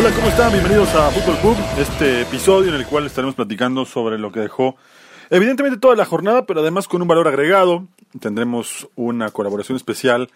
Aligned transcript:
Hola, 0.00 0.14
¿cómo 0.14 0.28
están? 0.28 0.50
Bienvenidos 0.50 0.94
a 0.94 1.10
Fútbol 1.10 1.36
Club, 1.42 1.56
este 1.76 2.22
episodio 2.22 2.70
en 2.70 2.80
el 2.80 2.86
cual 2.86 3.04
estaremos 3.04 3.34
platicando 3.34 3.84
sobre 3.84 4.16
lo 4.16 4.32
que 4.32 4.40
dejó 4.40 4.76
evidentemente 5.28 5.78
toda 5.78 5.94
la 5.94 6.06
jornada, 6.06 6.46
pero 6.46 6.60
además 6.60 6.88
con 6.88 7.02
un 7.02 7.08
valor 7.08 7.28
agregado. 7.28 7.86
Tendremos 8.18 8.88
una 8.96 9.28
colaboración 9.28 9.76
especial 9.76 10.30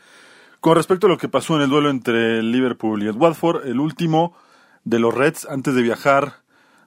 con 0.60 0.76
respecto 0.76 1.06
a 1.06 1.08
lo 1.08 1.16
que 1.16 1.30
pasó 1.30 1.56
en 1.56 1.62
el 1.62 1.70
duelo 1.70 1.88
entre 1.88 2.42
Liverpool 2.42 3.02
y 3.02 3.06
el 3.06 3.16
Watford, 3.16 3.66
el 3.66 3.80
último 3.80 4.36
de 4.84 4.98
los 4.98 5.14
Reds 5.14 5.46
antes 5.48 5.74
de 5.74 5.80
viajar 5.80 6.42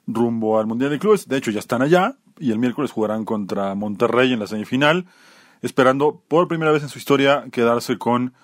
rumbo 0.06 0.60
al 0.60 0.68
Mundial 0.68 0.92
de 0.92 1.00
Clubes. 1.00 1.26
De 1.26 1.36
hecho, 1.36 1.50
ya 1.50 1.58
están 1.58 1.82
allá 1.82 2.14
y 2.38 2.52
el 2.52 2.60
miércoles 2.60 2.92
jugarán 2.92 3.24
contra 3.24 3.74
Monterrey 3.74 4.32
en 4.32 4.38
la 4.38 4.46
semifinal, 4.46 5.04
esperando 5.62 6.22
por 6.28 6.46
primera 6.46 6.70
vez 6.70 6.84
en 6.84 6.90
su 6.90 7.00
historia 7.00 7.46
quedarse 7.50 7.98
con 7.98 8.34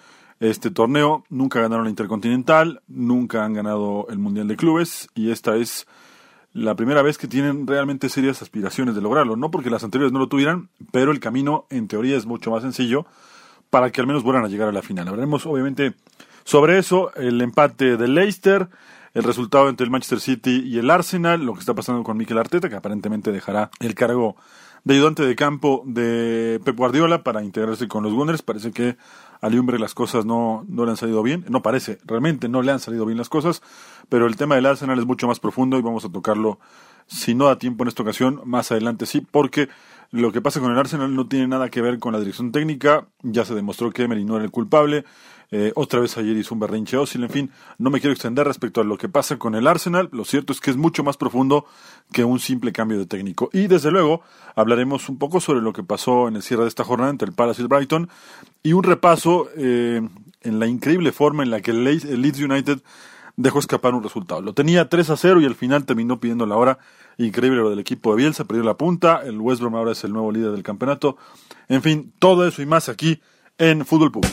este 0.40 0.70
torneo. 0.70 1.24
Nunca 1.28 1.60
ganaron 1.60 1.84
la 1.84 1.90
Intercontinental, 1.90 2.82
nunca 2.88 3.44
han 3.44 3.54
ganado 3.54 4.06
el 4.10 4.18
Mundial 4.18 4.48
de 4.48 4.56
Clubes 4.56 5.08
y 5.14 5.30
esta 5.30 5.56
es 5.56 5.86
la 6.52 6.76
primera 6.76 7.02
vez 7.02 7.18
que 7.18 7.26
tienen 7.26 7.66
realmente 7.66 8.08
serias 8.08 8.40
aspiraciones 8.40 8.94
de 8.94 9.00
lograrlo. 9.00 9.36
No 9.36 9.50
porque 9.50 9.70
las 9.70 9.84
anteriores 9.84 10.12
no 10.12 10.20
lo 10.20 10.28
tuvieran, 10.28 10.68
pero 10.92 11.10
el 11.10 11.20
camino 11.20 11.66
en 11.70 11.88
teoría 11.88 12.16
es 12.16 12.26
mucho 12.26 12.50
más 12.50 12.62
sencillo 12.62 13.06
para 13.70 13.90
que 13.90 14.00
al 14.00 14.06
menos 14.06 14.22
vuelvan 14.22 14.44
a 14.44 14.48
llegar 14.48 14.68
a 14.68 14.72
la 14.72 14.82
final. 14.82 15.08
Hablaremos 15.08 15.46
obviamente 15.46 15.94
sobre 16.44 16.78
eso, 16.78 17.12
el 17.14 17.40
empate 17.40 17.96
del 17.96 18.14
Leicester, 18.14 18.68
el 19.14 19.22
resultado 19.22 19.68
entre 19.68 19.84
el 19.84 19.90
Manchester 19.90 20.20
City 20.20 20.62
y 20.64 20.78
el 20.78 20.90
Arsenal, 20.90 21.44
lo 21.44 21.54
que 21.54 21.60
está 21.60 21.74
pasando 21.74 22.02
con 22.02 22.16
Mikel 22.16 22.38
Arteta, 22.38 22.68
que 22.68 22.76
aparentemente 22.76 23.32
dejará 23.32 23.70
el 23.80 23.94
cargo 23.94 24.36
de 24.84 24.94
ayudante 24.94 25.24
de 25.24 25.34
campo 25.34 25.82
de 25.86 26.60
Pep 26.64 26.76
Guardiola 26.76 27.22
para 27.22 27.42
integrarse 27.42 27.88
con 27.88 28.04
los 28.04 28.12
Gunners. 28.12 28.42
Parece 28.42 28.72
que 28.72 28.96
a 29.44 29.50
Liumbre 29.50 29.78
las 29.78 29.92
cosas 29.92 30.24
no, 30.24 30.64
no 30.68 30.86
le 30.86 30.92
han 30.92 30.96
salido 30.96 31.22
bien. 31.22 31.44
No 31.50 31.60
parece, 31.60 31.98
realmente 32.06 32.48
no 32.48 32.62
le 32.62 32.72
han 32.72 32.80
salido 32.80 33.04
bien 33.04 33.18
las 33.18 33.28
cosas. 33.28 33.60
Pero 34.08 34.26
el 34.26 34.36
tema 34.36 34.54
del 34.54 34.64
Arsenal 34.64 34.98
es 34.98 35.04
mucho 35.04 35.26
más 35.26 35.38
profundo 35.38 35.78
y 35.78 35.82
vamos 35.82 36.02
a 36.06 36.08
tocarlo, 36.08 36.58
si 37.06 37.34
no 37.34 37.44
da 37.44 37.58
tiempo 37.58 37.84
en 37.84 37.88
esta 37.88 38.02
ocasión, 38.02 38.40
más 38.46 38.72
adelante 38.72 39.04
sí, 39.04 39.20
porque 39.20 39.68
lo 40.12 40.32
que 40.32 40.40
pasa 40.40 40.60
con 40.60 40.72
el 40.72 40.78
Arsenal 40.78 41.14
no 41.14 41.28
tiene 41.28 41.46
nada 41.46 41.68
que 41.68 41.82
ver 41.82 41.98
con 41.98 42.14
la 42.14 42.20
dirección 42.20 42.52
técnica. 42.52 43.08
Ya 43.20 43.44
se 43.44 43.54
demostró 43.54 43.90
que 43.90 44.04
Emery 44.04 44.24
no 44.24 44.36
era 44.36 44.46
el 44.46 44.50
culpable. 44.50 45.04
Eh, 45.56 45.70
otra 45.76 46.00
vez 46.00 46.18
ayer 46.18 46.36
hizo 46.36 46.52
un 46.52 46.58
berrinche 46.58 46.96
ósil, 46.96 47.22
en 47.22 47.30
fin, 47.30 47.50
no 47.78 47.88
me 47.90 48.00
quiero 48.00 48.12
extender 48.12 48.44
respecto 48.44 48.80
a 48.80 48.84
lo 48.84 48.98
que 48.98 49.08
pasa 49.08 49.36
con 49.38 49.54
el 49.54 49.68
Arsenal, 49.68 50.08
lo 50.10 50.24
cierto 50.24 50.52
es 50.52 50.60
que 50.60 50.72
es 50.72 50.76
mucho 50.76 51.04
más 51.04 51.16
profundo 51.16 51.64
que 52.10 52.24
un 52.24 52.40
simple 52.40 52.72
cambio 52.72 52.98
de 52.98 53.06
técnico. 53.06 53.50
Y 53.52 53.68
desde 53.68 53.92
luego 53.92 54.22
hablaremos 54.56 55.08
un 55.08 55.16
poco 55.16 55.38
sobre 55.38 55.60
lo 55.60 55.72
que 55.72 55.84
pasó 55.84 56.26
en 56.26 56.34
el 56.34 56.42
cierre 56.42 56.62
de 56.64 56.68
esta 56.70 56.82
jornada 56.82 57.10
entre 57.12 57.28
el 57.28 57.34
Palace 57.36 57.60
y 57.60 57.64
el 57.64 57.68
Brighton 57.68 58.08
y 58.64 58.72
un 58.72 58.82
repaso 58.82 59.48
eh, 59.56 60.02
en 60.42 60.58
la 60.58 60.66
increíble 60.66 61.12
forma 61.12 61.44
en 61.44 61.50
la 61.50 61.60
que 61.60 61.70
el 61.70 61.84
Le- 61.84 61.92
el 62.12 62.20
Leeds 62.20 62.40
United 62.40 62.80
dejó 63.36 63.60
escapar 63.60 63.94
un 63.94 64.02
resultado. 64.02 64.40
Lo 64.42 64.54
tenía 64.54 64.88
3 64.88 65.08
a 65.10 65.16
0 65.16 65.40
y 65.40 65.44
al 65.44 65.54
final 65.54 65.84
terminó 65.84 66.18
pidiendo 66.18 66.46
la 66.46 66.56
hora. 66.56 66.78
Increíble 67.16 67.60
lo 67.60 67.70
del 67.70 67.78
equipo 67.78 68.10
de 68.10 68.16
Bielsa, 68.22 68.44
perdió 68.44 68.64
la 68.64 68.74
punta, 68.76 69.20
el 69.24 69.38
West 69.40 69.60
Brom 69.60 69.76
ahora 69.76 69.92
es 69.92 70.02
el 70.02 70.12
nuevo 70.12 70.32
líder 70.32 70.50
del 70.50 70.64
campeonato. 70.64 71.16
En 71.68 71.80
fin, 71.80 72.12
todo 72.18 72.44
eso 72.44 72.60
y 72.60 72.66
más 72.66 72.88
aquí 72.88 73.20
en 73.56 73.86
Fútbol 73.86 74.10
Pub. 74.10 74.26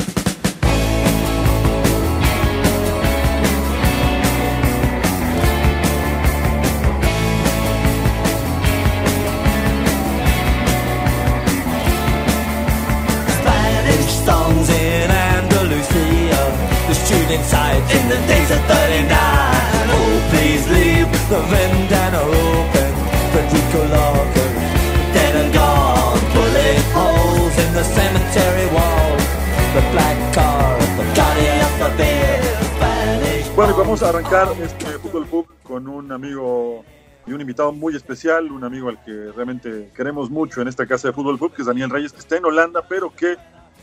Vamos 34.02 34.16
a 34.16 34.18
arrancar 34.18 34.62
este 34.64 34.86
Fútbol 34.98 35.28
Pub 35.28 35.48
con 35.62 35.88
un 35.88 36.12
amigo 36.12 36.84
y 37.28 37.34
un 37.34 37.42
invitado 37.42 37.72
muy 37.72 37.96
especial, 37.96 38.52
un 38.52 38.64
amigo 38.64 38.90
al 38.90 39.00
que 39.04 39.32
realmente 39.36 39.92
queremos 39.96 40.32
mucho 40.32 40.60
en 40.60 40.68
esta 40.68 40.88
casa 40.88 41.10
de 41.10 41.14
Fútbol 41.14 41.38
Pub, 41.38 41.54
que 41.54 41.62
es 41.62 41.68
Daniel 41.68 41.92
Reyes, 41.92 42.12
que 42.12 42.18
está 42.20 42.36
en 42.38 42.46
Holanda, 42.46 42.84
pero 42.90 43.14
que 43.16 43.38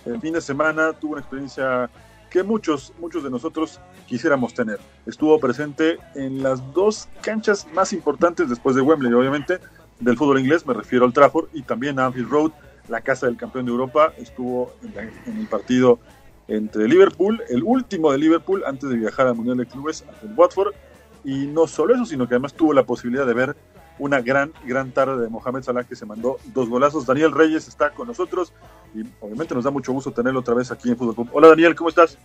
el 0.07 0.21
fin 0.21 0.33
de 0.33 0.41
semana 0.41 0.93
tuvo 0.93 1.13
una 1.13 1.21
experiencia 1.21 1.89
que 2.31 2.43
muchos, 2.43 2.93
muchos 2.99 3.23
de 3.23 3.31
nosotros 3.31 3.79
quisiéramos 4.09 4.55
tener. 4.55 4.81
Estuvo 5.07 5.39
presente 5.39 5.99
en 6.17 6.43
las 6.43 6.61
dos 6.75 7.09
canchas 7.21 7.65
más 7.73 7.93
importantes 7.93 8.49
después 8.49 8.75
de 8.75 8.83
Wembley, 8.83 9.13
obviamente, 9.13 9.61
del 10.01 10.17
fútbol 10.17 10.41
inglés, 10.41 10.67
me 10.67 10.75
refiero 10.75 11.05
al 11.05 11.13
Trafford 11.13 11.47
y 11.53 11.63
también 11.63 12.01
a 12.01 12.07
Anfield 12.07 12.29
Road, 12.29 12.51
la 12.89 13.03
casa 13.03 13.27
del 13.27 13.37
campeón 13.37 13.67
de 13.67 13.71
Europa, 13.71 14.13
estuvo 14.17 14.73
en, 14.83 14.95
la- 14.97 15.03
en 15.03 15.39
el 15.39 15.47
partido 15.47 16.01
entre 16.49 16.89
Liverpool, 16.89 17.43
el 17.49 17.63
último 17.63 18.11
de 18.11 18.19
Liverpool 18.19 18.65
antes 18.67 18.89
de 18.89 18.97
viajar 18.97 19.27
al 19.27 19.37
Mundial 19.37 19.59
de 19.59 19.67
Clubes 19.67 20.05
ante 20.09 20.27
el 20.27 20.33
Watford. 20.35 20.75
Y 21.25 21.47
no 21.47 21.67
solo 21.67 21.95
eso, 21.95 22.07
sino 22.07 22.27
que 22.27 22.35
además 22.35 22.55
tuvo 22.55 22.73
la 22.73 22.85
posibilidad 22.85 23.27
de 23.27 23.35
ver 23.35 23.57
una 23.99 24.21
gran, 24.21 24.53
gran 24.65 24.93
tarde 24.93 25.21
de 25.23 25.29
Mohamed 25.29 25.63
Salah 25.63 25.85
que 25.85 25.97
se 25.97 26.07
mandó 26.07 26.39
dos 26.55 26.69
golazos. 26.69 27.05
Daniel 27.05 27.33
Reyes 27.33 27.69
está 27.69 27.91
con 27.91 28.09
nosotros 28.09 28.53
y 28.95 29.03
obviamente 29.21 29.55
nos 29.55 29.65
da 29.65 29.71
mucho 29.71 29.93
gusto 29.93 30.13
tenerlo 30.13 30.41
otra 30.41 30.55
vez 30.55 30.71
aquí 30.71 30.89
en 30.89 30.97
Fútbol 30.97 31.15
Club. 31.15 31.29
Hola 31.33 31.49
Daniel, 31.49 31.75
¿cómo 31.75 31.89
estás? 31.89 32.17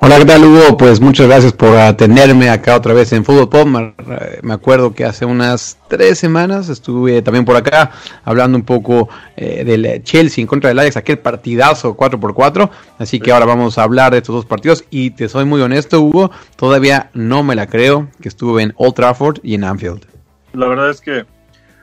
Hola, 0.00 0.18
¿qué 0.18 0.24
tal 0.24 0.44
Hugo? 0.44 0.76
Pues 0.76 1.00
muchas 1.00 1.26
gracias 1.26 1.52
por 1.52 1.76
atenderme 1.76 2.48
acá 2.50 2.76
otra 2.76 2.94
vez 2.94 3.12
en 3.12 3.24
Fútbol 3.24 3.48
Pop. 3.48 3.66
Me, 3.66 4.52
acuerdo 4.52 4.94
que 4.94 5.04
hace 5.04 5.24
unas 5.24 5.78
tres 5.88 6.18
semanas 6.18 6.68
estuve 6.68 7.20
también 7.22 7.44
por 7.44 7.56
acá 7.56 7.90
hablando 8.24 8.56
un 8.56 8.64
poco 8.64 9.08
eh, 9.36 9.64
del 9.64 10.02
Chelsea 10.04 10.40
en 10.42 10.46
contra 10.46 10.68
del 10.68 10.78
Ajax, 10.78 10.96
aquel 10.96 11.18
partidazo 11.18 11.96
4x4. 11.96 12.70
Así 12.98 13.18
que 13.20 13.32
ahora 13.32 13.46
vamos 13.46 13.76
a 13.78 13.82
hablar 13.82 14.12
de 14.12 14.18
estos 14.18 14.34
dos 14.34 14.46
partidos 14.46 14.84
y 14.90 15.10
te 15.10 15.28
soy 15.28 15.44
muy 15.44 15.60
honesto 15.60 16.00
Hugo, 16.00 16.30
todavía 16.56 17.10
no 17.14 17.42
me 17.42 17.54
la 17.54 17.66
creo 17.66 18.08
que 18.20 18.28
estuve 18.28 18.62
en 18.62 18.74
Old 18.76 18.94
Trafford 18.94 19.38
y 19.42 19.54
en 19.54 19.64
Anfield. 19.64 20.06
La 20.52 20.68
verdad 20.68 20.90
es 20.90 21.00
que, 21.00 21.26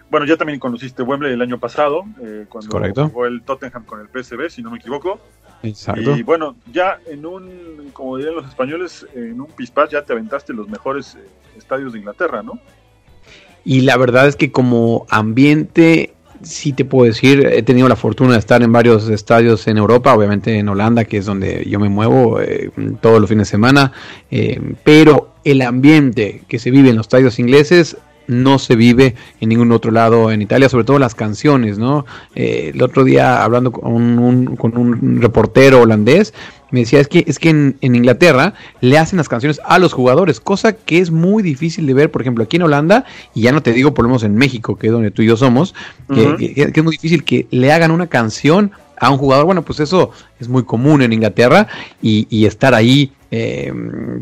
bueno, 0.10 0.26
ya 0.26 0.38
también 0.38 0.60
conociste 0.60 1.04
Wembley 1.04 1.34
el 1.34 1.42
año 1.42 1.60
pasado, 1.60 2.04
eh, 2.22 2.46
cuando 2.50 2.72
Correcto. 2.72 3.10
jugó 3.10 3.26
el 3.26 3.44
Tottenham 3.44 3.86
con 3.86 4.00
el 4.00 4.08
PSV, 4.08 4.50
si 4.50 4.62
no 4.62 4.72
me 4.72 4.78
equivoco. 4.78 5.20
Exacto. 5.64 6.16
Y 6.16 6.24
bueno, 6.24 6.56
ya 6.72 7.00
en 7.08 7.26
un, 7.26 7.90
como 7.94 8.18
dirían 8.18 8.36
los 8.36 8.48
españoles, 8.48 9.06
en 9.14 9.40
un 9.42 9.48
pispás 9.48 9.90
ya 9.90 10.04
te 10.04 10.14
aventaste 10.14 10.54
los 10.54 10.68
mejores 10.70 11.16
eh, 11.16 11.28
estadios 11.58 11.94
de 11.94 12.00
Inglaterra, 12.00 12.44
¿no? 12.44 12.60
Y 13.64 13.82
la 13.82 13.98
verdad 13.98 14.28
es 14.28 14.36
que 14.36 14.52
como 14.52 15.08
ambiente, 15.10 16.14
sí 16.44 16.74
te 16.74 16.86
puedo 16.86 17.06
decir, 17.06 17.48
he 17.48 17.64
tenido 17.64 17.90
la 17.90 17.96
fortuna 17.96 18.34
de 18.34 18.40
estar 18.40 18.62
en 18.62 18.72
varios 18.72 19.10
estadios 19.10 19.68
en 19.68 19.78
Europa, 19.78 20.14
obviamente 20.14 20.60
en 20.60 20.70
Holanda, 20.70 21.06
que 21.06 21.18
es 21.18 21.26
donde 21.26 21.66
yo 21.68 21.80
me 21.80 21.90
muevo 21.90 22.40
eh, 22.40 22.70
todos 23.02 23.20
los 23.20 23.28
fines 23.28 23.48
de 23.48 23.52
semana, 23.52 23.92
eh, 24.30 24.62
pero 24.84 25.34
el 25.44 25.62
ambiente 25.64 26.44
que 26.48 26.60
se 26.60 26.70
vive 26.70 26.90
en 26.90 26.98
los 26.98 27.06
estadios 27.06 27.40
ingleses 27.40 27.98
no 28.28 28.60
se 28.60 28.76
vive 28.76 29.16
en 29.42 29.50
ningún 29.50 29.72
otro 29.72 29.92
lado 29.92 30.32
en 30.32 30.42
Italia, 30.42 30.70
sobre 30.70 30.86
todo 30.86 31.00
las 31.00 31.16
canciones, 31.16 31.78
¿no? 31.78 32.06
Eh, 32.36 32.72
el 32.74 32.82
otro 32.82 33.04
día 33.04 33.44
hablando 33.44 33.72
con 33.72 33.94
un, 33.94 34.56
con 34.56 34.78
un 34.78 35.22
reportero 35.22 35.82
holandés, 35.82 36.34
me 36.72 36.82
decía, 36.82 37.00
es 37.00 37.08
que, 37.08 37.24
es 37.28 37.40
que 37.40 37.50
en, 37.50 37.78
en, 37.82 37.96
Inglaterra 37.96 38.54
le 38.82 38.98
hacen 38.98 39.18
las 39.18 39.30
canciones 39.30 39.62
a 39.66 39.80
los 39.80 39.94
jugadores, 39.94 40.40
cosa 40.40 40.74
que 40.74 41.00
es 41.00 41.12
muy 41.12 41.44
difícil 41.44 41.86
de 41.86 41.94
ver, 41.94 42.12
por 42.12 42.22
ejemplo, 42.22 42.44
aquí 42.44 42.58
en 42.58 42.64
Holanda, 42.64 43.06
y 43.34 43.42
ya 43.42 43.52
no 43.52 43.62
te 43.62 43.72
digo 43.72 43.94
por 43.94 44.04
lo 44.04 44.10
menos 44.10 44.24
en 44.24 44.36
México, 44.36 44.76
que 44.76 44.88
es 44.88 44.94
donde 44.94 45.12
tú 45.12 45.22
y 45.22 45.28
yo 45.28 45.38
somos, 45.38 45.74
que, 46.14 46.22
uh 46.22 46.32
-huh. 46.32 46.38
que, 46.38 46.72
que 46.72 46.80
es 46.80 46.84
muy 46.84 46.94
difícil 46.94 47.24
que 47.24 47.48
le 47.52 47.72
hagan 47.72 47.92
una 47.92 48.08
canción 48.08 48.72
a 49.00 49.10
un 49.10 49.18
jugador, 49.18 49.46
bueno, 49.46 49.62
pues 49.64 49.80
eso 49.80 50.12
es 50.40 50.48
muy 50.48 50.64
común 50.64 51.02
en 51.02 51.14
Inglaterra 51.14 51.68
y, 52.02 52.28
y 52.30 52.46
estar 52.46 52.74
ahí 52.74 53.12
eh, 53.32 53.74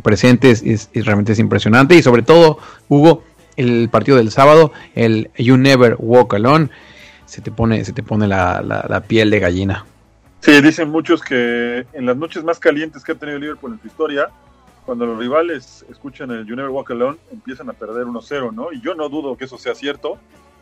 presentes 0.02 0.64
es, 0.66 0.90
es, 0.94 1.06
realmente 1.06 1.34
es 1.34 1.40
impresionante 1.40 1.96
y 1.96 2.02
sobre 2.02 2.24
todo, 2.24 2.58
Hugo, 2.90 3.24
el 3.56 3.90
partido 3.90 4.18
del 4.18 4.32
sábado, 4.32 4.72
el 4.96 5.30
You 5.38 5.58
Never 5.58 5.96
Walk 6.00 6.34
Alone, 6.34 6.70
se 7.26 7.42
te 7.42 7.52
pone, 7.52 7.84
se 7.86 7.94
te 7.94 8.04
pone 8.04 8.28
la, 8.28 8.62
la, 8.62 8.86
la 8.88 9.02
piel 9.02 9.30
de 9.30 9.40
gallina. 9.40 9.86
Sí, 10.42 10.62
dicen 10.62 10.90
muchos 10.90 11.22
que 11.22 11.86
en 11.94 12.06
las 12.06 12.18
noches 12.18 12.44
más 12.44 12.60
calientes 12.60 13.04
que 13.04 13.14
ha 13.14 13.16
tenido 13.16 13.40
Liverpool 13.40 13.74
en 13.74 13.82
su 13.82 13.88
historia, 13.88 14.30
cuando 14.86 15.06
los 15.06 15.18
rivales 15.18 15.86
escuchan 15.90 16.32
el 16.32 16.46
You 16.46 16.56
Never 16.56 16.70
Walk 16.70 16.92
Alone, 16.92 17.18
empiezan 17.32 17.70
a 17.70 17.74
perder 17.74 18.06
1-0, 18.06 18.54
¿no? 18.54 18.74
Y 18.74 18.82
yo 18.82 18.96
no 18.96 19.08
dudo 19.10 19.38
que 19.38 19.46
eso 19.46 19.58
sea 19.58 19.76
cierto. 19.76 20.18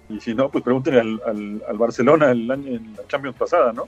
Y 0.10 0.20
si 0.20 0.36
no, 0.36 0.50
pues 0.50 0.64
pregúntenle 0.64 1.00
al, 1.00 1.64
al, 1.68 1.78
Barcelona 1.78 2.32
el 2.32 2.50
año, 2.52 2.68
en 2.68 2.94
la 2.96 3.08
Champions 3.08 3.36
pasada, 3.38 3.74
¿no? 3.74 3.88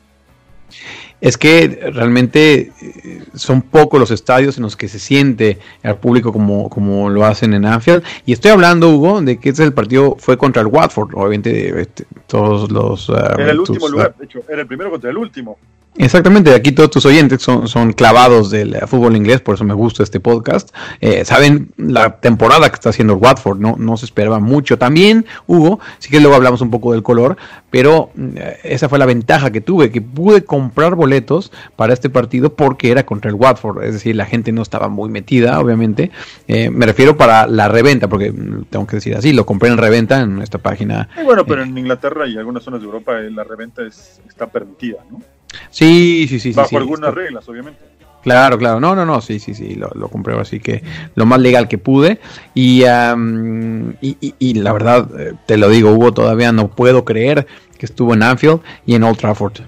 Es 1.22 1.38
que 1.38 1.90
realmente 1.94 2.72
eh, 2.82 3.24
son 3.34 3.62
pocos 3.62 4.00
los 4.00 4.12
estadios 4.12 4.58
en 4.58 4.64
los 4.64 4.76
que 4.76 4.90
se 4.90 5.00
siente 5.00 5.58
al 5.82 5.98
público 5.98 6.34
como, 6.34 6.70
como 6.70 7.10
lo 7.10 7.26
hacen 7.26 7.54
en 7.54 7.66
Anfield. 7.66 8.04
Y 8.26 8.34
estoy 8.34 8.52
hablando, 8.52 8.90
Hugo, 8.90 9.22
de 9.22 9.40
que 9.40 9.50
ese 9.50 9.64
el 9.64 9.74
partido 9.74 10.18
fue 10.20 10.38
contra 10.38 10.62
el 10.62 10.68
Watford. 10.68 11.16
Obviamente, 11.16 11.82
este, 11.82 12.06
todos 12.28 12.70
los. 12.72 13.08
Uh, 13.08 13.14
era 13.38 13.52
el 13.52 13.60
último 13.60 13.80
tus, 13.80 13.92
lugar, 13.92 14.16
de 14.18 14.26
hecho, 14.26 14.42
era 14.50 14.62
el 14.62 14.68
primero 14.68 14.92
contra 14.92 15.10
el 15.10 15.18
último. 15.18 15.58
Exactamente, 15.96 16.54
aquí 16.56 16.72
todos 16.72 16.90
tus 16.90 17.06
oyentes 17.06 17.42
son, 17.42 17.68
son 17.68 17.94
clavados 17.94 18.50
del 18.50 18.76
uh, 18.82 18.88
fútbol 18.88 19.16
inglés, 19.16 19.42
por 19.42 19.56
eso 19.56 19.64
me 19.64 19.76
gusta 19.76 20.02
este 20.02 20.20
podcast. 20.20 20.76
Eh, 21.02 21.24
saben 21.24 21.72
la 21.78 22.18
temporada 22.18 22.68
que 22.70 22.76
está 22.76 22.90
haciendo 22.90 23.14
el 23.14 23.20
Watford, 23.20 23.60
no, 23.60 23.76
no 23.78 23.96
se 23.98 24.06
esperaba 24.06 24.40
mucho. 24.40 24.78
También, 24.80 25.26
Hugo, 25.46 25.80
sí 26.00 26.10
que 26.10 26.20
luego 26.20 26.36
hablamos 26.36 26.62
un 26.62 26.72
poco 26.72 26.94
del 26.94 27.04
color, 27.04 27.38
pero 27.70 28.12
uh, 28.16 28.40
esa 28.64 28.90
fue 28.90 28.98
la 28.98 29.06
ventaja 29.06 29.52
que 29.52 29.62
tuve, 29.62 29.92
que 29.92 30.02
pude 30.02 30.44
comprar 30.44 30.96
boletos 30.96 31.52
para 31.76 31.94
este 31.94 32.10
partido 32.10 32.56
porque 32.56 32.90
era 32.92 33.06
contra 33.06 33.30
el 33.30 33.36
Watford, 33.36 33.84
es 33.84 33.94
decir, 33.94 34.16
la 34.16 34.26
gente 34.26 34.52
no 34.52 34.62
estaba 34.62 34.90
muy 34.90 35.10
metida, 35.10 35.60
obviamente. 35.60 36.12
Eh, 36.48 36.70
me 36.70 36.86
refiero 36.86 37.18
para 37.18 37.48
la 37.48 37.68
reventa, 37.68 38.08
porque 38.08 38.32
mm, 38.32 38.66
tengo 38.70 38.88
que 38.88 38.98
decir 38.98 39.16
así, 39.16 39.34
lo 39.34 39.46
compré 39.46 39.70
en 39.70 39.78
reventa 39.78 40.22
en 40.22 40.42
esta 40.42 40.58
página. 40.58 41.10
Y 41.20 41.24
bueno, 41.24 41.46
pero 41.46 41.62
eh, 41.62 41.66
en 41.66 41.78
Inglaterra 41.78 42.28
y 42.28 42.38
algunas 42.38 42.64
zonas 42.64 42.82
de 42.82 42.86
Europa 42.86 43.20
eh, 43.20 43.30
la 43.30 43.44
reventa 43.44 43.84
es, 43.84 44.22
está 44.28 44.48
permitida, 44.48 44.98
¿no? 45.12 45.22
Sí, 45.70 46.28
sí, 46.28 46.40
sí. 46.40 46.54
Bajo 46.54 46.70
sí, 46.70 46.76
algunas 46.76 47.14
reglas, 47.14 47.48
obviamente. 47.48 47.80
Claro, 48.24 48.58
claro, 48.58 48.80
no, 48.80 48.96
no, 48.96 49.06
no, 49.06 49.20
sí, 49.20 49.38
sí, 49.38 49.54
sí, 49.54 49.76
lo, 49.76 49.90
lo 49.96 50.08
compré 50.08 50.40
así 50.40 50.62
que 50.62 50.82
lo 51.16 51.26
más 51.26 51.42
legal 51.42 51.68
que 51.68 51.78
pude 51.78 52.22
y, 52.54 52.86
um, 52.86 53.90
y, 54.00 54.16
y, 54.22 54.34
y, 54.40 54.54
la 54.54 54.72
verdad, 54.72 55.10
te 55.46 55.58
lo 55.58 55.68
digo, 55.68 55.92
Hugo, 55.92 56.14
todavía 56.14 56.54
no 56.54 56.70
puedo 56.70 57.04
creer 57.04 57.46
que 57.78 57.86
estuvo 57.86 58.14
en 58.14 58.24
Anfield 58.24 58.62
y 58.86 58.96
en 58.96 59.04
Old 59.04 59.18
Trafford. 59.18 59.60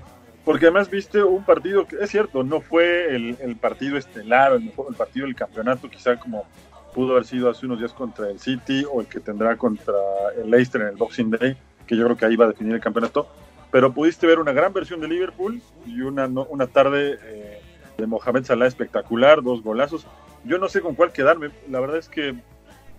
Porque 0.46 0.68
además 0.68 0.90
viste 0.90 1.22
un 1.22 1.44
partido 1.44 1.86
que, 1.86 1.98
es 2.00 2.10
cierto, 2.10 2.44
no 2.44 2.62
fue 2.62 3.14
el, 3.14 3.36
el 3.42 3.58
partido 3.58 3.98
estelar, 3.98 4.54
el, 4.54 4.72
el 4.88 4.96
partido 4.96 5.26
del 5.26 5.36
campeonato, 5.36 5.90
quizá 5.90 6.16
como 6.18 6.46
pudo 6.94 7.12
haber 7.12 7.26
sido 7.26 7.50
hace 7.50 7.66
unos 7.66 7.80
días 7.80 7.92
contra 7.92 8.30
el 8.30 8.40
City 8.40 8.86
o 8.90 9.02
el 9.02 9.08
que 9.08 9.20
tendrá 9.20 9.58
contra 9.58 9.96
el 10.42 10.50
Leicester 10.50 10.82
en 10.82 10.88
el 10.88 10.96
Boxing 10.96 11.30
Day, 11.30 11.58
que 11.86 11.98
yo 11.98 12.06
creo 12.06 12.16
que 12.16 12.26
ahí 12.26 12.38
va 12.38 12.46
a 12.46 12.50
definir 12.50 12.76
el 12.76 12.80
campeonato 12.80 13.28
pero 13.72 13.94
pudiste 13.94 14.28
ver 14.28 14.40
una 14.40 14.54
gran 14.54 14.74
versión 14.74 15.02
de 15.02 15.08
Liverpool 15.08 15.62
y 15.86 16.02
una, 16.02 16.28
una 16.28 16.68
tarde 16.68 17.18
eh, 17.24 17.62
de 17.98 18.08
Mohamed 18.08 18.46
Salah 18.46 18.68
espectacular, 18.68 19.42
dos 19.42 19.62
golazos. 19.64 20.06
Yo 20.44 20.58
no 20.58 20.70
sé 20.70 20.82
con 20.82 20.96
cuál 20.96 21.12
quedarme, 21.12 21.50
la 21.70 21.80
verdad 21.80 21.98
es 21.98 22.10
que 22.10 22.36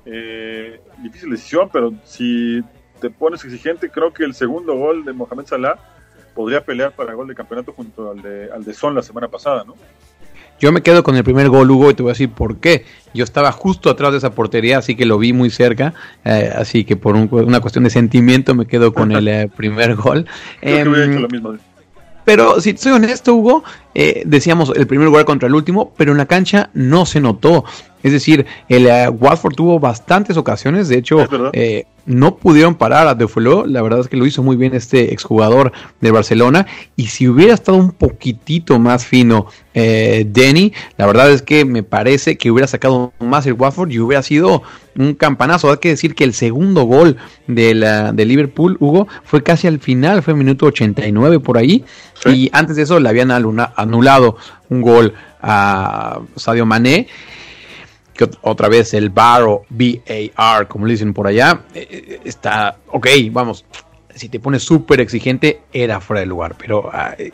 eh, 0.05 0.81
difícil 1.03 1.31
decisión, 1.31 1.69
pero 1.73 1.93
si 2.05 2.63
te 3.01 3.11
pones 3.11 3.45
exigente, 3.45 3.91
creo 3.91 4.13
que 4.13 4.25
el 4.25 4.35
segundo 4.35 4.75
gol 4.75 5.05
de 5.05 5.13
Mohamed 5.13 5.47
Salah 5.47 5.79
podría 6.35 6.65
pelear 6.65 6.93
para 6.93 7.11
el 7.11 7.17
gol 7.17 7.29
de 7.29 7.35
campeonato 7.35 7.73
junto 7.73 8.11
al 8.11 8.23
de, 8.23 8.51
al 8.53 8.65
de 8.65 8.75
Son 8.75 8.95
la 8.95 9.03
semana 9.03 9.29
pasada, 9.29 9.65
¿no? 9.65 9.75
Yo 10.59 10.73
me 10.73 10.83
quedo 10.83 11.03
con 11.03 11.17
el 11.17 11.25
primer 11.25 11.49
gol, 11.49 11.71
Hugo, 11.71 11.91
y 11.91 11.95
te 11.95 12.03
voy 12.03 12.11
a 12.11 12.13
decir 12.15 12.31
por 12.31 12.57
qué. 12.59 12.85
Yo 13.13 13.25
estaba 13.25 13.53
justo 13.53 13.91
atrás 13.91 14.13
de 14.13 14.19
esa 14.19 14.33
portería, 14.33 14.79
así 14.79 14.95
que 14.97 15.05
lo 15.05 15.19
vi 15.19 15.33
muy 15.33 15.51
cerca. 15.51 15.95
Eh, 16.25 16.51
así 16.55 16.85
que 16.85 16.97
por 16.97 17.15
un, 17.15 17.29
una 17.31 17.61
cuestión 17.61 17.85
de 17.85 17.91
sentimiento 17.91 18.55
me 18.55 18.67
quedo 18.67 18.93
con 18.95 19.13
el 19.13 19.29
eh, 19.29 19.51
primer 19.55 19.95
gol. 19.95 20.27
Creo 20.61 20.85
que 20.85 20.89
hubiera 20.89 21.13
hecho 21.13 21.21
lo 21.21 21.29
mismo. 21.29 21.55
Pero 22.25 22.61
si 22.61 22.77
soy 22.77 22.93
honesto, 22.93 23.35
Hugo, 23.35 23.63
eh, 23.99 24.25
decíamos 24.27 24.71
el 24.77 24.87
primer 24.87 25.09
gol 25.09 25.25
contra 25.25 25.49
el 25.49 25.55
último, 25.55 25.95
pero 25.97 26.13
en 26.13 26.19
la 26.19 26.27
cancha 26.27 26.69
no 26.75 27.07
se 27.07 27.19
notó. 27.19 27.65
Es 28.03 28.13
decir, 28.13 28.45
el 28.69 28.87
uh, 28.87 29.11
Watford 29.11 29.55
tuvo 29.55 29.81
bastantes 29.81 30.37
ocasiones, 30.37 30.89
de 30.89 30.99
hecho, 30.99 31.27
eh, 31.55 31.87
no 32.05 32.37
pudieron 32.37 32.77
parar 32.77 33.09
a 33.09 33.15
Defolo, 33.15 33.67
la 33.67 33.83
verdad 33.83 34.01
es 34.01 34.09
que 34.09 34.17
lo 34.17 34.27
hizo 34.27 34.43
muy 34.43 34.57
bien 34.57 34.75
este 34.75 35.13
exjugador 35.13 35.73
de 36.01 36.11
Barcelona, 36.13 36.67
y 36.95 37.07
si 37.07 37.27
hubiera 37.27 37.53
estado 37.53 37.79
un 37.79 37.91
poquitito 37.91 38.79
más 38.79 39.05
fino 39.05 39.47
eh, 39.75 40.25
Denny, 40.29 40.73
la 40.99 41.07
verdad 41.07 41.31
es 41.31 41.43
que 41.43 41.65
me 41.65 41.83
parece 41.83 42.39
que 42.39 42.51
hubiera 42.51 42.69
sacado 42.69 43.13
más 43.19 43.45
el 43.47 43.55
Watford 43.55 43.91
y 43.91 43.99
hubiera 43.99 44.23
sido 44.23 44.63
un 44.97 45.15
campanazo. 45.15 45.71
Hay 45.71 45.79
que 45.79 45.91
decir 45.91 46.15
que 46.15 46.25
el 46.25 46.33
segundo 46.33 46.85
gol 46.85 47.17
de, 47.47 47.75
la, 47.75 48.13
de 48.13 48.25
Liverpool, 48.25 48.77
Hugo, 48.81 49.09
fue 49.25 49.43
casi 49.43 49.67
al 49.67 49.81
final, 49.81 50.23
fue 50.23 50.35
minuto 50.35 50.67
89 50.67 51.41
por 51.41 51.59
ahí, 51.59 51.85
sí. 52.23 52.31
y 52.31 52.51
antes 52.53 52.77
de 52.77 52.83
eso 52.83 53.01
le 53.01 53.09
habían 53.09 53.31
anulado 53.87 54.37
un 54.69 54.83
gol 54.83 55.15
a 55.41 56.21
Sadio 56.37 56.67
Mané 56.67 57.09
que 58.17 58.29
otra 58.43 58.69
vez 58.69 58.95
el 58.95 59.11
VAR 59.11 59.43
o 59.43 59.67
VAR, 59.69 60.69
como 60.69 60.87
le 60.87 60.93
dicen 60.93 61.13
por 61.13 61.27
allá, 61.27 61.61
eh, 61.75 62.21
está, 62.25 62.77
ok, 62.89 63.07
vamos, 63.31 63.65
si 64.15 64.29
te 64.29 64.41
pones 64.41 64.63
súper 64.63 65.01
exigente, 65.01 65.61
era 65.73 66.01
fuera 66.01 66.21
de 66.21 66.27
lugar, 66.27 66.57
pero... 66.59 66.91
Ay, 66.93 67.33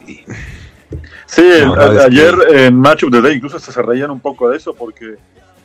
sí, 1.27 1.43
a, 1.63 2.05
ayer 2.05 2.35
que... 2.49 2.67
en 2.67 2.77
Match 2.77 3.05
of 3.05 3.13
the 3.13 3.21
Day 3.21 3.37
incluso 3.37 3.59
se 3.59 3.83
reían 3.83 4.11
un 4.11 4.21
poco 4.21 4.51
de 4.51 4.57
eso, 4.57 4.75
porque 4.75 5.17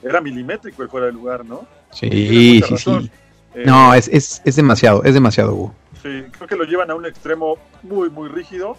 era 0.03 0.21
milimétrico 0.21 0.83
el 0.83 0.89
fuera 0.89 1.07
de 1.07 1.13
lugar, 1.13 1.43
¿no? 1.43 1.65
Sí, 1.91 2.61
sí, 2.65 2.77
sí. 2.77 3.11
Eh, 3.55 3.63
no, 3.65 3.93
es, 3.95 4.07
es, 4.09 4.41
es 4.45 4.55
demasiado, 4.55 5.03
es 5.03 5.15
demasiado, 5.15 5.53
Hugo. 5.53 5.75
Sí, 6.03 6.23
creo 6.31 6.47
que 6.47 6.55
lo 6.55 6.63
llevan 6.63 6.91
a 6.91 6.95
un 6.95 7.07
extremo 7.07 7.57
muy, 7.81 8.09
muy 8.11 8.29
rígido. 8.29 8.77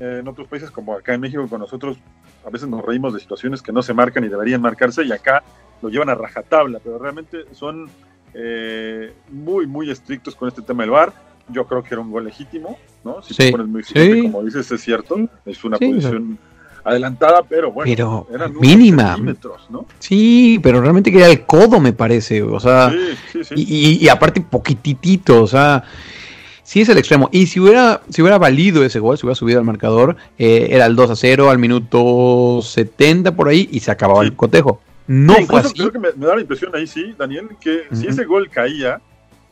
Eh, 0.00 0.18
en 0.20 0.28
otros 0.28 0.46
países 0.46 0.70
como 0.70 0.94
acá 0.94 1.14
en 1.14 1.20
México 1.20 1.46
con 1.48 1.60
nosotros 1.60 1.96
a 2.46 2.50
veces 2.50 2.68
nos 2.68 2.84
reímos 2.84 3.12
de 3.14 3.20
situaciones 3.20 3.62
que 3.62 3.72
no 3.72 3.82
se 3.82 3.92
marcan 3.94 4.24
y 4.24 4.28
deberían 4.28 4.60
marcarse 4.60 5.04
y 5.04 5.10
acá 5.10 5.42
lo 5.82 5.88
llevan 5.88 6.08
a 6.08 6.14
rajatabla, 6.14 6.80
pero 6.82 6.98
realmente 6.98 7.44
son 7.52 7.88
eh, 8.34 9.12
muy, 9.30 9.66
muy 9.66 9.90
estrictos 9.90 10.34
con 10.34 10.48
este 10.48 10.62
tema 10.62 10.82
del 10.82 10.90
VAR. 10.90 11.12
Yo 11.50 11.66
creo 11.66 11.82
que 11.82 11.94
era 11.94 12.00
un 12.00 12.10
gol 12.10 12.24
legítimo, 12.24 12.78
¿no? 13.04 13.22
Si 13.22 13.34
sí, 13.34 13.44
te 13.44 13.50
pones 13.50 13.68
muy 13.68 13.80
exigente, 13.80 14.14
sí. 14.14 14.22
como 14.22 14.44
dices, 14.44 14.70
es 14.70 14.80
cierto, 14.80 15.16
es 15.46 15.64
una 15.64 15.78
sí, 15.78 15.86
posición 15.86 16.38
adelantada, 16.84 17.42
pero 17.48 17.72
bueno, 17.72 17.90
pero 17.90 18.26
eran 18.32 18.54
mínima. 18.58 19.16
¿no? 19.70 19.86
Sí, 19.98 20.60
pero 20.62 20.80
realmente 20.80 21.10
que 21.10 21.18
era 21.18 21.28
el 21.28 21.44
codo, 21.44 21.80
me 21.80 21.92
parece, 21.92 22.42
o 22.42 22.60
sea, 22.60 22.92
y, 23.54 23.62
y, 23.62 24.04
y 24.04 24.08
aparte 24.08 24.40
poquititito, 24.40 25.42
o 25.42 25.46
sea, 25.46 25.84
sí 26.68 26.82
es 26.82 26.88
el 26.90 26.98
extremo. 26.98 27.30
Y 27.32 27.46
si 27.46 27.60
hubiera, 27.60 28.02
si 28.10 28.20
hubiera 28.20 28.36
valido 28.36 28.84
ese 28.84 29.00
gol, 29.00 29.16
si 29.16 29.24
hubiera 29.24 29.36
subido 29.36 29.58
al 29.58 29.64
marcador, 29.64 30.16
eh, 30.36 30.68
era 30.70 30.84
el 30.84 30.96
2 30.96 31.10
a 31.12 31.16
0 31.16 31.48
al 31.48 31.58
minuto 31.58 32.60
70 32.62 33.34
por 33.34 33.48
ahí 33.48 33.70
y 33.72 33.80
se 33.80 33.90
acababa 33.90 34.20
sí. 34.20 34.26
el 34.26 34.36
cotejo. 34.36 34.82
No 35.06 35.34
sí, 35.36 35.46
fue 35.46 35.60
así. 35.60 35.72
Creo 35.72 35.92
que 35.92 35.98
me, 35.98 36.12
me, 36.12 36.26
da 36.26 36.34
la 36.34 36.42
impresión 36.42 36.76
ahí, 36.76 36.86
sí, 36.86 37.14
Daniel, 37.16 37.48
que 37.58 37.70
uh 37.70 37.80
-huh. 37.90 37.96
si 37.96 38.06
ese 38.06 38.26
gol 38.26 38.50
caía, 38.50 39.00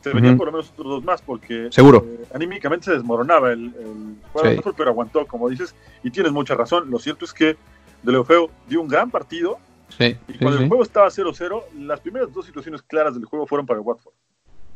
se 0.03 0.13
venían 0.13 0.33
uh 0.33 0.35
-huh. 0.35 0.37
por 0.37 0.45
lo 0.45 0.51
menos 0.51 0.69
otros 0.69 0.87
dos 0.87 1.03
más, 1.03 1.23
porque 1.23 1.69
Seguro. 1.71 2.05
Eh, 2.07 2.25
anímicamente 2.35 2.85
se 2.85 2.91
desmoronaba 2.91 3.51
el, 3.51 3.65
el 3.65 4.15
jugador, 4.31 4.63
sí. 4.63 4.69
pero 4.77 4.91
aguantó, 4.91 5.25
como 5.25 5.49
dices, 5.49 5.73
y 6.03 6.11
tienes 6.11 6.31
mucha 6.31 6.53
razón. 6.53 6.91
Lo 6.91 6.99
cierto 6.99 7.25
es 7.25 7.33
que 7.33 7.57
Delefeo 8.03 8.51
dio 8.69 8.79
un 8.79 8.87
gran 8.87 9.09
partido. 9.09 9.57
Y 9.97 10.37
cuando 10.37 10.59
el 10.61 10.67
juego 10.67 10.83
estaba 10.83 11.07
0-0, 11.07 11.63
las 11.79 11.99
primeras 11.99 12.31
dos 12.31 12.45
situaciones 12.45 12.83
claras 12.83 13.15
del 13.15 13.25
juego 13.25 13.47
fueron 13.47 13.65
para 13.65 13.79
el 13.79 13.85
Watford. 13.87 14.13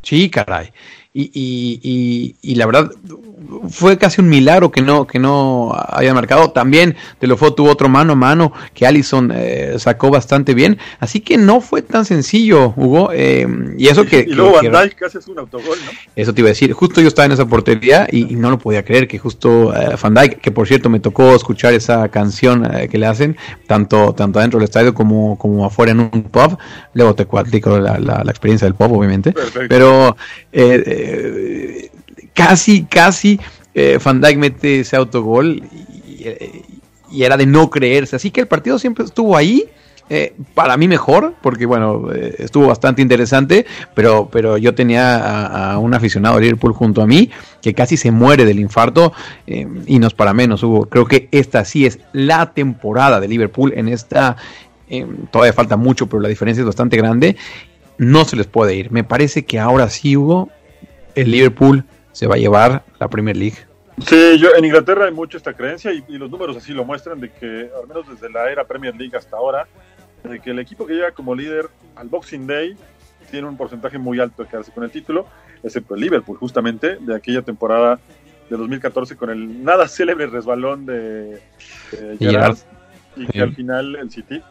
Sí, 0.01 0.29
caray. 0.29 0.72
Y, 1.13 1.24
y, 1.34 1.79
y, 1.84 2.36
y, 2.41 2.55
la 2.55 2.65
verdad 2.65 2.89
fue 3.70 3.98
casi 3.98 4.22
un 4.22 4.29
milagro 4.29 4.72
que 4.72 4.81
no 4.81 5.05
que 5.05 5.20
no 5.20 5.74
haya 5.89 6.13
marcado. 6.13 6.51
También 6.51 6.96
de 7.20 7.27
lo 7.27 7.36
fue 7.36 7.51
tuvo 7.51 7.70
otro 7.70 7.89
mano 7.89 8.13
a 8.13 8.15
mano 8.15 8.53
que 8.74 8.86
Allison 8.86 9.29
eh, 9.36 9.75
sacó 9.77 10.10
bastante 10.10 10.53
bien. 10.53 10.77
Así 11.00 11.20
que 11.20 11.38
no 11.38 11.60
fue 11.60 11.81
tan 11.81 12.05
sencillo, 12.05 12.74
Hugo. 12.77 13.10
Eh, 13.13 13.46
y 13.77 13.88
eso 13.88 14.05
que. 14.05 14.25
Y, 14.27 14.31
luego 14.31 14.62
que, 14.62 14.70
Van 14.70 14.86
Dijk 14.88 15.00
casi 15.00 15.17
hace 15.17 15.31
un 15.31 15.39
autogol, 15.39 15.77
¿no? 15.86 15.91
Eso 16.15 16.34
te 16.34 16.39
iba 16.41 16.48
a 16.48 16.51
decir. 16.51 16.72
Justo 16.72 17.01
yo 17.01 17.10
estaba 17.10 17.25
en 17.25 17.34
esa 17.34 17.46
portería 17.46 18.08
y, 18.10 18.36
no 18.36 18.50
lo 18.50 18.58
podía 18.58 18.86
creer 18.86 19.08
que 19.08 19.20
justo 19.20 19.75
eh, 19.75 19.98
Van 20.01 20.13
Dijk, 20.13 20.39
que 20.39 20.51
por 20.51 20.65
cierto 20.65 20.89
me 20.89 21.01
tocó 21.01 21.36
escuchar 21.36 21.74
esa 21.74 22.08
canción 22.08 22.65
eh, 22.74 22.88
que 22.88 22.98
le 22.98 23.08
hacen, 23.08 23.36
tanto, 23.67 24.13
tanto 24.13 24.39
adentro 24.39 24.60
del 24.60 24.65
estadio 24.65 24.93
como, 24.93 25.38
como 25.38 25.65
afuera 25.65 25.91
en 25.91 26.00
un 26.00 26.24
pub. 26.24 26.58
Luego 26.93 27.15
te 27.15 27.25
cuadrico 27.25 27.77
la, 27.79 28.00
la, 28.00 28.24
la 28.24 28.31
experiencia 28.31 28.65
del 28.65 28.75
pub, 28.75 28.93
obviamente. 28.93 29.34
Perfecto. 29.34 29.67
Pero. 29.67 29.90
Eh, 30.51 31.89
casi, 32.33 32.83
casi 32.83 33.39
eh, 33.74 34.00
mete 34.38 34.81
ese 34.81 34.95
autogol 34.95 35.63
y, 37.12 37.24
era 37.24 37.38
de 37.38 37.45
no 37.45 37.69
creerse. 37.69 38.15
Así 38.15 38.31
que 38.31 38.41
el 38.41 38.48
partido 38.48 38.79
siempre 38.79 39.05
estuvo 39.05 39.36
ahí. 39.36 39.65
Eh, 40.13 40.33
para 40.55 40.75
mí 40.75 40.89
mejor, 40.89 41.36
porque 41.41 41.65
bueno, 41.65 42.12
eh, 42.13 42.36
estuvo 42.39 42.67
bastante 42.67 43.01
interesante, 43.01 43.65
pero, 43.95 44.27
pero 44.29 44.57
yo 44.57 44.75
tenía 44.75 45.71
a, 45.71 45.77
un 45.77 45.93
aficionado 45.93 46.36
de 46.36 46.41
Liverpool 46.41 46.74
junto 46.74 47.01
a 47.01 47.07
mí 47.07 47.29
que 47.62 47.74
casi 47.74 47.95
se 47.95 48.12
muere 48.12 48.43
del 48.43 48.60
infarto 48.60 49.13
eh, 49.48 49.65
y 49.86 50.00
no 50.00 50.07
es 50.07 50.13
para 50.13 50.33
menos, 50.33 50.63
Hugo. 50.63 50.88
Creo 50.88 51.05
que 51.05 51.29
esta 51.31 51.63
sí 51.63 51.86
es 51.86 52.00
la 52.12 52.51
temporada 52.51 53.21
de 53.21 53.29
Liverpool 53.29 53.71
en 53.74 53.88
esta... 53.88 54.36
todavía 55.31 55.53
falta 55.53 55.77
mucho, 55.77 56.07
pero 56.07 56.19
la 56.21 56.27
diferencia 56.27 56.60
es 56.60 56.67
bastante 56.67 56.98
grande. 56.98 57.38
No 58.01 58.25
se 58.25 58.36
les 58.36 58.48
puede 58.48 58.74
ir. 58.74 58.91
Me 58.91 59.03
parece 59.03 59.46
que 59.46 59.60
ahora 59.60 59.88
sí, 59.91 60.17
Hugo, 60.17 60.50
el 61.13 61.29
Liverpool 61.29 61.84
se 62.13 62.25
va 62.25 62.34
a 62.34 62.39
llevar 62.39 62.84
la 63.00 63.08
Premier 63.08 63.38
League. 63.38 63.58
Sí, 64.08 64.39
yo, 64.39 64.55
en 64.58 64.65
Inglaterra 64.65 65.05
hay 65.05 65.12
mucho 65.12 65.38
esta 65.38 65.53
creencia 65.53 65.93
y, 65.93 66.03
y, 66.08 66.17
los 66.17 66.31
números 66.31 66.58
así 66.58 66.74
lo 66.74 66.84
muestran 66.84 67.20
de 67.20 67.29
que, 67.29 67.70
al 67.79 67.88
menos 67.88 68.10
desde 68.10 68.31
la 68.31 68.50
era 68.51 68.63
Premier 68.63 68.96
League 68.96 69.15
hasta 69.15 69.38
ahora, 69.38 69.67
de 70.24 70.39
que 70.39 70.50
el 70.50 70.58
equipo 70.58 70.88
que 70.88 70.96
llega 70.96 71.12
como 71.12 71.36
líder 71.36 71.70
al 71.96 72.08
Boxing 72.08 72.48
Day 72.48 72.75
tiene 73.29 73.48
un 73.48 73.55
porcentaje 73.55 74.00
muy 74.00 74.20
alto 74.20 74.41
de 74.41 74.50
quedarse 74.50 74.72
con 74.72 74.84
el 74.84 74.89
título, 74.89 75.27
excepto 75.62 75.93
el 75.93 76.01
Liverpool, 76.01 76.39
justamente, 76.39 76.96
de 76.96 77.15
aquella 77.15 77.43
temporada 77.43 78.00
de 78.50 78.58
2014 78.58 79.15
con 79.15 79.29
el 79.29 79.63
nada 79.63 79.88
célebre 79.88 80.25
resbalón 80.25 80.88
de, 80.88 81.39
Gerrard 82.17 82.58
y 83.15 83.27
que 83.27 83.34
sí. 83.34 83.39
al 83.41 83.53
final 83.53 83.96
el 83.96 84.10
City 84.10 84.41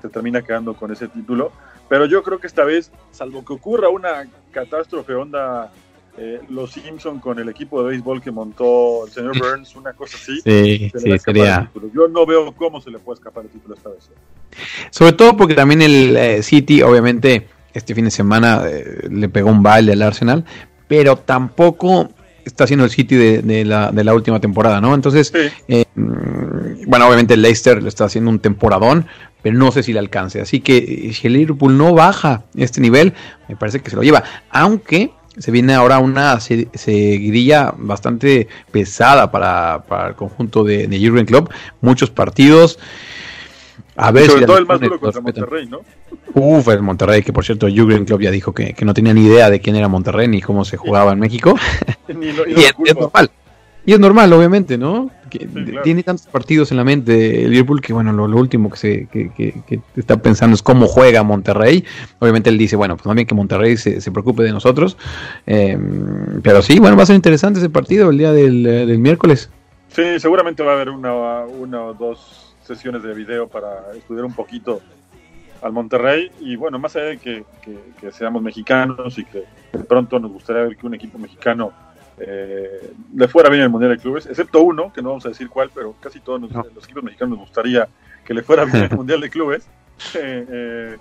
se 0.00 0.08
termina 0.08 0.42
quedando 0.42 0.74
con 0.74 0.92
ese 0.92 1.08
título. 1.08 1.50
Pero 1.88 2.06
yo 2.06 2.22
creo 2.22 2.38
que 2.38 2.46
esta 2.46 2.64
vez, 2.64 2.90
salvo 3.10 3.44
que 3.44 3.54
ocurra 3.54 3.88
una 3.88 4.28
catástrofe 4.50 5.14
onda 5.14 5.72
eh, 6.20 6.40
los 6.48 6.72
Simpson 6.72 7.20
con 7.20 7.38
el 7.38 7.48
equipo 7.48 7.80
de 7.80 7.90
béisbol 7.90 8.20
que 8.20 8.32
montó 8.32 9.06
el 9.06 9.12
señor 9.12 9.38
Burns, 9.40 9.76
una 9.76 9.92
cosa 9.92 10.16
así. 10.16 10.40
Sí, 10.40 10.90
se 10.90 10.98
sí, 10.98 11.18
sería. 11.18 11.70
Yo 11.94 12.08
no 12.08 12.26
veo 12.26 12.52
cómo 12.52 12.80
se 12.80 12.90
le 12.90 12.98
puede 12.98 13.18
escapar 13.18 13.44
el 13.44 13.50
título 13.50 13.74
esta 13.74 13.90
vez. 13.90 14.10
Sobre 14.90 15.12
todo 15.12 15.36
porque 15.36 15.54
también 15.54 15.82
el 15.82 16.16
eh, 16.16 16.42
City, 16.42 16.82
obviamente, 16.82 17.46
este 17.72 17.94
fin 17.94 18.04
de 18.04 18.10
semana 18.10 18.62
eh, 18.66 19.08
le 19.08 19.28
pegó 19.28 19.50
un 19.50 19.62
baile 19.62 19.92
al 19.92 20.02
Arsenal, 20.02 20.44
pero 20.88 21.16
tampoco 21.16 22.10
está 22.48 22.64
haciendo 22.64 22.84
el 22.84 22.90
City 22.90 23.14
de, 23.14 23.42
de, 23.42 23.64
la, 23.64 23.92
de 23.92 24.04
la, 24.04 24.14
última 24.14 24.40
temporada, 24.40 24.80
¿no? 24.80 24.94
Entonces, 24.94 25.32
sí. 25.32 25.50
eh, 25.68 25.84
bueno, 25.94 27.06
obviamente 27.06 27.34
el 27.34 27.42
Leicester 27.42 27.82
le 27.82 27.88
está 27.88 28.06
haciendo 28.06 28.30
un 28.30 28.38
temporadón, 28.38 29.06
pero 29.42 29.56
no 29.56 29.70
sé 29.70 29.82
si 29.82 29.92
le 29.92 29.98
alcance. 29.98 30.40
Así 30.40 30.60
que 30.60 31.12
si 31.12 31.26
el 31.26 31.34
Liverpool 31.34 31.76
no 31.76 31.94
baja 31.94 32.44
este 32.56 32.80
nivel, 32.80 33.12
me 33.48 33.56
parece 33.56 33.80
que 33.80 33.90
se 33.90 33.96
lo 33.96 34.02
lleva. 34.02 34.24
Aunque 34.50 35.12
se 35.38 35.50
viene 35.50 35.74
ahora 35.74 35.98
una 35.98 36.40
seguidilla 36.40 37.72
bastante 37.76 38.48
pesada 38.72 39.30
para, 39.30 39.84
para 39.86 40.08
el 40.08 40.14
conjunto 40.14 40.64
de, 40.64 40.88
de 40.88 40.98
Jurgen 40.98 41.26
Klopp, 41.26 41.50
muchos 41.80 42.10
partidos. 42.10 42.78
A 43.96 44.10
ver 44.12 44.26
sobre 44.26 44.40
si 44.40 44.46
todo 44.46 44.58
el 44.58 44.66
más 44.66 44.80
duro 44.80 45.00
contra 45.00 45.20
Monterrey, 45.20 45.66
¿no? 45.66 45.80
Uf, 46.38 46.68
el 46.68 46.82
Monterrey, 46.82 47.22
que 47.22 47.32
por 47.32 47.44
cierto, 47.44 47.66
Jurgen 47.66 48.04
Klopp 48.04 48.20
ya 48.20 48.30
dijo 48.30 48.52
que, 48.52 48.72
que, 48.74 48.84
no 48.84 48.94
tenía 48.94 49.14
ni 49.14 49.26
idea 49.26 49.50
de 49.50 49.60
quién 49.60 49.76
era 49.76 49.88
Monterrey 49.88 50.28
ni 50.28 50.40
cómo 50.40 50.64
se 50.64 50.76
jugaba 50.76 51.12
en 51.12 51.18
México. 51.18 51.56
ni 52.08 52.32
lo, 52.32 52.46
ni 52.46 52.52
y 52.52 52.64
es, 52.64 52.74
es, 52.84 52.94
normal. 52.96 53.30
Y 53.84 53.92
es 53.92 54.00
normal, 54.00 54.32
obviamente, 54.32 54.76
¿no? 54.76 55.10
Que 55.30 55.40
sí, 55.40 55.46
claro. 55.46 55.82
Tiene 55.82 56.02
tantos 56.02 56.26
partidos 56.26 56.70
en 56.70 56.76
la 56.76 56.84
mente 56.84 57.44
el 57.44 57.50
Liverpool 57.50 57.80
que, 57.80 57.92
bueno, 57.92 58.12
lo, 58.12 58.28
lo 58.28 58.36
último 58.38 58.70
que, 58.70 58.76
se, 58.76 59.06
que, 59.06 59.30
que, 59.30 59.54
que, 59.66 59.80
está 59.96 60.16
pensando 60.16 60.54
es 60.54 60.62
cómo 60.62 60.86
juega 60.86 61.22
Monterrey. 61.22 61.84
Obviamente 62.18 62.50
él 62.50 62.58
dice, 62.58 62.76
bueno, 62.76 62.96
pues 62.96 63.14
bien 63.14 63.26
que 63.26 63.34
Monterrey 63.34 63.76
se, 63.76 64.00
se 64.00 64.10
preocupe 64.10 64.42
de 64.42 64.52
nosotros. 64.52 64.96
Eh, 65.46 65.78
pero 66.42 66.62
sí, 66.62 66.78
bueno, 66.78 66.96
va 66.96 67.02
a 67.02 67.06
ser 67.06 67.16
interesante 67.16 67.60
ese 67.60 67.70
partido 67.70 68.10
el 68.10 68.18
día 68.18 68.32
del, 68.32 68.62
del 68.62 68.98
miércoles. 68.98 69.50
Sí, 69.88 70.20
seguramente 70.20 70.62
va 70.62 70.72
a 70.72 70.74
haber 70.74 70.90
una, 70.90 71.44
una 71.44 71.82
o 71.82 71.94
dos 71.94 72.54
sesiones 72.62 73.02
de 73.02 73.14
video 73.14 73.48
para 73.48 73.92
estudiar 73.96 74.26
un 74.26 74.34
poquito 74.34 74.80
al 75.62 75.72
Monterrey 75.72 76.30
y 76.40 76.56
bueno, 76.56 76.78
más 76.78 76.94
allá 76.96 77.06
de 77.06 77.18
que, 77.18 77.44
que, 77.62 77.78
que, 78.00 78.12
seamos 78.12 78.42
mexicanos 78.42 79.18
y 79.18 79.24
que 79.24 79.44
de 79.72 79.84
pronto 79.84 80.18
nos 80.18 80.32
gustaría 80.32 80.62
ver 80.62 80.76
que 80.76 80.86
un 80.86 80.94
equipo 80.94 81.18
mexicano 81.18 81.72
eh, 82.20 82.92
le 83.14 83.28
fuera 83.28 83.48
bien 83.48 83.62
el 83.62 83.70
Mundial 83.70 83.92
de 83.92 83.98
Clubes, 83.98 84.26
excepto 84.26 84.62
uno, 84.62 84.92
que 84.92 85.02
no 85.02 85.10
vamos 85.10 85.26
a 85.26 85.30
decir 85.30 85.48
cuál, 85.48 85.70
pero 85.74 85.94
casi 86.00 86.20
todos 86.20 86.40
los, 86.40 86.50
no. 86.50 86.64
los 86.74 86.84
equipos 86.84 87.02
mexicanos 87.02 87.38
nos 87.38 87.46
gustaría 87.46 87.88
que 88.24 88.34
le 88.34 88.42
fuera 88.42 88.64
bien 88.64 88.84
el 88.84 88.90
Mundial 88.96 89.20
de 89.20 89.30
Clubes. 89.30 89.66
Eh, 90.14 90.46
eh, 90.48 90.96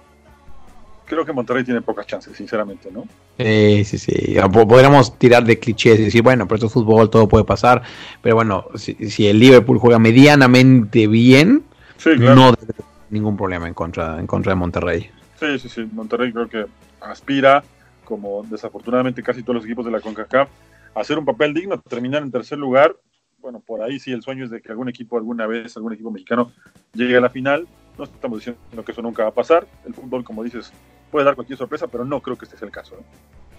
creo 1.05 1.25
que 1.25 1.33
Monterrey 1.33 1.63
tiene 1.63 1.81
pocas 1.81 2.05
chances, 2.05 2.35
sinceramente, 2.35 2.89
¿no? 2.91 3.05
Sí, 3.37 3.83
sí, 3.85 3.97
sí. 3.97 4.35
Podríamos 4.51 5.17
tirar 5.17 5.43
de 5.43 5.57
clichés 5.57 5.99
y 5.99 6.05
decir, 6.05 6.21
bueno, 6.21 6.47
pero 6.47 6.55
esto 6.55 6.67
es 6.67 6.73
fútbol, 6.73 7.09
todo 7.09 7.27
puede 7.27 7.45
pasar. 7.45 7.81
Pero 8.21 8.35
bueno, 8.35 8.65
si, 8.75 8.93
si 9.09 9.27
el 9.27 9.39
Liverpool 9.39 9.79
juega 9.79 9.99
medianamente 9.99 11.07
bien, 11.07 11.63
sí, 11.97 12.11
claro. 12.15 12.35
no 12.35 12.51
debe 12.51 12.76
ningún 13.09 13.37
problema 13.37 13.67
en 13.67 13.73
contra, 13.73 14.19
en 14.19 14.27
contra 14.27 14.51
de 14.51 14.55
Monterrey. 14.55 15.09
Sí, 15.39 15.59
sí, 15.59 15.69
sí. 15.69 15.89
Monterrey 15.91 16.31
creo 16.31 16.47
que 16.47 16.65
aspira, 17.01 17.63
como 18.03 18.43
desafortunadamente 18.43 19.23
casi 19.23 19.43
todos 19.43 19.55
los 19.55 19.65
equipos 19.65 19.85
de 19.85 19.91
la 19.91 20.01
CONCACAF, 20.01 20.49
a 20.95 20.99
hacer 20.99 21.17
un 21.17 21.25
papel 21.25 21.53
digno, 21.53 21.79
terminar 21.79 22.23
en 22.23 22.31
tercer 22.31 22.57
lugar. 22.57 22.95
Bueno, 23.39 23.59
por 23.59 23.81
ahí 23.81 23.99
sí 23.99 24.11
el 24.11 24.23
sueño 24.23 24.45
es 24.45 24.51
de 24.51 24.61
que 24.61 24.71
algún 24.71 24.89
equipo 24.89 25.17
alguna 25.17 25.45
vez, 25.45 25.77
algún 25.77 25.93
equipo 25.93 26.11
mexicano 26.11 26.51
llegue 26.93 27.17
a 27.17 27.21
la 27.21 27.29
final. 27.29 27.67
No 27.97 28.03
estamos 28.03 28.39
diciendo 28.39 28.83
que 28.85 28.91
eso 28.91 29.01
nunca 29.01 29.23
va 29.23 29.29
a 29.29 29.33
pasar. 29.33 29.67
El 29.85 29.93
fútbol, 29.93 30.23
como 30.23 30.43
dices, 30.43 30.71
puede 31.11 31.25
dar 31.25 31.35
cualquier 31.35 31.57
sorpresa, 31.57 31.87
pero 31.87 32.05
no 32.05 32.19
creo 32.21 32.37
que 32.37 32.45
este 32.45 32.57
sea 32.57 32.65
el 32.65 32.71
caso. 32.71 32.95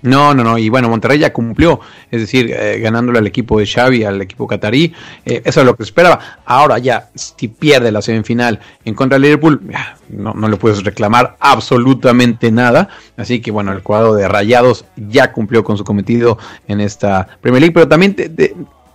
No, 0.00 0.33
no, 0.33 0.45
no. 0.45 0.57
Y 0.59 0.69
bueno, 0.69 0.88
Monterrey 0.88 1.19
ya 1.19 1.33
cumplió, 1.33 1.81
es 2.11 2.21
decir, 2.21 2.52
eh, 2.52 2.78
ganándole 2.78 3.19
al 3.19 3.26
equipo 3.26 3.59
de 3.59 3.67
Xavi, 3.67 4.05
al 4.05 4.23
equipo 4.23 4.47
catarí. 4.47 4.95
Eh, 5.25 5.43
eso 5.45 5.61
es 5.61 5.67
lo 5.67 5.75
que 5.75 5.83
esperaba. 5.83 6.21
Ahora 6.45 6.78
ya, 6.78 7.11
si 7.14 7.49
pierde 7.49 7.90
la 7.90 8.00
semifinal 8.00 8.61
en 8.85 8.95
contra 8.95 9.19
de 9.19 9.23
Liverpool, 9.23 9.61
no, 10.09 10.35
no 10.35 10.49
le 10.49 10.57
puedes 10.57 10.85
reclamar 10.85 11.37
absolutamente 11.40 12.52
nada. 12.52 12.88
Así 13.17 13.40
que 13.40 13.50
bueno, 13.50 13.73
el 13.73 13.83
cuadro 13.83 14.14
de 14.14 14.28
Rayados 14.28 14.85
ya 14.97 15.33
cumplió 15.33 15.64
con 15.64 15.76
su 15.76 15.85
cometido 15.85 16.38
en 16.69 16.81
esta 16.81 17.26
Premier 17.40 17.61
League. 17.61 17.75
Pero 17.75 17.88
también 17.88 18.14
te, 18.14 18.28
te, 18.28 18.55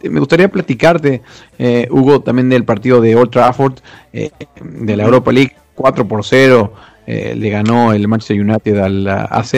me 0.09 0.19
gustaría 0.19 0.49
platicarte, 0.49 1.21
eh, 1.57 1.87
Hugo, 1.89 2.21
también 2.21 2.49
del 2.49 2.65
partido 2.65 3.01
de 3.01 3.15
Old 3.15 3.31
Trafford, 3.31 3.79
eh, 4.11 4.31
de 4.61 4.97
la 4.97 5.03
Europa 5.03 5.31
League, 5.31 5.55
4 5.75 6.07
por 6.07 6.23
0. 6.23 6.73
Eh, 7.05 7.35
le 7.37 7.49
ganó 7.49 7.91
el 7.91 8.07
Manchester 8.07 8.39
United 8.39 8.77
al 8.77 9.07
AZ 9.07 9.53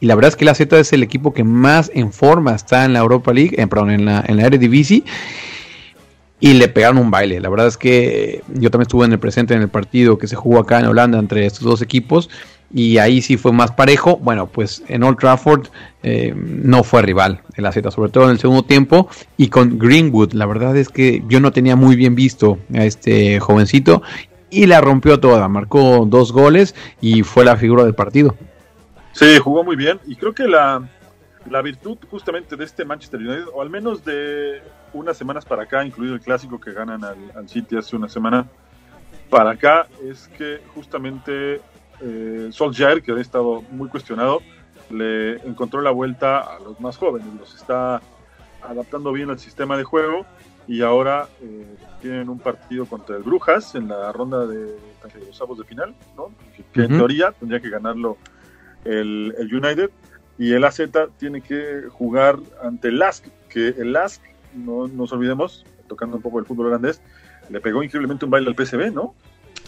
y 0.00 0.06
la 0.06 0.14
verdad 0.16 0.30
es 0.30 0.36
que 0.36 0.44
el 0.44 0.48
AZ 0.48 0.60
es 0.60 0.92
el 0.92 1.04
equipo 1.04 1.32
que 1.32 1.44
más 1.44 1.90
en 1.94 2.12
forma 2.12 2.54
está 2.54 2.84
en 2.84 2.94
la 2.94 2.98
Europa 2.98 3.32
League, 3.32 3.54
eh, 3.56 3.66
perdón, 3.68 3.90
en 3.90 4.04
la, 4.06 4.24
en 4.26 4.36
la 4.36 4.46
Eredivisie 4.46 5.04
y 6.40 6.54
le 6.54 6.68
pegaron 6.68 6.98
un 6.98 7.10
baile. 7.10 7.38
La 7.38 7.48
verdad 7.48 7.66
es 7.66 7.76
que 7.76 8.42
yo 8.48 8.70
también 8.70 8.86
estuve 8.86 9.04
en 9.04 9.12
el 9.12 9.18
presente 9.18 9.54
en 9.54 9.62
el 9.62 9.68
partido 9.68 10.18
que 10.18 10.26
se 10.26 10.36
jugó 10.36 10.58
acá 10.58 10.80
en 10.80 10.86
Holanda 10.86 11.18
entre 11.18 11.46
estos 11.46 11.62
dos 11.62 11.82
equipos 11.82 12.30
y 12.72 12.98
ahí 12.98 13.20
sí 13.20 13.36
fue 13.36 13.52
más 13.52 13.72
parejo. 13.72 14.16
Bueno, 14.16 14.46
pues 14.46 14.82
en 14.88 15.02
Old 15.02 15.18
Trafford 15.18 15.66
eh, 16.02 16.34
no 16.34 16.82
fue 16.82 17.02
rival 17.02 17.42
el 17.56 17.66
AZ, 17.66 17.76
sobre 17.90 18.10
todo 18.10 18.24
en 18.24 18.30
el 18.30 18.38
segundo 18.38 18.64
tiempo 18.64 19.08
y 19.36 19.48
con 19.48 19.78
Greenwood. 19.78 20.32
La 20.32 20.46
verdad 20.46 20.76
es 20.76 20.88
que 20.88 21.22
yo 21.28 21.40
no 21.40 21.52
tenía 21.52 21.76
muy 21.76 21.94
bien 21.94 22.14
visto 22.14 22.58
a 22.74 22.84
este 22.84 23.38
jovencito 23.38 24.02
y 24.50 24.66
la 24.66 24.80
rompió 24.80 25.20
toda, 25.20 25.48
marcó 25.48 26.04
dos 26.06 26.32
goles 26.32 26.74
y 27.00 27.22
fue 27.22 27.44
la 27.44 27.56
figura 27.56 27.84
del 27.84 27.94
partido. 27.94 28.34
Sí, 29.12 29.38
jugó 29.38 29.64
muy 29.64 29.76
bien 29.76 30.00
y 30.06 30.16
creo 30.16 30.34
que 30.34 30.46
la, 30.46 30.88
la 31.48 31.62
virtud 31.62 31.98
justamente 32.10 32.56
de 32.56 32.64
este 32.64 32.84
Manchester 32.84 33.20
United, 33.20 33.46
o 33.52 33.62
al 33.62 33.70
menos 33.70 34.04
de 34.04 34.62
unas 34.92 35.16
semanas 35.16 35.44
para 35.44 35.64
acá, 35.64 35.84
incluido 35.84 36.14
el 36.14 36.20
clásico 36.20 36.60
que 36.60 36.72
ganan 36.72 37.04
al, 37.04 37.48
City 37.48 37.76
hace 37.76 37.96
una 37.96 38.08
semana 38.08 38.46
para 39.28 39.50
acá, 39.50 39.86
es 40.04 40.28
que 40.36 40.60
justamente 40.74 41.60
eh, 42.00 42.48
Solskjaer, 42.50 43.02
que 43.02 43.12
había 43.12 43.22
estado 43.22 43.62
muy 43.70 43.88
cuestionado, 43.88 44.40
le 44.90 45.36
encontró 45.46 45.80
la 45.80 45.90
vuelta 45.90 46.40
a 46.40 46.58
los 46.58 46.80
más 46.80 46.96
jóvenes, 46.96 47.28
los 47.38 47.54
está 47.54 48.00
adaptando 48.62 49.12
bien 49.12 49.30
al 49.30 49.38
sistema 49.38 49.76
de 49.76 49.84
juego 49.84 50.26
y 50.66 50.82
ahora 50.82 51.28
eh, 51.40 51.76
tienen 52.00 52.28
un 52.28 52.38
partido 52.38 52.86
contra 52.86 53.16
el 53.16 53.22
Brujas 53.22 53.74
en 53.74 53.88
la 53.88 54.12
ronda 54.12 54.46
de, 54.46 54.74
los 55.26 55.40
avos 55.40 55.58
de 55.58 55.64
final, 55.64 55.94
¿no? 56.16 56.30
que, 56.56 56.62
que 56.72 56.80
uh 56.80 56.82
-huh. 56.84 56.90
en 56.90 56.98
teoría 56.98 57.32
tendría 57.32 57.60
que 57.60 57.70
ganarlo 57.70 58.16
el, 58.84 59.34
el, 59.38 59.54
United. 59.54 59.90
y 60.38 60.52
el 60.52 60.64
AZ 60.64 60.80
tiene 61.18 61.40
que 61.42 61.82
jugar 61.90 62.38
ante 62.62 62.88
el 62.88 62.98
LASK, 62.98 63.26
que 63.48 63.68
el 63.68 63.92
LASK, 63.92 64.22
no 64.54 64.88
nos 64.88 65.12
olvidemos, 65.12 65.64
tocando 65.86 66.16
un 66.16 66.22
poco 66.22 66.38
el 66.38 66.46
fútbol 66.46 66.66
holandés, 66.66 67.00
le 67.50 67.60
pegó 67.60 67.82
increíblemente 67.82 68.24
un 68.24 68.30
baile 68.30 68.48
al 68.48 68.56
PSV, 68.56 68.92
¿no? 68.92 69.14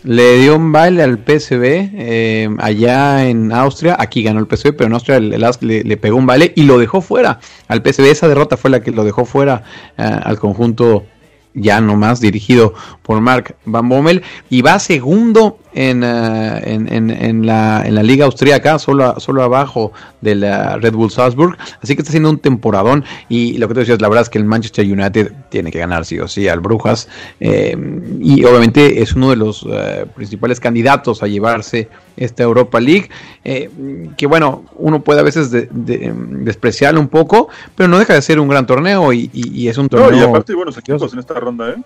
Le 0.05 0.39
dio 0.39 0.57
un 0.57 0.73
baile 0.73 1.03
al 1.03 1.19
PSV 1.19 1.63
eh, 1.63 2.49
allá 2.59 3.29
en 3.29 3.53
Austria. 3.53 3.97
Aquí 3.99 4.23
ganó 4.23 4.41
el 4.41 4.47
PSV, 4.47 4.75
pero 4.77 4.87
en 4.87 4.95
Austria 4.95 5.17
el, 5.17 5.33
el 5.33 5.45
ASK 5.45 5.63
le, 5.63 5.85
le, 5.85 5.97
pegó 5.97 6.17
un 6.17 6.27
baile 6.27 6.53
y 6.57 6.65
lo 6.65 6.79
dejó 6.79 7.01
fuera 7.01 7.39
al 7.69 7.83
PSV. 7.83 8.07
Esa 8.07 8.27
derrota 8.27 8.57
fue 8.57 8.71
la 8.71 8.81
que 8.81 8.91
lo 8.91 9.05
dejó 9.05 9.25
fuera 9.25 9.63
uh, 9.99 10.03
al 10.03 10.41
conjunto 10.41 11.05
ya 11.55 11.81
nomás 11.81 12.21
dirigido 12.21 12.75
por 13.03 13.21
Mark 13.21 13.57
Van 13.65 13.89
Bommel 13.89 14.23
y 14.51 14.63
va 14.63 14.79
segundo 14.79 15.59
en, 15.75 16.03
uh, 16.03 16.59
en, 16.63 16.93
en, 16.93 17.11
en, 17.11 17.47
la, 17.47 17.83
en 17.87 17.95
la 17.95 18.03
liga 18.03 18.25
austríaca, 18.25 18.79
solo, 18.79 19.19
solo 19.21 19.43
abajo 19.43 19.93
de 20.21 20.35
la 20.35 20.77
Red 20.77 20.95
Bull 20.95 21.11
Salzburg, 21.11 21.57
así 21.83 21.95
que 21.95 22.03
está 22.03 22.11
haciendo 22.11 22.31
un 22.31 22.39
temporadón 22.39 23.05
y 23.29 23.59
lo 23.59 23.69
que 23.69 23.75
te 23.75 23.81
decías, 23.81 24.01
la 24.01 24.09
verdad 24.09 24.23
es 24.23 24.31
que 24.31 24.39
el 24.39 24.45
Manchester 24.45 24.85
United 24.85 25.33
tiene 25.49 25.71
que 25.71 25.79
ganar 25.79 26.05
sí 26.05 26.19
o 26.19 26.29
sí 26.29 26.49
al 26.49 26.61
Brujas 26.61 27.09
eh, 27.41 27.77
y 28.21 28.45
obviamente 28.45 29.03
es 29.03 29.15
uno 29.15 29.31
de 29.31 29.37
los 29.37 29.63
uh, 29.65 30.07
principales 30.15 30.61
candidatos 30.61 31.23
a 31.23 31.27
llevarse 31.27 31.89
esta 32.17 32.43
Europa 32.43 32.79
League, 32.79 33.09
eh, 33.45 33.71
que 34.17 34.27
bueno, 34.27 34.65
uno 34.77 35.03
puede 35.03 35.21
a 35.21 35.23
veces 35.23 35.51
de, 35.51 35.69
de, 35.71 36.13
despreciarlo 36.15 37.01
un 37.01 37.09
poco, 37.09 37.49
pero 37.75 37.89
no 37.89 37.99
deja 37.99 38.15
de 38.15 38.23
ser 38.23 38.39
un 38.39 38.49
gran 38.49 38.67
torneo 38.67 39.13
y, 39.13 39.31
y, 39.33 39.63
y 39.63 39.69
es 39.69 39.79
un 39.79 39.89
torneo... 39.89 40.11
No, 40.11 40.17
y 40.17 40.21
aparte 40.21 40.55
buenos 40.55 40.77
equipos 40.77 41.13
en 41.13 41.19
esta 41.19 41.35
ronda, 41.35 41.71
¿eh? 41.71 41.77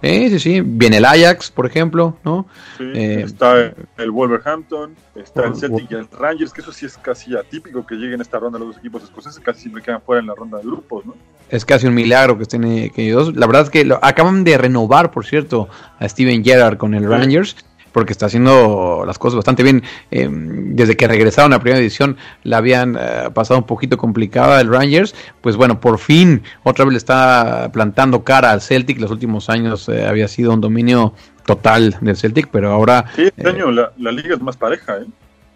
Eh, 0.00 0.28
sí, 0.30 0.38
sí, 0.38 0.60
viene 0.60 0.98
el 0.98 1.04
Ajax, 1.04 1.50
por 1.50 1.66
ejemplo, 1.66 2.16
¿no? 2.24 2.46
Sí, 2.76 2.84
eh, 2.94 3.22
está 3.24 3.72
el 3.96 4.10
Wolverhampton, 4.10 4.94
está 5.16 5.46
el 5.46 5.56
Celtic 5.56 5.90
y 5.90 5.94
el 5.94 6.08
Rangers, 6.10 6.52
que 6.52 6.60
eso 6.60 6.72
sí 6.72 6.86
es 6.86 6.96
casi 6.96 7.36
atípico 7.36 7.84
que 7.84 7.96
lleguen 7.96 8.20
a 8.20 8.22
esta 8.22 8.38
ronda 8.38 8.58
los 8.58 8.68
dos 8.68 8.78
equipos 8.78 9.02
escoceses, 9.02 9.40
casi 9.40 9.62
siempre 9.62 9.82
quedan 9.82 10.00
fuera 10.02 10.20
en 10.20 10.28
la 10.28 10.34
ronda 10.34 10.58
de 10.58 10.64
grupos, 10.64 11.04
¿no? 11.04 11.16
Es 11.48 11.64
casi 11.64 11.86
un 11.86 11.94
milagro 11.94 12.36
que 12.36 12.42
estén 12.42 12.90
que 12.90 13.10
dos. 13.10 13.34
La 13.34 13.46
verdad 13.46 13.62
es 13.62 13.70
que 13.70 13.84
lo, 13.84 13.98
acaban 14.02 14.44
de 14.44 14.58
renovar, 14.58 15.10
por 15.10 15.26
cierto, 15.26 15.68
a 15.98 16.08
Steven 16.08 16.44
Gerrard 16.44 16.76
con 16.76 16.94
el 16.94 17.04
sí. 17.04 17.54
Porque 17.92 18.12
está 18.12 18.26
haciendo 18.26 19.04
las 19.06 19.18
cosas 19.18 19.36
bastante 19.36 19.62
bien. 19.62 19.82
Eh, 20.10 20.28
desde 20.30 20.96
que 20.96 21.08
regresaron 21.08 21.52
a 21.52 21.56
la 21.56 21.62
primera 21.62 21.80
edición 21.80 22.16
la 22.44 22.58
habían 22.58 22.96
eh, 22.96 23.30
pasado 23.34 23.58
un 23.58 23.66
poquito 23.66 23.96
complicada 23.96 24.60
el 24.60 24.68
Rangers, 24.68 25.14
pues 25.40 25.56
bueno, 25.56 25.80
por 25.80 25.98
fin 25.98 26.42
otra 26.62 26.84
vez 26.84 26.92
le 26.92 26.98
está 26.98 27.70
plantando 27.72 28.24
cara 28.24 28.50
al 28.50 28.60
Celtic. 28.60 28.98
Los 29.00 29.10
últimos 29.10 29.48
años 29.48 29.88
eh, 29.88 30.06
había 30.06 30.28
sido 30.28 30.52
un 30.52 30.60
dominio 30.60 31.14
total 31.46 31.96
del 32.00 32.16
Celtic, 32.16 32.48
pero 32.50 32.70
ahora... 32.70 33.06
Sí, 33.16 33.22
este 33.24 33.48
año 33.48 33.70
la, 33.70 33.92
la, 33.98 34.12
liga 34.12 34.34
es 34.34 34.42
más 34.42 34.56
pareja, 34.56 34.98
¿eh? 34.98 35.06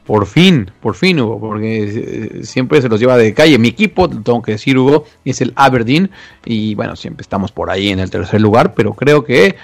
Por 0.04 0.26
fin, 0.26 0.68
por 0.80 0.96
fin, 0.96 1.20
Hugo, 1.20 1.38
porque 1.38 2.40
siempre 2.42 2.82
se 2.82 2.88
los 2.88 2.98
lleva 2.98 3.16
de 3.16 3.34
calle. 3.34 3.56
Mi 3.58 3.68
equipo, 3.68 4.08
tengo 4.08 4.42
que 4.42 4.52
decir, 4.52 4.76
Hugo, 4.76 5.04
es 5.24 5.40
el 5.40 5.52
Aberdeen 5.54 6.10
y 6.44 6.74
bueno, 6.74 6.96
siempre 6.96 7.22
estamos 7.22 7.52
por 7.52 7.70
ahí 7.70 7.90
en 7.90 8.00
el 8.00 8.10
tercer 8.10 8.40
lugar, 8.40 8.74
pero 8.74 8.94
creo 8.94 9.24
que 9.24 9.54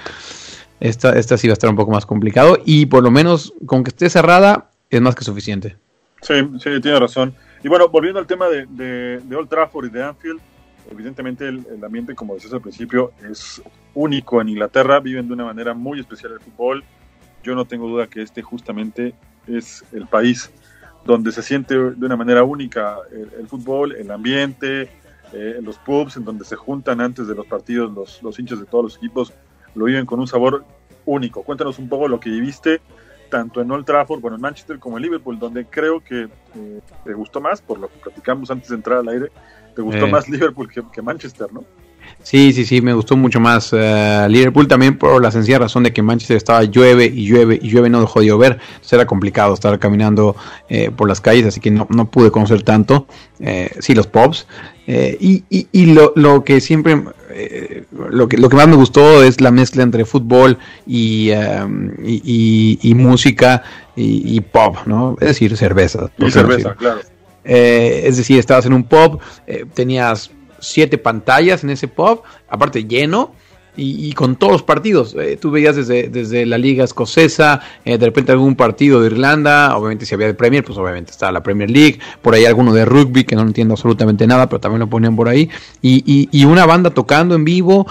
esta, 0.81 1.19
esta 1.19 1.37
sí 1.37 1.49
va 1.49 1.53
a 1.53 1.55
estar 1.55 1.71
un 1.71 1.77
poco 1.77 1.91
más 1.91 2.07
complicado 2.07 2.59
y 2.65 2.87
por 2.87 3.03
lo 3.03 3.11
menos 3.11 3.53
con 3.67 3.85
que 3.85 3.91
esté 3.91 4.09
cerrada 4.11 4.71
es 4.91 5.01
más 5.01 5.15
que 5.15 5.25
suficiente. 5.25 5.77
Sí, 6.23 6.35
sí, 6.59 6.81
tiene 6.81 6.99
razón. 6.99 7.35
Y 7.63 7.69
bueno, 7.69 7.89
volviendo 7.89 8.21
al 8.21 8.27
tema 8.27 8.49
de, 8.49 8.67
de, 8.67 9.21
de 9.21 9.37
Old 9.37 9.49
Trafford 9.49 9.87
y 9.87 9.91
de 9.91 10.03
Anfield, 10.03 10.41
evidentemente 10.91 11.49
el, 11.49 11.85
ambiente, 11.85 12.15
como 12.15 12.35
decías 12.35 12.53
al 12.53 12.61
principio, 12.61 13.13
es 13.29 13.63
único 13.95 14.41
en 14.41 14.49
Inglaterra, 14.51 15.01
viven 15.01 15.27
de 15.27 15.35
una 15.35 15.45
manera 15.45 15.75
muy 15.75 16.01
especial 16.01 16.33
el 16.33 16.41
fútbol. 16.41 16.85
Yo 17.43 17.55
no 17.55 17.65
tengo 17.65 17.89
duda 17.89 18.07
que 18.07 18.23
este 18.23 18.43
justamente 18.43 19.15
es 19.47 19.85
el 19.93 20.07
país 20.07 20.51
donde 21.05 21.33
se 21.33 21.43
siente 21.43 21.75
de 21.75 22.07
una 22.07 22.17
manera 22.17 22.43
única 22.43 22.97
el, 23.13 23.31
el 23.41 23.49
fútbol, 23.49 23.95
el 23.97 24.11
ambiente, 24.11 24.91
eh, 25.33 25.59
los 25.63 25.79
pubs 25.79 26.17
en 26.17 26.25
donde 26.25 26.45
se 26.45 26.57
juntan 26.57 27.01
antes 27.01 27.29
de 27.29 27.35
los 27.35 27.47
partidos 27.47 27.93
los, 27.93 28.23
los 28.23 28.39
hinchas 28.39 28.61
de 28.61 28.67
todos 28.67 28.85
los 28.85 28.97
equipos 28.97 29.33
lo 29.75 29.85
viven 29.87 30.07
con 30.07 30.21
un 30.21 30.27
sabor 30.27 30.65
único. 31.05 31.43
Cuéntanos 31.43 31.79
un 31.79 31.89
poco 31.89 32.09
lo 32.09 32.21
que 32.21 32.31
viviste 32.31 32.81
tanto 33.29 33.61
en 33.61 33.71
Old 33.71 33.85
Trafford, 33.85 34.21
bueno, 34.21 34.37
en 34.37 34.41
Manchester 34.41 34.79
como 34.79 34.97
en 34.97 35.03
Liverpool, 35.05 35.39
donde 35.39 35.67
creo 35.67 36.01
que 36.03 36.23
eh, 36.23 36.81
te 37.05 37.13
gustó 37.13 37.41
más, 37.41 37.61
por 37.61 37.79
lo 37.79 37.89
que 37.89 37.99
platicamos 37.99 38.51
antes 38.51 38.71
de 38.71 38.77
entrar 38.77 38.99
al 38.99 39.09
aire, 39.09 39.27
te 39.75 39.83
gustó 39.83 40.07
eh. 40.07 40.11
más 40.11 40.29
Liverpool 40.29 40.69
que, 40.69 40.83
que, 40.93 41.03
Manchester, 41.03 41.53
¿no? 41.53 41.65
Sí, 42.23 42.53
sí, 42.53 42.65
sí, 42.65 42.81
me 42.81 42.95
gustó 42.95 43.17
mucho 43.17 43.39
más 43.39 43.73
uh, 43.73 44.27
Liverpool 44.29 44.67
también 44.67 44.97
por 44.97 45.23
la 45.23 45.31
sencilla 45.31 45.59
razón 45.59 45.83
de 45.83 45.93
que 45.93 46.01
Manchester 46.01 46.39
estaba 46.39 46.65
llueve 46.65 47.05
y 47.05 47.27
llueve 47.27 47.59
y 47.61 47.69
llueve, 47.69 47.91
no 47.91 48.01
dejó 48.01 48.21
de 48.21 48.27
llover, 48.27 48.53
entonces 48.53 48.95
era 48.95 49.07
complicado 49.07 49.53
estar 49.53 49.79
caminando 49.79 50.35
eh, 50.69 50.91
por 50.91 51.07
las 51.07 51.21
calles, 51.21 51.47
así 51.47 51.61
que 51.61 51.71
no, 51.71 51.87
no 51.91 52.11
pude 52.11 52.31
conocer 52.31 52.63
tanto, 52.63 53.07
eh, 53.41 53.71
sí, 53.79 53.95
los 53.95 54.07
pubs, 54.07 54.47
y, 54.87 55.45
y, 55.51 55.69
y 55.71 55.93
lo, 55.93 56.15
lo, 56.17 56.45
que 56.45 56.63
siempre 56.63 57.05
eh, 57.39 57.85
lo, 57.93 58.29
que, 58.29 58.37
lo 58.37 58.49
que 58.49 58.57
más 58.57 58.69
me 58.69 58.77
gustó 58.77 59.23
es 59.23 59.41
la 59.41 59.51
mezcla 59.51 59.83
entre 59.83 60.05
fútbol 60.05 60.59
y, 60.87 61.31
um, 61.33 61.91
y, 62.05 62.23
y, 62.25 62.91
y, 62.91 62.95
música 62.95 63.63
y, 63.95 64.41
pop, 64.41 64.77
¿no? 64.87 65.17
Es 65.21 65.29
decir, 65.29 65.57
cerveza. 65.57 66.11
Y 66.19 66.31
cerveza, 66.31 66.75
claro. 66.75 67.01
Eh, 67.45 68.03
es 68.05 68.17
decir, 68.17 68.39
estabas 68.39 68.67
en 68.67 68.75
un 68.75 68.85
pub, 68.85 69.21
eh, 69.47 69.65
tenías 69.73 70.31
siete 70.61 70.99
pantallas 70.99 71.65
en 71.65 71.71
ese 71.71 71.89
pub, 71.89 72.23
aparte 72.49 72.85
lleno, 72.85 73.33
y, 73.79 74.09
y, 74.09 74.13
con 74.13 74.37
todos 74.37 74.53
los 74.53 74.63
partidos. 74.63 75.15
Eh, 75.19 75.39
tú 75.41 75.51
veías 75.51 75.77
desde, 75.77 76.09
desde 76.09 76.45
la 76.45 76.59
liga 76.59 76.85
escocesa, 76.85 77.61
eh, 77.85 77.97
de 77.97 78.07
repente 78.07 78.33
algún 78.33 78.57
partido 78.57 79.01
de 79.01 79.07
Irlanda, 79.07 79.77
obviamente 79.77 80.05
si 80.05 80.15
había 80.15 80.27
de 80.27 80.35
Premier, 80.35 80.65
pues 80.65 80.77
obviamente 80.77 81.13
está 81.13 81.33
la 81.33 81.43
Premier 81.43 81.71
League, 81.71 81.99
por 82.21 82.35
ahí 82.35 82.45
alguno 82.45 82.75
de 82.75 82.85
rugby 82.85 83.25
que 83.25 83.37
no 83.37 83.43
entiendo 83.43 83.75
absolutamente 83.75 84.27
nada, 84.27 84.49
pero 84.49 84.61
también 84.61 84.81
lo 84.81 84.89
ponían 84.89 85.17
por 85.17 85.29
ahí, 85.29 85.49
y, 85.81 86.29
y 86.31 86.45
una 86.45 86.67
banda 86.67 86.91
tocando 86.91 87.35
en 87.35 87.45
vivo. 87.45 87.87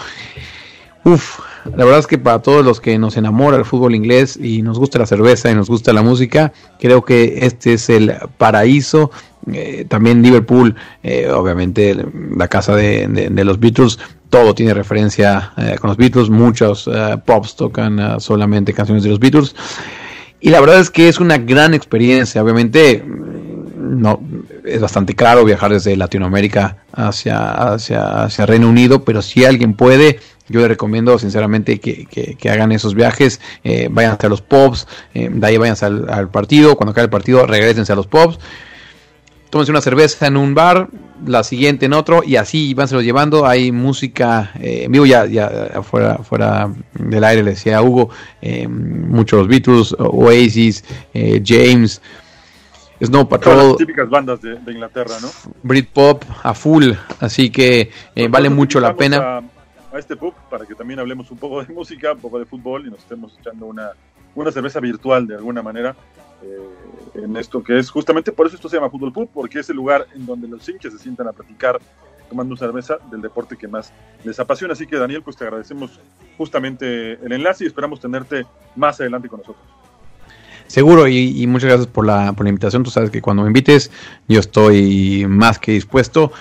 Uf, 1.04 1.39
la 1.76 1.84
verdad 1.84 2.00
es 2.00 2.08
que 2.08 2.17
para 2.17 2.41
todos 2.41 2.63
los 2.63 2.80
que 2.80 2.97
nos 2.97 3.17
enamora 3.17 3.58
el 3.58 3.65
fútbol 3.65 3.95
inglés 3.95 4.38
y 4.41 4.62
nos 4.62 4.80
gusta 4.80 5.00
la 5.00 5.06
cerveza 5.06 5.52
y 5.52 5.56
nos 5.56 5.69
gusta 5.69 5.93
la 5.93 6.02
música, 6.02 6.54
creo 6.80 7.04
que 7.04 7.39
este 7.41 7.73
es 7.73 7.89
el 7.89 8.13
paraíso. 8.38 9.12
Eh, 9.54 9.86
también 9.88 10.22
Liverpool, 10.22 10.76
eh, 11.04 11.30
obviamente 11.30 11.96
la 12.36 12.48
casa 12.48 12.76
de, 12.76 13.08
los 13.44 13.60
Beatles, 13.60 14.00
todo 14.30 14.54
tiene 14.54 14.74
referencia 14.74 15.54
eh, 15.58 15.76
con 15.80 15.90
los 15.90 15.98
Beatles, 15.98 16.30
muchos 16.30 16.90
pops 17.26 17.56
tocan 17.56 18.20
solamente 18.20 18.74
canciones 18.74 19.04
de 19.04 19.10
los 19.10 19.20
Beatles. 19.20 19.56
Y 20.40 20.50
la 20.50 20.60
verdad 20.60 20.80
es 20.80 20.92
que 20.92 21.10
es 21.10 21.20
una 21.20 21.38
gran 21.38 21.74
experiencia, 21.74 22.44
obviamente 22.44 23.04
no 23.88 24.22
es 24.66 24.82
bastante 24.82 25.16
caro 25.16 25.44
viajar 25.44 25.72
desde 25.72 25.96
Latinoamérica 25.96 26.78
hacia, 26.92 27.74
hacia, 27.74 28.24
hacia 28.24 28.46
Reino 28.46 28.70
Unido, 28.70 29.04
pero 29.04 29.22
si 29.22 29.46
alguien 29.46 29.74
puede, 29.74 30.20
yo 30.50 30.60
les 30.60 30.70
recomiendo 30.70 31.18
sinceramente 31.20 31.80
que, 31.80 32.06
que, 32.06 32.50
hagan 32.50 32.72
esos 32.72 32.94
viajes, 32.94 33.42
eh, 33.64 33.88
vayan 33.92 34.12
hasta 34.14 34.30
los 34.30 34.42
pubs, 34.42 34.88
eh, 35.14 35.30
de 35.32 35.48
ahí 35.48 35.58
vayan 35.58 35.76
al, 35.82 36.10
al, 36.10 36.30
partido, 36.30 36.76
cuando 36.76 36.92
acabe 36.92 37.06
el 37.06 37.10
partido 37.10 37.46
regresense 37.46 37.92
a 37.94 37.96
los 37.96 38.08
pubs, 38.08 38.40
tómense 39.50 39.72
una 39.72 39.82
cerveza 39.82 40.28
en 40.28 40.38
un 40.38 40.54
bar, 40.54 40.90
la 41.26 41.44
siguiente 41.44 41.86
en 41.86 41.94
otro 41.94 42.24
y 42.24 42.36
así 42.36 42.76
lo 42.76 43.02
llevando, 43.02 43.46
hay 43.46 43.72
música 43.72 44.52
eh, 44.60 44.84
en 44.84 44.92
vivo, 44.92 45.06
ya, 45.06 45.26
ya 45.26 45.82
fuera, 45.84 46.18
fuera 46.20 46.70
del 46.94 47.24
aire 47.24 47.44
le 47.44 47.52
decía 47.52 47.78
a 47.78 47.82
Hugo, 47.82 48.10
eh, 48.42 48.68
muchos 48.68 49.48
Beatles, 49.48 49.96
Oasis, 49.98 50.84
eh, 51.14 51.42
James, 51.44 52.02
Snow 53.02 53.28
Patrol. 53.28 53.70
Las 53.70 53.78
típicas 53.78 54.10
bandas 54.10 54.42
de, 54.42 54.56
de, 54.56 54.72
Inglaterra, 54.72 55.16
¿no? 55.22 55.30
Britpop 55.64 56.24
a 56.44 56.54
full, 56.54 56.92
así 57.20 57.50
que 57.50 57.92
eh, 58.16 58.28
vale 58.28 58.50
mucho 58.50 58.80
la 58.80 58.96
pena. 58.96 59.18
A, 59.18 59.38
a, 59.94 60.00
este 60.00 60.16
pub 60.16 60.34
para 60.50 60.66
que 60.66 60.76
también 60.76 61.00
hablemos 61.00 61.30
un 61.32 61.38
poco 61.38 61.64
de 61.64 61.74
música, 61.74 62.14
un 62.14 62.20
poco 62.20 62.40
de 62.40 62.46
fútbol 62.46 62.88
y 62.88 62.90
nos 62.90 63.00
estemos 63.00 63.38
echando 63.40 63.68
una, 63.68 63.92
una 64.41 64.52
cerveza 64.52 64.80
virtual 64.80 65.28
de 65.28 65.36
alguna 65.36 65.62
manera 65.62 65.95
eh, 66.43 67.23
en 67.23 67.36
esto 67.36 67.63
que 67.63 67.80
es 67.80 67.89
justamente 67.89 68.32
por 68.32 68.45
eso 68.45 68.56
esto 68.56 68.69
se 68.69 68.78
llama 68.78 68.89
Fútbol 68.89 69.12
Pub, 69.12 69.30
porque 69.34 69.60
es 69.60 69.69
el 69.69 69.76
lugar 69.76 70.06
en 70.13 70.26
donde 70.26 70.47
los 70.47 70.67
hinchas 70.69 70.93
se 70.93 71.00
sientan 71.00 71.28
a 71.28 71.34
platicar 71.34 71.80
tomando 72.30 72.56
cerveza 72.56 72.97
del 73.10 73.21
deporte 73.21 73.56
que 73.56 73.67
más 73.67 73.91
les 74.23 74.39
apasiona. 74.39 74.73
Así 74.73 74.86
que 74.86 74.97
Daniel, 74.97 75.23
pues 75.23 75.38
te 75.38 75.45
agradecemos 75.45 76.00
justamente 76.38 77.13
el 77.13 77.32
enlace 77.32 77.63
y 77.63 77.67
esperamos 77.67 78.00
tenerte 78.00 78.45
más 78.76 79.00
adelante 79.00 79.30
con 79.30 79.39
nosotros. 79.39 79.65
Seguro, 80.67 81.08
y, 81.08 81.41
y, 81.41 81.47
muchas 81.47 81.69
gracias 81.69 81.88
por 81.88 82.06
la, 82.06 82.34
por 82.34 82.45
la 82.45 82.50
invitación. 82.50 82.84
Tú 82.84 82.89
sabes 82.91 83.10
que 83.10 83.21
cuando 83.21 83.43
me 83.43 83.47
invites, 83.47 83.89
yo 84.28 84.41
estoy 84.41 85.26
más 85.28 85.58
que 85.58 85.71
dispuesto. 85.71 86.34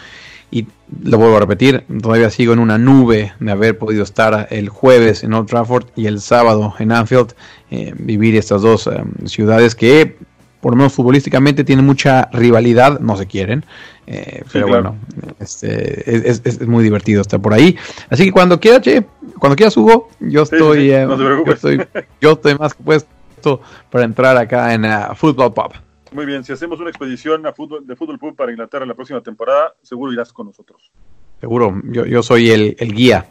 Y 0.50 0.66
lo 1.02 1.18
vuelvo 1.18 1.36
a 1.36 1.40
repetir, 1.40 1.84
todavía 2.00 2.30
sigo 2.30 2.52
en 2.52 2.60
una 2.60 2.78
nube 2.78 3.32
de 3.40 3.50
haber 3.50 3.76
podido 3.78 4.04
estar 4.04 4.46
el 4.50 4.68
jueves 4.68 5.24
en 5.24 5.32
Old 5.32 5.48
Trafford 5.48 5.86
y 5.96 6.06
el 6.06 6.20
sábado 6.20 6.74
en 6.78 6.92
Anfield, 6.92 7.34
eh, 7.70 7.92
vivir 7.98 8.36
estas 8.36 8.62
dos 8.62 8.86
eh, 8.86 9.02
ciudades 9.24 9.74
que, 9.74 10.16
por 10.60 10.72
lo 10.72 10.76
menos 10.76 10.92
futbolísticamente, 10.92 11.64
tienen 11.64 11.84
mucha 11.84 12.28
rivalidad, 12.32 13.00
no 13.00 13.16
se 13.16 13.26
quieren. 13.26 13.64
Eh, 14.06 14.42
sí, 14.44 14.50
pero 14.52 14.66
claro. 14.68 14.94
bueno, 15.16 15.34
este, 15.40 16.14
es, 16.14 16.40
es, 16.44 16.60
es, 16.60 16.68
muy 16.68 16.84
divertido 16.84 17.22
estar 17.22 17.40
por 17.40 17.52
ahí. 17.52 17.76
Así 18.08 18.24
que 18.24 18.32
cuando 18.32 18.60
quieras, 18.60 18.82
che, 18.82 19.04
cuando 19.38 19.56
quieras, 19.56 19.76
Hugo, 19.76 20.08
yo 20.20 20.42
estoy, 20.42 20.90
sí, 20.90 20.94
sí, 20.94 21.06
no 21.06 21.44
yo 21.44 21.52
estoy, 21.52 21.86
yo 22.20 22.32
estoy 22.32 22.54
más 22.54 22.74
que 22.74 22.82
puesto 22.84 23.60
para 23.90 24.04
entrar 24.04 24.36
acá 24.36 24.74
en 24.74 24.84
uh, 24.84 25.14
Football 25.14 25.52
Pop. 25.52 25.74
Muy 26.16 26.24
bien, 26.24 26.42
si 26.44 26.50
hacemos 26.50 26.80
una 26.80 26.88
expedición 26.88 27.46
a 27.46 27.52
fútbol, 27.52 27.86
de 27.86 27.94
fútbol 27.94 28.18
pub 28.18 28.34
para 28.34 28.50
Inglaterra 28.50 28.86
la 28.86 28.94
próxima 28.94 29.20
temporada, 29.20 29.74
seguro 29.82 30.14
irás 30.14 30.32
con 30.32 30.46
nosotros. 30.46 30.90
Seguro, 31.42 31.78
yo, 31.84 32.06
yo 32.06 32.22
soy 32.22 32.48
el, 32.52 32.74
el 32.78 32.94
guía. 32.94 33.26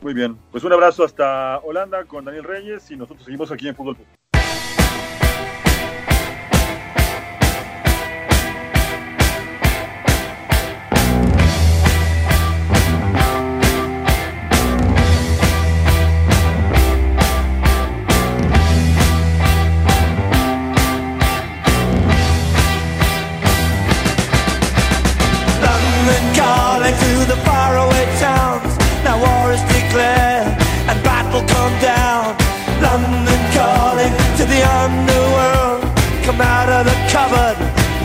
Muy 0.00 0.14
bien, 0.14 0.36
pues 0.52 0.62
un 0.62 0.72
abrazo 0.72 1.02
hasta 1.02 1.58
Holanda 1.58 2.04
con 2.04 2.24
Daniel 2.24 2.44
Reyes 2.44 2.88
y 2.92 2.96
nosotros 2.96 3.24
seguimos 3.24 3.50
aquí 3.50 3.66
en 3.66 3.74
Fútbol 3.74 3.96
Pub. 3.96 4.06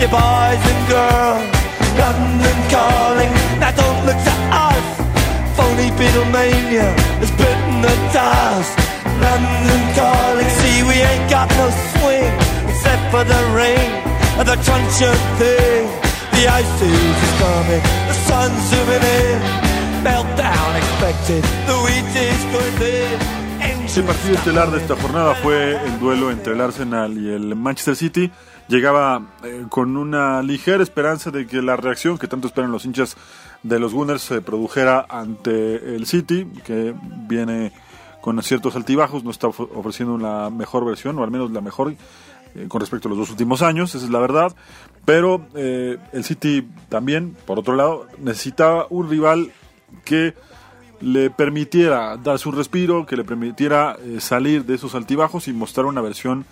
You 0.06 0.12
boys 0.12 0.64
and 0.72 0.82
girls. 0.90 1.46
London 1.98 2.58
calling, 2.70 3.32
now 3.60 3.72
don't 3.72 4.02
look 4.06 4.20
to 4.30 4.36
us. 4.54 4.86
Phony 5.58 5.90
Beatlemania 5.98 6.90
has 7.22 7.32
bitten 7.32 7.82
the 7.82 7.96
dust. 8.14 8.76
London 9.26 9.82
calling, 9.98 10.50
see 10.62 10.84
we 10.84 10.96
ain't 11.02 11.30
got 11.30 11.50
no 11.58 11.68
swing 11.94 12.34
except 12.70 13.04
for 13.12 13.24
the 13.24 13.42
rain 13.56 13.90
and 14.38 14.48
the 14.48 14.58
crunch 14.66 14.98
of 15.02 15.18
thing. 15.40 15.88
The 16.36 16.44
ice 16.52 16.76
age 16.82 17.20
is 17.28 17.34
coming, 17.42 17.84
the 18.10 18.16
sun's 18.28 18.62
zooming 18.70 19.06
in. 19.22 19.40
Meltdown 20.06 20.72
expected, 20.82 21.42
the 21.66 21.78
wheat 21.84 22.06
is 22.14 22.42
thin. 22.78 23.35
El 23.96 24.04
partido 24.04 24.36
estelar 24.36 24.72
de 24.72 24.78
esta 24.80 24.96
jornada 24.96 25.36
fue 25.36 25.82
el 25.86 26.00
duelo 26.00 26.30
entre 26.30 26.54
el 26.54 26.62
Arsenal 26.62 27.18
y 27.18 27.30
el 27.30 27.56
Manchester 27.56 27.96
City. 27.96 28.30
Llegaba 28.68 29.22
eh, 29.44 29.66
con 29.70 29.96
una 29.96 30.42
ligera 30.44 30.84
esperanza 30.84 31.32
de 31.32 31.48
que 31.48 31.62
la 31.62 31.78
reacción 31.78 32.18
que 32.18 32.28
tanto 32.28 32.48
esperan 32.48 32.72
los 32.72 32.84
hinchas 32.86 33.16
de 33.64 33.80
los 33.80 33.94
Gunners 33.94 34.22
se 34.22 34.42
produjera 34.42 35.06
ante 35.10 35.96
el 35.96 36.06
City, 36.08 36.46
que 36.66 36.94
viene 37.28 37.72
con 38.22 38.42
ciertos 38.44 38.76
altibajos, 38.76 39.24
no 39.24 39.32
está 39.32 39.48
of- 39.48 39.60
ofreciendo 39.74 40.18
la 40.18 40.50
mejor 40.50 40.84
versión, 40.86 41.18
o 41.18 41.24
al 41.24 41.32
menos 41.32 41.52
la 41.52 41.62
mejor 41.62 41.94
eh, 42.56 42.66
con 42.68 42.82
respecto 42.82 43.08
a 43.08 43.10
los 43.12 43.18
dos 43.18 43.30
últimos 43.30 43.62
años, 43.62 43.96
esa 43.96 44.04
es 44.06 44.12
la 44.12 44.20
verdad. 44.20 44.54
Pero 45.06 45.48
eh, 45.56 45.98
el 46.12 46.24
City 46.26 46.68
también, 46.90 47.36
por 47.46 47.60
otro 47.60 47.76
lado, 47.76 48.08
necesitaba 48.20 48.88
un 48.90 49.10
rival 49.10 49.52
que 50.04 50.34
le 51.06 51.30
permitiera 51.30 52.18
darse 52.18 52.50
un 52.50 52.56
respiro, 52.56 53.06
que 53.06 53.16
le 53.16 53.24
permitiera 53.24 53.96
eh, 54.04 54.20
salir 54.20 54.66
de 54.66 54.74
esos 54.74 54.96
altibajos 54.96 55.48
y 55.48 55.54
mostrar 55.54 55.86
una 55.86 56.02
versión 56.02 56.46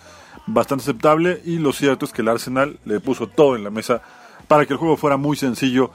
bastante 0.45 0.83
aceptable. 0.83 1.41
Y 1.43 1.57
lo 1.57 1.73
cierto 1.73 2.05
es 2.05 2.11
que 2.11 2.21
el 2.21 2.27
Arsenal 2.29 2.77
le 2.85 2.99
puso 2.99 3.25
todo 3.25 3.55
en 3.55 3.63
la 3.63 3.71
mesa 3.71 4.03
para 4.47 4.67
que 4.67 4.73
el 4.73 4.77
juego 4.79 4.95
fuera 4.95 5.17
muy 5.17 5.35
sencillo 5.37 5.89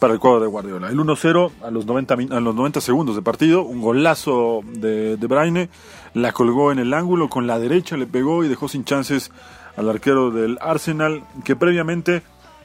para 0.00 0.12
el 0.12 0.20
cuadro 0.20 0.40
de 0.40 0.48
Guardiola. 0.48 0.88
El 0.90 0.98
1-0 0.98 1.50
a 1.62 1.70
los 1.70 1.86
90 1.86 2.16
min- 2.16 2.32
a 2.34 2.40
los 2.40 2.54
90 2.54 2.82
segundos 2.82 3.16
de 3.16 3.22
partido, 3.22 3.62
un 3.62 3.80
golazo 3.80 4.60
de 4.66 5.16
De 5.16 5.26
Bruyne, 5.26 5.70
la 6.12 6.32
colgó 6.32 6.72
en 6.72 6.80
el 6.80 6.92
ángulo 6.92 7.30
con 7.30 7.46
la 7.46 7.58
derecha, 7.58 7.96
le 7.96 8.06
pegó 8.06 8.44
y 8.44 8.48
dejó 8.48 8.68
sin 8.68 8.84
chances 8.84 9.30
al 9.78 9.88
arquero 9.88 10.30
del 10.30 10.58
Arsenal, 10.60 11.22
que 11.44 11.56
previamente 11.56 12.22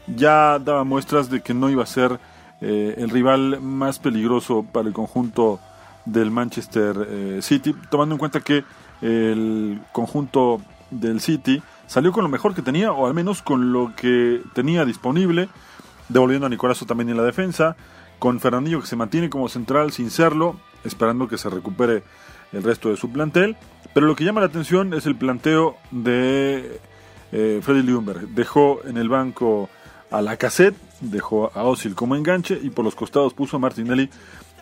ya 0.07 0.59
daba 0.59 0.83
muestras 0.83 1.29
de 1.29 1.41
que 1.41 1.53
no 1.53 1.69
iba 1.69 1.83
a 1.83 1.87
ser 1.87 2.19
eh, 2.61 2.95
el 2.97 3.09
rival 3.09 3.61
más 3.61 3.99
peligroso 3.99 4.65
para 4.69 4.87
el 4.87 4.93
conjunto 4.93 5.59
del 6.05 6.31
Manchester 6.31 7.07
eh, 7.09 7.39
City, 7.41 7.75
tomando 7.89 8.15
en 8.15 8.19
cuenta 8.19 8.41
que 8.41 8.63
el 9.01 9.81
conjunto 9.91 10.61
del 10.91 11.21
City 11.21 11.61
salió 11.87 12.11
con 12.11 12.23
lo 12.23 12.29
mejor 12.29 12.53
que 12.53 12.61
tenía, 12.61 12.91
o 12.91 13.07
al 13.07 13.13
menos 13.13 13.41
con 13.41 13.71
lo 13.71 13.93
que 13.95 14.41
tenía 14.53 14.85
disponible, 14.85 15.49
devolviendo 16.09 16.47
a 16.47 16.49
Nicolazo 16.49 16.85
también 16.85 17.09
en 17.09 17.17
la 17.17 17.23
defensa, 17.23 17.75
con 18.19 18.39
Fernandillo 18.39 18.81
que 18.81 18.87
se 18.87 18.95
mantiene 18.95 19.29
como 19.29 19.47
central 19.47 19.91
sin 19.91 20.11
serlo, 20.11 20.59
esperando 20.83 21.27
que 21.27 21.37
se 21.37 21.49
recupere 21.49 22.03
el 22.51 22.63
resto 22.63 22.89
de 22.89 22.97
su 22.97 23.11
plantel. 23.11 23.55
Pero 23.93 24.05
lo 24.07 24.15
que 24.15 24.23
llama 24.23 24.41
la 24.41 24.47
atención 24.47 24.93
es 24.93 25.05
el 25.05 25.15
planteo 25.15 25.77
de 25.91 26.79
eh, 27.31 27.59
Freddy 27.63 27.83
Ljungberg. 27.83 28.29
Dejó 28.29 28.81
en 28.85 28.97
el 28.97 29.09
banco 29.09 29.69
a 30.11 30.21
la 30.21 30.37
cassette, 30.37 30.75
dejó 31.01 31.51
a 31.53 31.63
Osil 31.63 31.95
como 31.95 32.15
enganche 32.15 32.59
y 32.61 32.69
por 32.69 32.85
los 32.85 32.95
costados 32.95 33.33
puso 33.33 33.57
a 33.57 33.59
Martinelli 33.59 34.09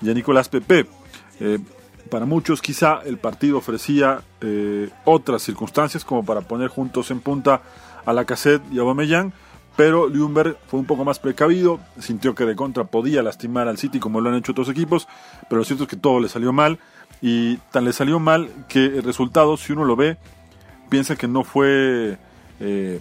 y 0.01 0.09
a 0.09 0.13
Nicolás 0.13 0.49
Pepe. 0.49 0.85
Eh, 1.39 1.59
para 2.09 2.25
muchos 2.25 2.61
quizá 2.61 3.01
el 3.05 3.17
partido 3.17 3.57
ofrecía 3.57 4.21
eh, 4.41 4.89
otras 5.05 5.41
circunstancias 5.41 6.05
como 6.05 6.23
para 6.23 6.41
poner 6.41 6.69
juntos 6.69 7.11
en 7.11 7.19
punta 7.19 7.61
a 8.05 8.13
la 8.13 8.25
cassette 8.25 8.63
y 8.71 8.77
a 8.77 8.81
Aubameyang, 8.81 9.33
pero 9.75 10.09
Ljungberg 10.09 10.57
fue 10.67 10.79
un 10.79 10.85
poco 10.85 11.03
más 11.03 11.19
precavido, 11.19 11.79
sintió 11.99 12.33
que 12.33 12.45
de 12.45 12.55
contra 12.55 12.85
podía 12.85 13.21
lastimar 13.21 13.67
al 13.67 13.77
City 13.77 13.99
como 13.99 14.21
lo 14.21 14.29
han 14.29 14.35
hecho 14.35 14.53
otros 14.53 14.69
equipos, 14.69 15.07
pero 15.49 15.59
lo 15.59 15.65
cierto 15.65 15.83
es 15.83 15.89
que 15.89 15.97
todo 15.97 16.19
le 16.19 16.29
salió 16.29 16.53
mal 16.53 16.79
y 17.21 17.57
tan 17.71 17.85
le 17.85 17.93
salió 17.93 18.19
mal 18.19 18.49
que 18.69 18.85
el 18.85 19.03
resultado, 19.03 19.57
si 19.57 19.73
uno 19.73 19.83
lo 19.83 19.95
ve, 19.95 20.17
piensa 20.89 21.15
que 21.15 21.27
no 21.27 21.43
fue 21.43 22.17
eh, 22.59 22.99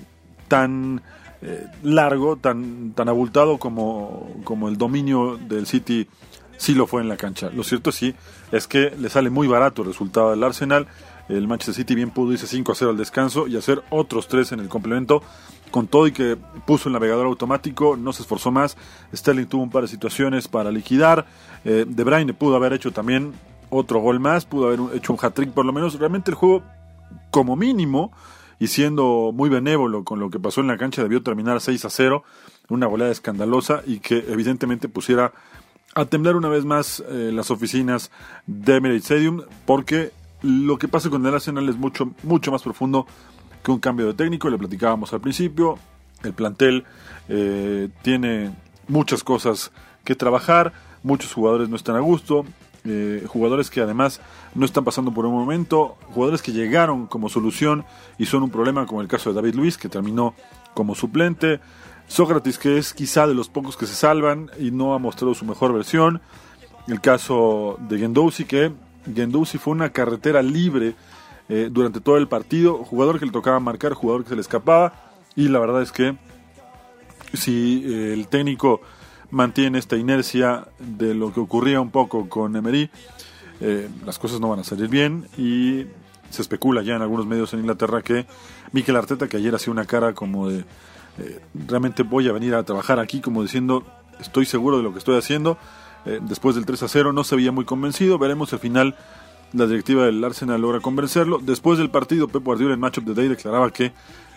tan 0.49 1.03
eh, 1.43 1.67
largo, 1.83 2.37
tan, 2.37 2.93
tan 2.93 3.09
abultado 3.09 3.59
como, 3.59 4.41
como 4.45 4.69
el 4.69 4.79
dominio 4.79 5.37
del 5.37 5.67
City 5.67 6.09
sí 6.57 6.75
lo 6.75 6.87
fue 6.87 7.03
en 7.03 7.09
la 7.09 7.17
cancha. 7.17 7.51
Lo 7.51 7.63
cierto 7.63 7.93
sí 7.93 8.15
es 8.53 8.67
que 8.67 8.91
le 8.99 9.09
sale 9.09 9.31
muy 9.31 9.47
barato 9.47 9.83
el 9.83 9.89
resultado 9.89 10.31
del 10.31 10.43
Arsenal. 10.43 10.87
El 11.29 11.49
Manchester 11.49 11.75
City 11.75 11.95
bien 11.95 12.11
pudo 12.11 12.33
irse 12.33 12.47
5 12.47 12.73
a 12.73 12.75
0 12.75 12.91
al 12.93 12.97
descanso 12.97 13.47
y 13.49 13.57
hacer 13.57 13.83
otros 13.91 14.29
3 14.29 14.53
en 14.53 14.61
el 14.61 14.69
complemento. 14.69 15.23
Con 15.71 15.89
todo 15.89 16.07
y 16.07 16.13
que 16.13 16.37
puso 16.65 16.89
el 16.89 16.93
navegador 16.93 17.27
automático, 17.27 17.97
no 17.97 18.13
se 18.13 18.23
esforzó 18.23 18.53
más. 18.53 18.77
Sterling 19.13 19.47
tuvo 19.47 19.63
un 19.63 19.71
par 19.71 19.83
de 19.83 19.89
situaciones 19.89 20.47
para 20.47 20.71
liquidar. 20.71 21.27
Eh, 21.65 21.85
de 21.87 22.05
Bruyne 22.05 22.33
pudo 22.33 22.55
haber 22.55 22.73
hecho 22.73 22.93
también 22.93 23.35
otro 23.69 23.99
gol 23.99 24.21
más, 24.21 24.45
pudo 24.45 24.69
haber 24.69 24.97
hecho 24.97 25.13
un 25.13 25.19
hat-trick 25.21 25.51
por 25.51 25.67
lo 25.67 25.73
menos. 25.73 25.99
Realmente 25.99 26.31
el 26.31 26.37
juego, 26.37 26.63
como 27.33 27.57
mínimo, 27.57 28.13
y 28.59 28.69
siendo 28.69 29.33
muy 29.35 29.49
benévolo 29.49 30.05
con 30.05 30.21
lo 30.21 30.31
que 30.31 30.39
pasó 30.39 30.61
en 30.61 30.69
la 30.69 30.79
cancha, 30.79 31.03
debió 31.03 31.23
terminar 31.23 31.61
6 31.61 31.85
a 31.85 31.91
0, 31.91 32.25
una 32.69 32.87
goleada 32.87 33.13
escandalosa 33.13 33.83
y 33.87 34.01
que 34.01 34.25
evidentemente 34.29 34.89
pusiera 34.89 35.33
a 35.95 36.05
temblar 36.05 36.37
una 36.37 36.49
vez 36.49 36.65
más 36.65 37.03
eh, 37.09 37.31
las 37.33 37.51
oficinas 37.51 38.11
de 38.47 38.77
Emirates 38.77 39.05
Stadium, 39.05 39.43
porque 39.65 40.13
lo 40.43 40.79
que 40.79 40.89
pasa 40.89 41.09
con 41.11 41.25
el 41.25 41.35
Arsenal 41.35 41.69
es 41.69 41.77
mucho, 41.77 42.13
mucho 42.23 42.53
más 42.53 42.63
profundo 42.63 43.07
que 43.63 43.71
un 43.71 43.79
cambio 43.79 44.07
de 44.07 44.15
técnico, 44.15 44.51
le 44.51 44.59
platicábamos 44.59 45.13
al 45.13 45.21
principio, 45.21 45.79
el 46.23 46.35
plantel 46.35 46.85
eh, 47.29 47.89
tiene 48.03 48.55
muchas 48.89 49.25
cosas 49.25 49.73
que 50.05 50.15
trabajar, 50.15 50.73
muchos 51.03 51.33
jugadores 51.33 51.69
no 51.69 51.77
están 51.77 51.97
a 51.97 52.01
gusto, 52.01 52.45
eh, 52.87 53.25
jugadores 53.27 53.71
que 53.71 53.81
además 53.81 54.21
no 54.55 54.65
están 54.65 54.85
pasando 54.85 55.13
por 55.13 55.27
un 55.27 55.35
momento, 55.35 55.97
jugadores 56.13 56.43
que 56.43 56.53
llegaron 56.53 57.07
como 57.07 57.29
solución 57.29 57.85
y 58.19 58.27
son 58.27 58.43
un 58.43 58.51
problema, 58.51 58.87
como 58.87 59.01
el 59.01 59.09
caso 59.09 59.31
de 59.31 59.37
David 59.37 59.55
Luis, 59.55 59.77
que 59.77 59.89
terminó 59.89 60.35
como 60.75 60.95
suplente, 60.95 61.61
Sócrates, 62.09 62.59
que 62.59 62.79
es 62.79 62.95
quizá 62.95 63.27
de 63.27 63.35
los 63.35 63.49
pocos 63.49 63.77
que 63.77 63.87
se 63.87 63.95
salvan 63.95 64.51
y 64.59 64.71
no 64.71 64.95
ha 64.95 64.99
mostrado 64.99 65.35
su 65.35 65.45
mejor 65.45 65.73
versión, 65.73 66.21
el 66.87 67.01
caso 67.01 67.79
de 67.81 67.99
Gendouzi, 67.99 68.45
que 68.45 68.73
Gendouzi 69.13 69.59
fue 69.59 69.73
una 69.73 69.91
carretera 69.91 70.43
libre 70.43 70.95
eh, 71.49 71.69
durante 71.71 72.01
todo 72.01 72.17
el 72.17 72.29
partido, 72.29 72.85
jugador 72.85 73.19
que 73.19 73.27
le 73.27 73.33
tocaba 73.33 73.59
marcar, 73.59 73.95
jugador 73.95 74.23
que 74.23 74.31
se 74.31 74.35
le 74.37 74.41
escapaba, 74.41 74.93
y 75.35 75.49
la 75.49 75.59
verdad 75.59 75.83
es 75.83 75.91
que 75.91 76.17
si 77.33 77.83
eh, 77.85 78.13
el 78.13 78.29
técnico 78.29 78.81
mantiene 79.31 79.79
esta 79.79 79.97
inercia 79.97 80.69
de 80.79 81.15
lo 81.15 81.33
que 81.33 81.41
ocurría 81.41 81.81
un 81.81 81.91
poco 81.91 82.29
con 82.29 82.57
Emery, 82.57 82.91
eh, 83.61 83.89
las 84.05 84.19
cosas 84.19 84.41
no 84.41 84.49
van 84.51 84.61
a 84.61 84.65
salir 84.65 84.89
bien 84.89 85.27
y 85.39 85.87
se 86.31 86.43
especula 86.43 86.83
ya 86.83 86.97
en 86.97 87.03
algunos 87.03 87.27
medios 87.27 87.53
en 87.55 87.61
Inglaterra 87.61 88.03
que 88.03 88.27
Mikel 88.73 88.97
Arteta, 88.97 89.29
que 89.29 89.39
ayer 89.39 89.55
hacía 89.55 89.73
una 89.73 89.87
cara 89.87 90.13
como 90.13 90.49
de 90.49 90.65
eh, 91.19 91.41
realmente 91.67 92.03
voy 92.03 92.29
a 92.29 92.33
venir 92.33 92.55
a 92.55 92.63
trabajar 92.65 92.99
aquí, 92.99 93.21
como 93.21 93.43
diciendo 93.43 93.85
estoy 94.21 94.45
seguro 94.45 94.77
de 94.77 94.83
lo 94.83 94.93
que 94.93 94.99
estoy 94.99 95.17
haciendo, 95.17 95.57
eh, 96.05 96.21
después 96.23 96.55
del 96.55 96.67
3 96.67 96.83
a 96.83 96.89
0 96.89 97.13
no 97.13 97.25
se 97.25 97.37
veía 97.37 97.53
muy 97.53 97.65
convencido, 97.65 98.19
veremos 98.19 98.53
al 98.53 98.59
final 98.59 98.97
la 99.53 99.67
directiva 99.67 100.05
del 100.05 100.23
Arsenal 100.23 100.61
logra 100.61 100.81
convencerlo. 100.81 101.39
Después 101.39 101.79
del 101.79 101.91
partido, 101.91 102.29
Pep 102.29 102.43
Guardiola 102.43 102.75
en 102.75 102.81
Match 102.81 102.99
of 102.99 103.05
the 103.05 103.15
Day 103.15 103.29
declaraba 103.29 103.71
que 103.71 103.93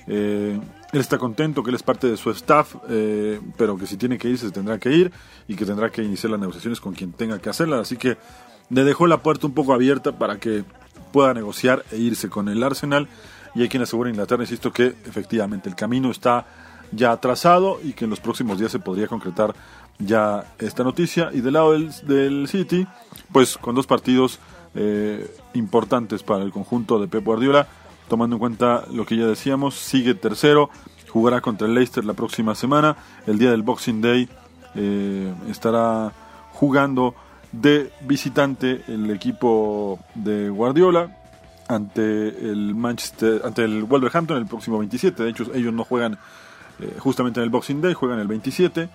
eh, 0.08 0.60
él 0.92 1.00
está 1.00 1.18
contento, 1.18 1.64
que 1.64 1.70
él 1.70 1.76
es 1.76 1.84
parte 1.84 2.08
de 2.08 2.18
su 2.18 2.32
staff, 2.32 2.76
eh, 2.90 3.40
pero 3.58 3.78
que 3.78 3.86
si 3.86 3.98
tiene 3.98 4.18
que 4.18 4.28
irse 4.28 4.48
se 4.48 4.52
tendrá 4.52 4.80
que 4.80 4.92
ir 4.92 5.12
y 5.48 5.56
que 5.56 5.66
tendrá 5.66 5.92
que 5.92 6.04
iniciar 6.04 6.32
las 6.32 6.40
negociaciones 6.40 6.80
con 6.80 6.94
quien 6.94 7.12
tenga 7.12 7.40
que 7.40 7.50
hacerlas. 7.50 7.82
Así 7.82 7.98
que 7.98 8.18
le 8.70 8.84
dejó 8.84 9.08
la 9.08 9.22
puerta 9.22 9.48
un 9.48 9.54
poco 9.54 9.74
abierta 9.74 10.18
para 10.18 10.40
que 10.40 10.64
pueda 11.12 11.34
negociar 11.34 11.84
e 11.92 11.98
irse 11.98 12.30
con 12.30 12.50
el 12.50 12.64
Arsenal. 12.64 13.08
y 13.56 13.62
hay 13.62 13.70
quien 13.70 13.84
asegura 13.84 14.10
en 14.10 14.16
Inglaterra, 14.16 14.44
insisto, 14.44 14.72
que 14.72 14.88
efectivamente 15.06 15.70
el 15.70 15.76
camino 15.76 16.12
está 16.12 16.46
ya 16.92 17.16
trazado 17.18 17.80
y 17.84 17.94
que 17.94 18.06
en 18.06 18.10
los 18.10 18.20
próximos 18.20 18.60
días 18.60 18.72
se 18.72 18.80
podría 18.80 19.08
concretar 19.08 19.54
ya 20.00 20.46
esta 20.60 20.84
noticia. 20.84 21.30
Y 21.34 21.42
del 21.42 21.54
lado 21.54 21.74
del, 21.74 21.92
del 22.04 22.48
City, 22.48 22.88
pues 23.32 23.58
con 23.58 23.76
dos 23.76 23.88
partidos 23.88 24.40
eh, 24.76 25.30
importantes 25.54 26.24
para 26.24 26.44
el 26.44 26.52
conjunto 26.52 27.00
de 27.00 27.08
Pep 27.08 27.24
Guardiola, 27.24 27.68
tomando 28.10 28.36
en 28.36 28.40
cuenta 28.40 28.84
lo 28.92 29.06
que 29.06 29.16
ya 29.16 29.26
decíamos, 29.26 29.76
sigue 29.76 30.14
tercero, 30.16 30.70
jugará 31.08 31.40
contra 31.40 31.68
el 31.68 31.74
Leicester 31.74 32.04
la 32.04 32.14
próxima 32.14 32.56
semana, 32.56 32.98
el 33.26 33.40
día 33.40 33.52
del 33.52 33.64
Boxing 33.64 34.02
Day 34.02 34.28
eh, 34.76 35.34
estará 35.50 36.12
jugando 36.52 37.16
de 37.52 37.92
visitante 38.02 38.84
el 38.88 39.10
equipo 39.10 40.00
de 40.14 40.50
Guardiola 40.50 41.18
ante 41.68 42.28
el 42.28 42.76
Manchester 42.76 43.42
ante 43.44 43.64
el 43.64 43.84
Wolverhampton 43.84 44.38
el 44.38 44.46
próximo 44.46 44.78
27 44.78 45.24
de 45.24 45.30
hecho 45.30 45.46
ellos 45.56 45.74
no 45.74 45.84
juegan 45.84 46.20
eh, 46.80 46.96
justamente 47.00 47.40
en 47.40 47.46
el 47.46 47.50
Boxing 47.50 47.82
Day 47.82 47.94
juegan 47.94 48.20
el 48.20 48.28
27 48.28 48.90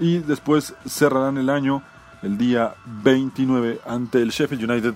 y 0.00 0.18
después 0.18 0.74
cerrarán 0.86 1.36
el 1.36 1.50
año 1.50 1.82
el 2.22 2.38
día 2.38 2.74
29 2.86 3.80
ante 3.86 4.22
el 4.22 4.30
Sheffield 4.30 4.70
United 4.70 4.94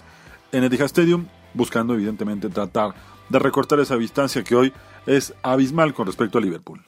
en 0.52 0.64
Etihad 0.64 0.86
Stadium 0.86 1.26
buscando 1.52 1.94
evidentemente 1.94 2.48
tratar 2.48 2.94
de 3.28 3.38
recortar 3.38 3.80
esa 3.80 3.96
distancia 3.96 4.42
que 4.44 4.54
hoy 4.54 4.72
es 5.06 5.34
abismal 5.42 5.94
con 5.94 6.06
respecto 6.06 6.38
a 6.38 6.40
Liverpool. 6.40 6.82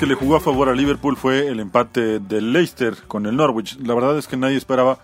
Que 0.00 0.06
le 0.06 0.14
jugó 0.14 0.36
a 0.36 0.40
favor 0.40 0.70
a 0.70 0.74
Liverpool 0.74 1.14
fue 1.14 1.48
el 1.48 1.60
empate 1.60 2.20
del 2.20 2.54
Leicester 2.54 2.96
con 3.06 3.26
el 3.26 3.36
Norwich. 3.36 3.76
La 3.80 3.92
verdad 3.92 4.16
es 4.16 4.26
que 4.26 4.38
nadie 4.38 4.56
esperaba 4.56 4.98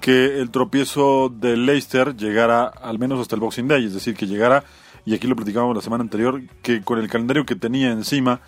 que 0.00 0.40
el 0.40 0.50
tropiezo 0.50 1.28
del 1.28 1.66
Leicester 1.66 2.16
llegara 2.16 2.64
al 2.64 2.98
menos 2.98 3.20
hasta 3.20 3.34
el 3.34 3.42
Boxing 3.42 3.68
Day, 3.68 3.84
es 3.84 3.92
decir, 3.92 4.16
que 4.16 4.26
llegara, 4.26 4.64
y 5.04 5.12
aquí 5.14 5.26
lo 5.26 5.36
platicábamos 5.36 5.76
la 5.76 5.82
semana 5.82 6.04
anterior, 6.04 6.40
que 6.62 6.80
con 6.80 6.98
el 6.98 7.10
calendario 7.10 7.44
que 7.44 7.54
tenía 7.54 7.92
encima 7.92 8.40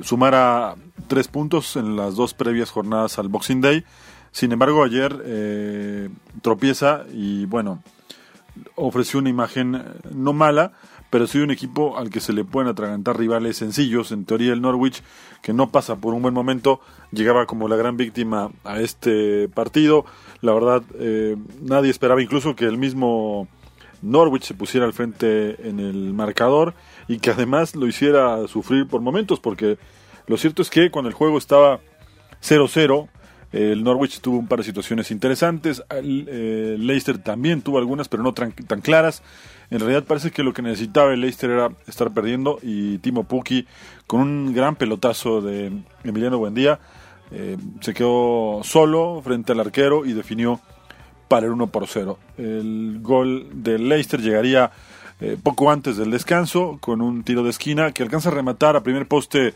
sumara 0.00 0.76
tres 1.08 1.28
puntos 1.28 1.76
en 1.76 1.94
las 1.94 2.14
dos 2.14 2.32
previas 2.32 2.70
jornadas 2.70 3.18
al 3.18 3.28
Boxing 3.28 3.60
Day. 3.60 3.84
Sin 4.32 4.50
embargo, 4.50 4.82
ayer 4.82 5.14
eh, 5.26 6.08
tropieza 6.40 7.04
y 7.12 7.44
bueno, 7.44 7.82
ofreció 8.76 9.20
una 9.20 9.28
imagen 9.28 9.74
eh, 9.74 9.84
no 10.10 10.32
mala, 10.32 10.72
pero 11.14 11.28
sí 11.28 11.38
un 11.38 11.52
equipo 11.52 11.96
al 11.96 12.10
que 12.10 12.18
se 12.18 12.32
le 12.32 12.42
pueden 12.42 12.68
atragantar 12.68 13.16
rivales 13.16 13.58
sencillos. 13.58 14.10
En 14.10 14.24
teoría, 14.24 14.52
el 14.52 14.60
Norwich, 14.60 15.00
que 15.42 15.52
no 15.52 15.70
pasa 15.70 15.94
por 15.94 16.12
un 16.12 16.22
buen 16.22 16.34
momento, 16.34 16.80
llegaba 17.12 17.46
como 17.46 17.68
la 17.68 17.76
gran 17.76 17.96
víctima 17.96 18.50
a 18.64 18.80
este 18.80 19.48
partido. 19.48 20.06
La 20.40 20.52
verdad, 20.52 20.82
eh, 20.98 21.36
nadie 21.62 21.92
esperaba 21.92 22.20
incluso 22.20 22.56
que 22.56 22.64
el 22.64 22.78
mismo 22.78 23.46
Norwich 24.02 24.42
se 24.42 24.54
pusiera 24.54 24.86
al 24.86 24.92
frente 24.92 25.68
en 25.68 25.78
el 25.78 26.12
marcador 26.14 26.74
y 27.06 27.20
que 27.20 27.30
además 27.30 27.76
lo 27.76 27.86
hiciera 27.86 28.48
sufrir 28.48 28.88
por 28.88 29.00
momentos, 29.00 29.38
porque 29.38 29.78
lo 30.26 30.36
cierto 30.36 30.62
es 30.62 30.68
que 30.68 30.90
cuando 30.90 31.10
el 31.10 31.14
juego 31.14 31.38
estaba 31.38 31.78
0-0, 32.42 33.08
el 33.52 33.84
Norwich 33.84 34.18
tuvo 34.18 34.36
un 34.36 34.48
par 34.48 34.58
de 34.58 34.64
situaciones 34.64 35.12
interesantes. 35.12 35.80
Eh, 35.92 36.74
Leicester 36.76 37.18
también 37.18 37.62
tuvo 37.62 37.78
algunas, 37.78 38.08
pero 38.08 38.24
no 38.24 38.34
tan 38.34 38.50
claras. 38.80 39.22
En 39.70 39.80
realidad 39.80 40.04
parece 40.04 40.30
que 40.30 40.42
lo 40.42 40.52
que 40.52 40.62
necesitaba 40.62 41.12
el 41.12 41.20
Leicester 41.20 41.50
era 41.50 41.70
estar 41.86 42.12
perdiendo 42.12 42.58
y 42.62 42.98
Timo 42.98 43.24
Pukki 43.24 43.66
con 44.06 44.20
un 44.20 44.54
gran 44.54 44.76
pelotazo 44.76 45.40
de 45.40 45.72
Emiliano 46.04 46.38
Buendía 46.38 46.80
eh, 47.30 47.56
se 47.80 47.94
quedó 47.94 48.60
solo 48.62 49.20
frente 49.24 49.52
al 49.52 49.60
arquero 49.60 50.04
y 50.04 50.12
definió 50.12 50.60
para 51.28 51.46
el 51.46 51.52
1 51.52 51.66
por 51.68 51.86
0. 51.86 52.18
El 52.38 52.98
gol 53.02 53.48
del 53.52 53.88
Leicester 53.88 54.20
llegaría 54.20 54.70
eh, 55.20 55.36
poco 55.42 55.70
antes 55.70 55.96
del 55.96 56.10
descanso 56.10 56.78
con 56.80 57.00
un 57.00 57.24
tiro 57.24 57.42
de 57.42 57.50
esquina 57.50 57.92
que 57.92 58.02
alcanza 58.02 58.28
a 58.28 58.32
rematar 58.32 58.76
a 58.76 58.82
primer 58.82 59.08
poste 59.08 59.54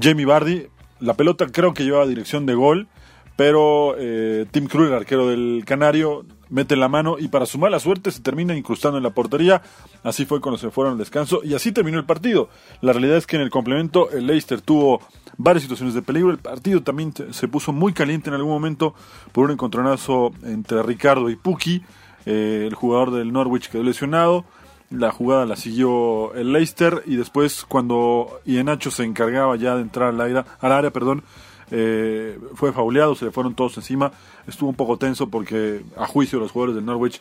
Jamie 0.00 0.26
Bardi. 0.26 0.68
La 1.00 1.14
pelota 1.14 1.46
creo 1.48 1.74
que 1.74 1.84
llevaba 1.84 2.06
dirección 2.06 2.46
de 2.46 2.54
gol, 2.54 2.88
pero 3.36 3.94
eh, 3.98 4.46
Tim 4.50 4.66
Krul, 4.66 4.88
el 4.88 4.94
arquero 4.94 5.28
del 5.28 5.64
Canario, 5.66 6.24
mete 6.50 6.76
la 6.76 6.88
mano 6.88 7.16
y 7.18 7.28
para 7.28 7.46
su 7.46 7.58
mala 7.58 7.80
suerte 7.80 8.10
se 8.10 8.20
termina 8.20 8.56
incrustando 8.56 8.98
en 8.98 9.04
la 9.04 9.10
portería. 9.10 9.62
Así 10.02 10.24
fue 10.24 10.40
cuando 10.40 10.58
se 10.58 10.70
fueron 10.70 10.92
al 10.92 10.98
descanso 10.98 11.40
y 11.44 11.54
así 11.54 11.72
terminó 11.72 11.98
el 11.98 12.04
partido. 12.04 12.48
La 12.80 12.92
realidad 12.92 13.16
es 13.16 13.26
que 13.26 13.36
en 13.36 13.42
el 13.42 13.50
complemento 13.50 14.10
el 14.10 14.26
Leicester 14.26 14.60
tuvo 14.60 15.00
varias 15.36 15.62
situaciones 15.62 15.94
de 15.94 16.02
peligro. 16.02 16.30
El 16.30 16.38
partido 16.38 16.82
también 16.82 17.12
se 17.30 17.48
puso 17.48 17.72
muy 17.72 17.92
caliente 17.92 18.28
en 18.28 18.34
algún 18.34 18.52
momento 18.52 18.94
por 19.32 19.44
un 19.44 19.52
encontronazo 19.52 20.32
entre 20.42 20.82
Ricardo 20.82 21.30
y 21.30 21.36
Puki. 21.36 21.82
Eh, 22.26 22.64
el 22.66 22.74
jugador 22.74 23.12
del 23.12 23.32
Norwich 23.32 23.68
quedó 23.70 23.82
lesionado. 23.82 24.44
La 24.90 25.12
jugada 25.12 25.44
la 25.44 25.56
siguió 25.56 26.32
el 26.34 26.52
Leicester 26.52 27.02
y 27.04 27.16
después 27.16 27.66
cuando 27.66 28.40
Ienacho 28.46 28.90
se 28.90 29.04
encargaba 29.04 29.54
ya 29.56 29.74
de 29.76 29.82
entrar 29.82 30.08
al, 30.08 30.20
aire, 30.22 30.44
al 30.60 30.72
área, 30.72 30.90
perdón, 30.90 31.22
eh, 31.70 32.38
fue 32.54 32.72
fauleado, 32.72 33.14
se 33.14 33.26
le 33.26 33.30
fueron 33.30 33.54
todos 33.54 33.76
encima. 33.76 34.12
Estuvo 34.46 34.68
un 34.68 34.74
poco 34.76 34.96
tenso 34.96 35.28
porque 35.28 35.82
a 35.96 36.06
juicio 36.06 36.38
los 36.38 36.50
jugadores 36.50 36.76
del 36.76 36.84
Norwich 36.84 37.20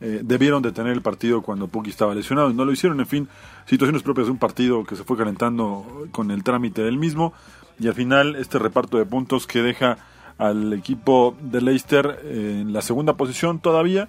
eh, 0.00 0.20
debieron 0.22 0.62
detener 0.62 0.92
el 0.92 1.02
partido 1.02 1.42
cuando 1.42 1.68
Puki 1.68 1.90
estaba 1.90 2.14
lesionado 2.14 2.50
y 2.50 2.54
no 2.54 2.64
lo 2.64 2.72
hicieron. 2.72 3.00
En 3.00 3.06
fin, 3.06 3.28
situaciones 3.66 4.02
propias 4.02 4.26
de 4.26 4.32
un 4.32 4.38
partido 4.38 4.84
que 4.84 4.96
se 4.96 5.04
fue 5.04 5.16
calentando 5.16 6.06
con 6.10 6.30
el 6.30 6.42
trámite 6.42 6.82
del 6.82 6.98
mismo 6.98 7.32
y 7.78 7.88
al 7.88 7.94
final 7.94 8.36
este 8.36 8.58
reparto 8.58 8.98
de 8.98 9.06
puntos 9.06 9.46
que 9.46 9.62
deja 9.62 9.98
al 10.38 10.72
equipo 10.72 11.36
de 11.40 11.60
Leicester 11.60 12.20
en 12.24 12.72
la 12.72 12.82
segunda 12.82 13.16
posición 13.16 13.60
todavía 13.60 14.08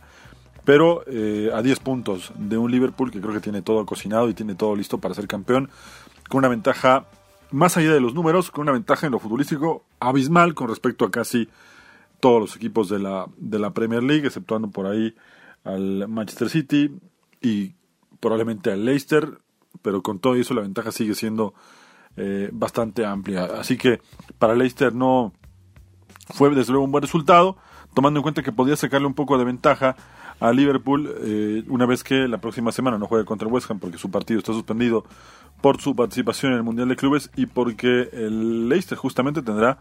pero 0.66 1.04
eh, 1.08 1.50
a 1.54 1.62
10 1.62 1.80
puntos 1.80 2.32
de 2.36 2.58
un 2.58 2.72
Liverpool 2.72 3.12
que 3.12 3.20
creo 3.20 3.34
que 3.34 3.40
tiene 3.40 3.62
todo 3.62 3.86
cocinado 3.86 4.30
y 4.30 4.34
tiene 4.34 4.56
todo 4.56 4.76
listo 4.76 4.98
para 4.98 5.14
ser 5.14 5.28
campeón, 5.28 5.70
con 6.30 6.40
una 6.40 6.48
ventaja 6.48 7.06
más 7.54 7.78
allá 7.78 7.94
de 7.94 8.02
los 8.02 8.14
números, 8.14 8.52
con 8.52 8.64
una 8.64 8.72
ventaja 8.72 9.06
en 9.06 9.12
lo 9.12 9.20
futbolístico 9.20 9.86
abismal 10.00 10.56
con 10.56 10.68
respecto 10.68 11.06
a 11.06 11.12
casi 11.12 11.48
todos 12.20 12.42
los 12.42 12.56
equipos 12.56 12.90
de 12.90 13.00
la, 13.00 13.28
de 13.38 13.60
la 13.60 13.74
Premier 13.74 14.02
League, 14.02 14.26
exceptuando 14.26 14.70
por 14.70 14.88
ahí 14.88 15.16
al 15.64 16.08
Manchester 16.08 16.50
City 16.50 16.92
y 17.42 17.74
probablemente 18.20 18.72
al 18.72 18.86
Leicester, 18.86 19.38
pero 19.82 20.02
con 20.02 20.20
todo 20.20 20.36
eso 20.36 20.54
la 20.54 20.62
ventaja 20.62 20.92
sigue 20.92 21.14
siendo 21.14 21.54
eh, 22.18 22.50
bastante 22.52 23.06
amplia. 23.06 23.46
Así 23.46 23.78
que 23.78 24.02
para 24.40 24.56
Leicester 24.56 24.94
no 24.94 25.34
fue 26.34 26.50
desde 26.56 26.72
luego 26.72 26.86
un 26.86 26.92
buen 26.92 27.04
resultado, 27.04 27.58
tomando 27.94 28.20
en 28.20 28.24
cuenta 28.24 28.42
que 28.42 28.52
podía 28.52 28.76
sacarle 28.76 29.08
un 29.08 29.14
poco 29.14 29.38
de 29.38 29.44
ventaja 29.44 29.96
a 30.40 30.52
Liverpool 30.52 31.14
eh, 31.22 31.64
una 31.68 31.86
vez 31.86 32.04
que 32.04 32.28
la 32.28 32.40
próxima 32.40 32.72
semana 32.72 32.98
no 32.98 33.08
juegue 33.08 33.26
contra 33.26 33.48
el 33.48 33.54
West 33.54 33.70
Ham 33.70 33.80
porque 33.80 33.98
su 33.98 34.12
partido 34.12 34.40
está 34.40 34.54
suspendido 34.54 35.06
por 35.62 35.80
su 35.80 35.96
participación 35.96 36.52
en 36.52 36.58
el 36.58 36.64
Mundial 36.64 36.90
de 36.90 36.96
Clubes 36.96 37.30
y 37.36 37.46
porque 37.46 38.10
el 38.12 38.68
Leicester 38.70 38.98
justamente 38.98 39.42
tendrá 39.42 39.78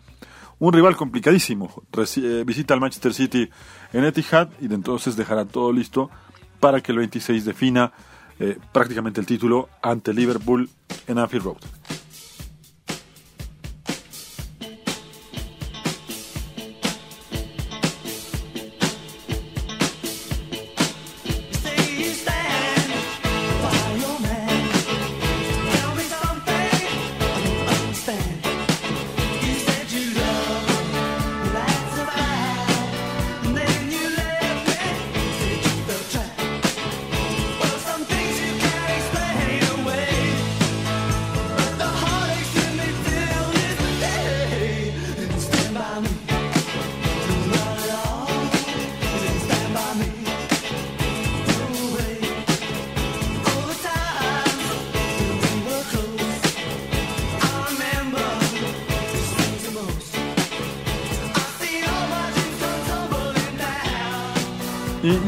un 0.59 0.73
rival 0.73 0.97
complicadísimo. 0.97 1.83
Eh, 2.17 2.45
visita 2.47 2.75
al 2.75 2.81
Manchester 2.81 3.13
City 3.13 3.51
en 3.93 4.05
Etihad 4.05 4.49
y 4.61 4.73
entonces 4.73 5.17
dejará 5.17 5.45
todo 5.45 5.73
listo 5.73 6.11
para 6.61 6.81
que 6.81 6.93
el 6.93 6.99
26 6.99 7.45
defina 7.45 7.93
eh, 8.39 8.59
prácticamente 8.73 9.21
el 9.21 9.27
título 9.27 9.69
ante 9.83 10.15
Liverpool 10.15 10.71
en 11.09 11.19
Anfield 11.19 11.45
Road. 11.45 12.02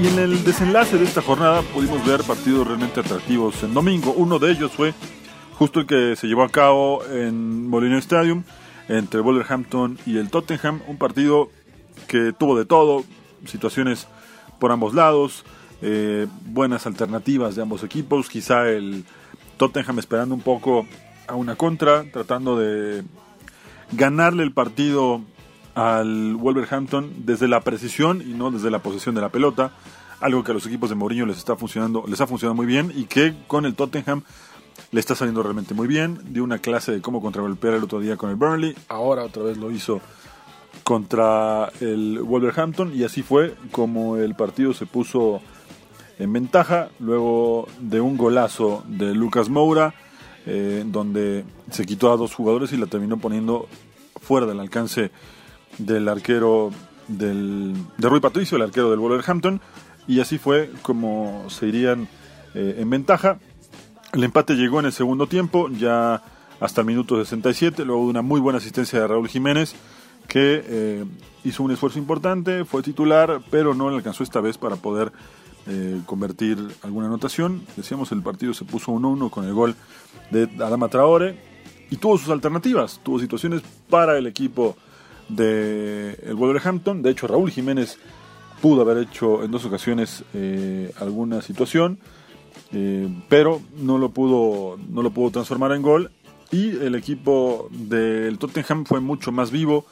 En 0.05 0.19
el 0.19 0.45
desenlace 0.45 0.99
de 0.99 1.05
esta 1.07 1.23
jornada 1.23 1.63
pudimos 1.63 2.05
ver 2.05 2.23
partidos 2.25 2.67
realmente 2.67 3.01
atractivos 3.01 3.63
en 3.63 3.73
domingo. 3.73 4.13
Uno 4.13 4.39
de 4.39 4.53
ellos 4.53 4.71
fue 4.71 4.93
justo 5.55 5.81
el 5.81 5.87
que 5.87 6.15
se 6.15 6.27
llevó 6.27 6.43
a 6.43 6.51
cabo 6.51 7.03
en 7.07 7.71
Molino 7.71 7.97
Stadium 7.97 8.45
entre 8.89 9.21
Wolverhampton 9.21 9.99
y 10.05 10.19
el 10.19 10.29
Tottenham. 10.29 10.83
Un 10.89 10.99
partido 10.99 11.49
que 12.07 12.35
tuvo 12.35 12.59
de 12.59 12.67
todo, 12.67 13.03
situaciones 13.47 14.07
por 14.59 14.73
ambos 14.73 14.93
lados, 14.93 15.43
eh, 15.81 16.27
buenas 16.45 16.87
alternativas 16.87 17.57
de 17.57 17.63
ambos 17.63 17.83
equipos. 17.83 18.29
Quizá 18.29 18.69
el 18.69 19.07
Tottenham 19.57 20.01
esperando 20.01 20.35
un 20.35 20.43
poco 20.43 20.87
a 21.27 21.35
una 21.35 21.57
contra, 21.57 22.05
tratando 22.13 22.59
de 22.59 23.05
ganarle 23.93 24.43
el 24.43 24.53
partido 24.53 25.23
al 25.75 26.37
Wolverhampton 26.37 27.13
desde 27.25 27.49
la 27.49 27.61
precisión 27.61 28.23
y 28.23 28.33
no 28.33 28.51
desde 28.51 28.71
la 28.71 28.81
posesión 28.81 29.15
de 29.15 29.21
la 29.21 29.29
pelota, 29.29 29.73
algo 30.21 30.45
que 30.45 30.53
a 30.53 30.55
los 30.55 30.67
equipos 30.67 30.89
de 30.91 30.97
Mourinho 30.97 31.27
les 31.27 31.39
está 31.39 31.57
funcionando, 31.57 32.05
les 32.07 32.21
ha 32.21 32.27
funcionado 32.27 32.55
muy 32.55 32.67
bien 32.67 32.93
y 32.95 33.05
que 33.05 33.35
con 33.47 33.65
el 33.67 33.75
Tottenham 33.75 34.23
le 34.91 35.01
está 35.01 35.15
saliendo 35.15 35.43
realmente 35.43 35.75
muy 35.75 35.87
bien. 35.87 36.21
Dio 36.31 36.45
una 36.45 36.59
clase 36.59 36.93
de 36.93 37.01
cómo 37.01 37.21
contragolpear 37.21 37.75
el 37.75 37.85
otro 37.85 38.01
día 38.01 38.17
con 38.17 38.31
el 38.31 38.37
Burnley, 38.37 38.75
ahora 38.89 39.25
otra 39.25 39.43
vez 39.43 39.57
lo 39.57 39.71
hizo 39.71 40.01
contra 40.83 41.73
el 41.81 42.21
Wolverhampton 42.21 42.95
y 42.95 43.05
así 43.05 43.23
fue 43.23 43.55
como 43.71 44.17
el 44.17 44.35
partido 44.35 44.75
se 44.75 44.87
puso 44.87 45.41
en 46.19 46.33
ventaja 46.33 46.91
luego 47.01 47.67
de 47.81 48.01
un 48.01 48.17
golazo 48.17 48.85
de 48.87 49.15
Lucas 49.15 49.49
Moura 49.49 49.95
eh, 50.47 50.85
donde 50.87 51.45
se 51.71 51.87
quitó 51.87 52.13
a 52.13 52.17
dos 52.17 52.35
jugadores 52.35 52.73
y 52.73 52.77
la 52.77 52.87
terminó 52.87 53.17
poniendo 53.17 53.67
fuera 54.21 54.47
del 54.47 54.61
alcance 54.61 55.11
del 55.79 56.09
arquero 56.09 56.71
del, 57.09 57.75
de 57.99 58.09
Rui 58.09 58.21
Patricio, 58.21 58.57
el 58.57 58.63
arquero 58.63 58.91
del 58.91 59.01
Wolverhampton, 59.01 59.61
y 60.07 60.21
así 60.21 60.39
fue 60.39 60.71
como 60.83 61.45
se 61.49 61.67
irían 61.67 62.09
eh, 62.55 62.77
en 62.79 62.91
ventaja. 62.91 63.39
El 64.13 64.25
empate 64.25 64.55
llegó 64.55 64.81
en 64.81 64.87
el 64.87 64.93
segundo 64.93 65.27
tiempo, 65.27 65.69
ya 65.71 66.23
hasta 66.61 66.83
el 66.83 66.87
minuto 66.87 67.17
67, 67.17 67.85
luego 67.85 68.05
de 68.05 68.11
una 68.11 68.23
muy 68.23 68.41
buena 68.41 68.59
asistencia 68.59 69.01
de 69.01 69.09
Raúl 69.09 69.29
Jiménez, 69.29 69.75
que 70.29 70.65
eh, 70.67 71.05
hizo 71.45 71.63
un 71.63 71.73
esfuerzo 71.73 71.99
importante, 71.99 72.65
fue 72.65 72.83
titular, 72.83 73.41
pero 73.51 73.75
no 73.75 73.91
le 73.91 73.97
alcanzó 73.97 74.23
esta 74.23 74.41
vez 74.41 74.57
para 74.57 74.77
poder 74.77 75.13
eh, 75.67 76.01
convertir 76.07 76.59
alguna 76.83 77.07
anotación. 77.07 77.63
Decíamos, 77.77 78.13
el 78.13 78.23
partido 78.23 78.55
se 78.55 78.65
puso 78.65 78.93
1-1 78.93 79.31
con 79.31 79.45
el 79.45 79.55
gol 79.55 79.75
de 80.31 80.49
Adama 80.63 80.89
Traore 80.89 81.39
y 81.91 81.97
tuvo 81.97 82.19
sus 82.19 82.31
alternativas, 82.31 83.01
tuvo 83.03 83.19
situaciones 83.19 83.63
para 83.89 84.17
el 84.17 84.27
equipo 84.27 84.77
de 85.29 86.19
el 86.23 86.35
Wolverhampton. 86.35 87.03
De 87.03 87.11
hecho, 87.11 87.27
Raúl 87.27 87.51
Jiménez 87.51 87.99
pudo 88.61 88.83
haber 88.83 88.99
hecho 88.99 89.45
en 89.45 89.51
dos 89.51 89.65
ocasiones 89.65 90.25
eh, 90.33 90.93
alguna 91.01 91.43
situación, 91.43 91.99
eh, 92.73 93.09
pero 93.29 93.61
no 93.77 93.99
lo 93.99 94.11
pudo 94.11 94.79
no 94.89 95.03
lo 95.03 95.11
pudo 95.11 95.31
transformar 95.31 95.73
en 95.73 95.83
gol. 95.83 96.11
Y 96.51 96.71
el 96.71 96.95
equipo 96.95 97.69
del 97.71 98.39
Tottenham 98.39 98.85
fue 98.85 99.01
mucho 99.01 99.33
más 99.33 99.51
vivo, 99.51 99.87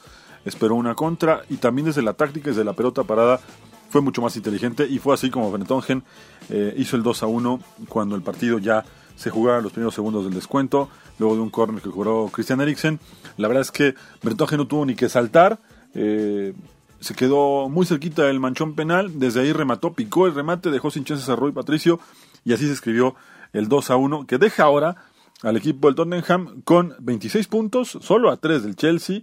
esperó 0.45 0.75
una 0.75 0.95
contra 0.95 1.43
y 1.49 1.57
también 1.57 1.87
desde 1.87 2.01
la 2.01 2.13
táctica, 2.13 2.49
desde 2.49 2.63
la 2.63 2.73
pelota 2.73 3.03
parada, 3.03 3.41
fue 3.89 4.01
mucho 4.01 4.21
más 4.21 4.35
inteligente 4.37 4.87
y 4.89 4.97
fue 4.97 5.13
así 5.13 5.29
como 5.29 5.51
Benetongen 5.51 6.03
eh, 6.49 6.73
hizo 6.77 6.95
el 6.95 7.03
2 7.03 7.23
a 7.23 7.27
1 7.27 7.59
cuando 7.89 8.15
el 8.15 8.23
partido 8.23 8.57
ya 8.57 8.83
se 9.15 9.29
jugaba 9.29 9.61
los 9.61 9.71
primeros 9.71 9.93
segundos 9.93 10.25
del 10.25 10.33
descuento, 10.33 10.89
luego 11.19 11.35
de 11.35 11.41
un 11.41 11.49
córner 11.49 11.81
que 11.81 11.89
cobró 11.89 12.29
Christian 12.31 12.61
Eriksen. 12.61 12.99
La 13.37 13.47
verdad 13.47 13.61
es 13.61 13.71
que 13.71 13.95
Benetongen 14.21 14.57
no 14.57 14.67
tuvo 14.67 14.85
ni 14.85 14.95
que 14.95 15.09
saltar, 15.09 15.59
eh, 15.93 16.53
se 16.99 17.15
quedó 17.15 17.69
muy 17.69 17.85
cerquita 17.85 18.23
del 18.23 18.39
manchón 18.39 18.75
penal, 18.75 19.19
desde 19.19 19.41
ahí 19.41 19.51
remató, 19.51 19.93
picó 19.93 20.25
el 20.25 20.33
remate, 20.33 20.71
dejó 20.71 20.89
sin 20.89 21.03
chances 21.03 21.27
a 21.29 21.35
Roy 21.35 21.51
Patricio 21.51 21.99
y 22.45 22.53
así 22.53 22.65
se 22.65 22.73
escribió 22.73 23.15
el 23.51 23.67
2 23.67 23.91
a 23.91 23.95
1 23.97 24.25
que 24.25 24.37
deja 24.37 24.63
ahora 24.63 24.95
al 25.43 25.57
equipo 25.57 25.87
del 25.87 25.95
Tottenham 25.95 26.61
con 26.63 26.95
26 26.99 27.47
puntos, 27.47 27.97
solo 28.01 28.31
a 28.31 28.37
3 28.37 28.63
del 28.63 28.75
Chelsea, 28.75 29.21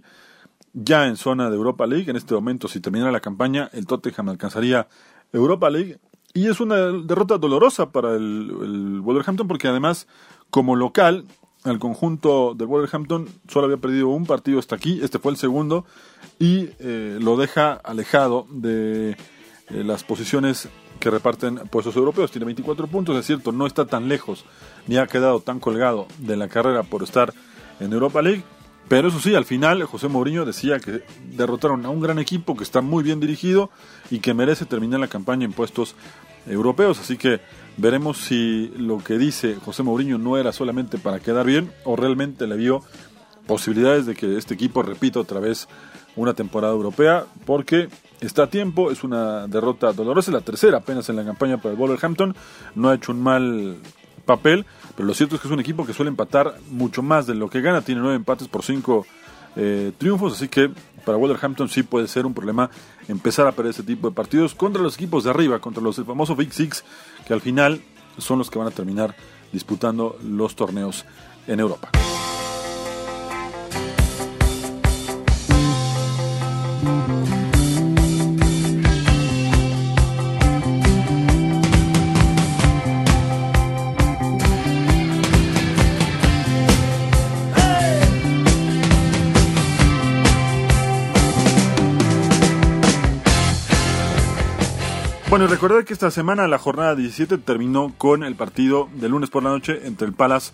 ya 0.73 1.07
en 1.07 1.17
zona 1.17 1.49
de 1.49 1.55
Europa 1.55 1.87
League. 1.87 2.09
En 2.09 2.15
este 2.15 2.33
momento, 2.35 2.67
si 2.67 2.79
terminara 2.79 3.11
la 3.11 3.19
campaña, 3.19 3.69
el 3.73 3.87
Tottenham 3.87 4.29
alcanzaría 4.29 4.87
Europa 5.33 5.69
League. 5.69 5.97
Y 6.33 6.47
es 6.47 6.61
una 6.61 6.75
derrota 6.77 7.37
dolorosa 7.37 7.91
para 7.91 8.15
el 8.15 9.01
Wolverhampton 9.01 9.47
porque 9.47 9.67
además, 9.67 10.07
como 10.49 10.75
local, 10.75 11.25
el 11.65 11.79
conjunto 11.79 12.53
del 12.55 12.67
Wolverhampton 12.67 13.27
solo 13.47 13.65
había 13.65 13.77
perdido 13.77 14.09
un 14.09 14.25
partido 14.25 14.59
hasta 14.59 14.75
aquí, 14.75 14.99
este 15.03 15.19
fue 15.19 15.31
el 15.31 15.37
segundo, 15.37 15.85
y 16.39 16.69
eh, 16.79 17.17
lo 17.21 17.37
deja 17.37 17.73
alejado 17.73 18.47
de 18.49 19.11
eh, 19.11 19.17
las 19.69 20.03
posiciones 20.03 20.69
que 20.99 21.09
reparten 21.09 21.55
puestos 21.69 21.95
europeos. 21.95 22.31
Tiene 22.31 22.45
24 22.45 22.87
puntos, 22.87 23.17
es 23.17 23.25
cierto, 23.25 23.51
no 23.51 23.67
está 23.67 23.85
tan 23.85 24.07
lejos, 24.07 24.45
ni 24.87 24.97
ha 24.97 25.07
quedado 25.07 25.39
tan 25.39 25.59
colgado 25.59 26.07
de 26.19 26.37
la 26.37 26.47
carrera 26.47 26.83
por 26.83 27.03
estar 27.03 27.33
en 27.79 27.93
Europa 27.93 28.21
League. 28.21 28.43
Pero 28.87 29.07
eso 29.07 29.19
sí, 29.19 29.35
al 29.35 29.45
final 29.45 29.83
José 29.83 30.07
Mourinho 30.07 30.45
decía 30.45 30.79
que 30.79 31.03
derrotaron 31.33 31.85
a 31.85 31.89
un 31.89 32.01
gran 32.01 32.19
equipo 32.19 32.57
que 32.57 32.63
está 32.63 32.81
muy 32.81 33.03
bien 33.03 33.19
dirigido 33.19 33.69
y 34.09 34.19
que 34.19 34.33
merece 34.33 34.65
terminar 34.65 34.99
la 34.99 35.07
campaña 35.07 35.45
en 35.45 35.53
puestos 35.53 35.95
europeos. 36.45 36.99
Así 36.99 37.17
que 37.17 37.39
veremos 37.77 38.17
si 38.17 38.71
lo 38.77 38.99
que 38.99 39.17
dice 39.17 39.55
José 39.55 39.83
Mourinho 39.83 40.17
no 40.17 40.37
era 40.37 40.51
solamente 40.51 40.97
para 40.97 41.19
quedar 41.19 41.45
bien 41.45 41.71
o 41.83 41.95
realmente 41.95 42.47
le 42.47 42.55
vio 42.55 42.81
posibilidades 43.47 44.05
de 44.05 44.15
que 44.15 44.37
este 44.37 44.53
equipo 44.53 44.83
repita 44.83 45.19
otra 45.19 45.39
vez 45.39 45.67
una 46.15 46.33
temporada 46.33 46.73
europea, 46.73 47.25
porque 47.45 47.89
está 48.19 48.43
a 48.43 48.49
tiempo, 48.49 48.91
es 48.91 49.03
una 49.03 49.47
derrota 49.47 49.93
dolorosa, 49.93 50.31
la 50.31 50.41
tercera 50.41 50.79
apenas 50.79 51.09
en 51.09 51.15
la 51.15 51.25
campaña 51.25 51.57
para 51.57 51.73
el 51.73 51.79
Wolverhampton, 51.79 52.35
no 52.75 52.89
ha 52.89 52.95
hecho 52.95 53.11
un 53.11 53.21
mal 53.21 53.77
papel, 54.25 54.65
pero 54.95 55.07
lo 55.07 55.13
cierto 55.13 55.35
es 55.35 55.41
que 55.41 55.47
es 55.47 55.53
un 55.53 55.59
equipo 55.59 55.85
que 55.85 55.93
suele 55.93 56.09
empatar 56.09 56.55
mucho 56.69 57.01
más 57.01 57.27
de 57.27 57.35
lo 57.35 57.49
que 57.49 57.61
gana, 57.61 57.81
tiene 57.81 58.01
nueve 58.01 58.15
empates 58.15 58.47
por 58.47 58.63
cinco 58.63 59.05
eh, 59.55 59.91
triunfos, 59.97 60.33
así 60.33 60.47
que 60.47 60.71
para 61.05 61.17
Wolverhampton 61.17 61.69
sí 61.69 61.83
puede 61.83 62.07
ser 62.07 62.25
un 62.25 62.33
problema 62.33 62.69
empezar 63.07 63.47
a 63.47 63.51
perder 63.51 63.71
ese 63.71 63.83
tipo 63.83 64.09
de 64.09 64.15
partidos 64.15 64.55
contra 64.55 64.81
los 64.81 64.95
equipos 64.95 65.23
de 65.23 65.29
arriba, 65.29 65.59
contra 65.59 65.83
los 65.83 65.97
famosos 65.97 66.37
Big 66.37 66.53
Six, 66.53 66.83
que 67.25 67.33
al 67.33 67.41
final 67.41 67.81
son 68.17 68.39
los 68.39 68.49
que 68.49 68.59
van 68.59 68.67
a 68.67 68.71
terminar 68.71 69.15
disputando 69.51 70.17
los 70.23 70.55
torneos 70.55 71.05
en 71.47 71.59
Europa. 71.59 71.89
Bueno, 95.31 95.47
recordar 95.47 95.85
que 95.85 95.93
esta 95.93 96.11
semana 96.11 96.45
la 96.49 96.57
jornada 96.57 96.93
17 96.93 97.37
terminó 97.37 97.93
con 97.97 98.25
el 98.25 98.35
partido 98.35 98.89
de 98.95 99.07
lunes 99.07 99.29
por 99.29 99.43
la 99.43 99.49
noche 99.49 99.87
entre 99.87 100.05
el 100.05 100.11
Palace 100.11 100.51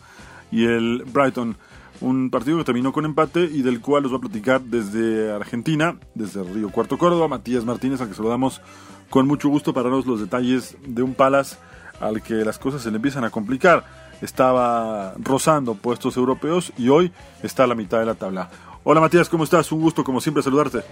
y 0.52 0.66
el 0.66 1.04
Brighton. 1.08 1.58
Un 2.00 2.30
partido 2.30 2.60
que 2.60 2.64
terminó 2.64 2.94
con 2.94 3.04
empate 3.04 3.46
y 3.46 3.64
del 3.64 3.82
cual 3.82 4.06
os 4.06 4.12
voy 4.12 4.20
a 4.20 4.22
platicar 4.22 4.62
desde 4.62 5.32
Argentina, 5.34 5.98
desde 6.14 6.44
Río 6.44 6.70
Cuarto 6.70 7.00
Córdoba, 7.00 7.28
Matías 7.28 7.66
Martínez, 7.66 8.02
al 8.02 8.10
que 8.10 8.14
saludamos 8.14 8.62
con 9.10 9.26
mucho 9.26 9.50
gusto 9.50 9.74
para 9.74 9.90
darnos 9.90 10.06
los 10.06 10.20
detalles 10.20 10.78
de 10.86 11.02
un 11.02 11.16
Palace 11.16 11.56
al 12.00 12.22
que 12.22 12.36
las 12.36 12.60
cosas 12.60 12.84
se 12.84 12.92
le 12.92 12.98
empiezan 12.98 13.24
a 13.24 13.32
complicar. 13.32 13.84
Estaba 14.22 15.16
rozando 15.18 15.74
puestos 15.74 16.18
europeos 16.18 16.72
y 16.78 16.90
hoy 16.90 17.12
está 17.42 17.64
a 17.64 17.68
la 17.68 17.74
mitad 17.74 17.98
de 17.98 18.06
la 18.06 18.14
tabla. 18.14 18.52
Hola 18.84 19.02
Matías, 19.02 19.28
¿cómo 19.28 19.44
estás? 19.44 19.72
Un 19.72 19.82
gusto 19.82 20.04
como 20.04 20.22
siempre 20.22 20.44
saludarte. 20.44 20.84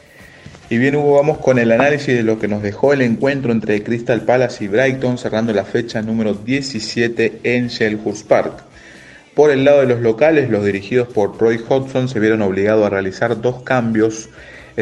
Y 0.68 0.80
bien, 0.80 0.96
Hugo, 0.96 1.14
vamos 1.14 1.38
con 1.38 1.60
el 1.60 1.72
análisis 1.72 2.16
de 2.16 2.24
lo 2.24 2.40
que 2.40 2.48
nos 2.48 2.64
dejó 2.64 2.92
el 2.92 3.02
encuentro 3.02 3.52
entre 3.52 3.84
Crystal 3.84 4.22
Palace 4.22 4.64
y 4.64 4.68
Brighton, 4.68 5.20
cerrando 5.20 5.54
la 5.54 5.64
fecha 5.64 6.02
número 6.02 6.34
17 6.34 7.42
en 7.44 7.70
Selhurst 7.70 8.28
Park. 8.28 8.64
Por 9.36 9.52
el 9.52 9.64
lado 9.64 9.82
de 9.82 9.86
los 9.86 10.02
locales, 10.02 10.50
los 10.50 10.66
dirigidos 10.66 11.08
por 11.10 11.38
Roy 11.38 11.60
Hodgson 11.70 12.10
se 12.10 12.20
vieron 12.20 12.42
obligados 12.42 12.84
a 12.84 12.90
realizar 12.90 13.40
dos 13.40 13.62
cambios. 13.62 14.30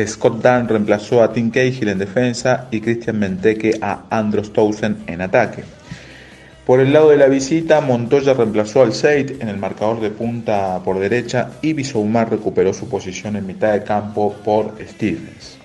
Scott 0.06 0.42
Dunn 0.42 0.70
reemplazó 0.70 1.22
a 1.22 1.34
Tim 1.34 1.52
Cahill 1.52 1.90
en 1.90 2.00
defensa 2.00 2.70
y 2.72 2.80
Christian 2.80 3.20
Benteke 3.20 3.78
a 3.82 4.06
Andros 4.10 4.54
Townsend 4.54 5.10
en 5.10 5.20
ataque. 5.20 5.66
Por 6.66 6.80
el 6.80 6.94
lado 6.94 7.10
de 7.10 7.18
la 7.18 7.28
visita, 7.28 7.82
Montoya 7.82 8.34
reemplazó 8.34 8.84
al 8.84 8.94
Seid 8.94 9.42
en 9.42 9.50
el 9.50 9.58
marcador 9.58 10.00
de 10.00 10.12
punta 10.12 10.80
por 10.82 10.98
derecha 10.98 11.50
y 11.62 11.74
Bisoumar 11.74 12.32
recuperó 12.32 12.74
su 12.74 12.88
posición 12.88 13.36
en 13.36 13.46
mitad 13.46 13.74
de 13.74 13.84
campo 13.84 14.34
por 14.46 14.76
Stevens. 14.82 15.63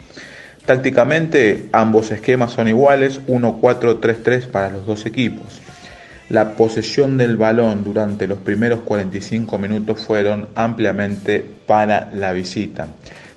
Tácticamente, 0.69 1.71
ambos 1.73 2.11
esquemas 2.11 2.53
son 2.53 2.69
iguales, 2.69 3.23
1-4-3-3 3.27 4.49
para 4.49 4.69
los 4.69 4.85
dos 4.85 5.07
equipos. 5.07 5.62
La 6.29 6.57
posesión 6.57 7.16
del 7.16 7.39
balón 7.39 7.85
durante 7.85 8.27
los 8.27 8.37
primeros 8.41 8.81
45 8.81 9.57
minutos 9.57 10.05
fueron 10.05 10.51
ampliamente 10.55 11.43
para 11.66 12.11
la 12.12 12.35
visita. 12.35 12.87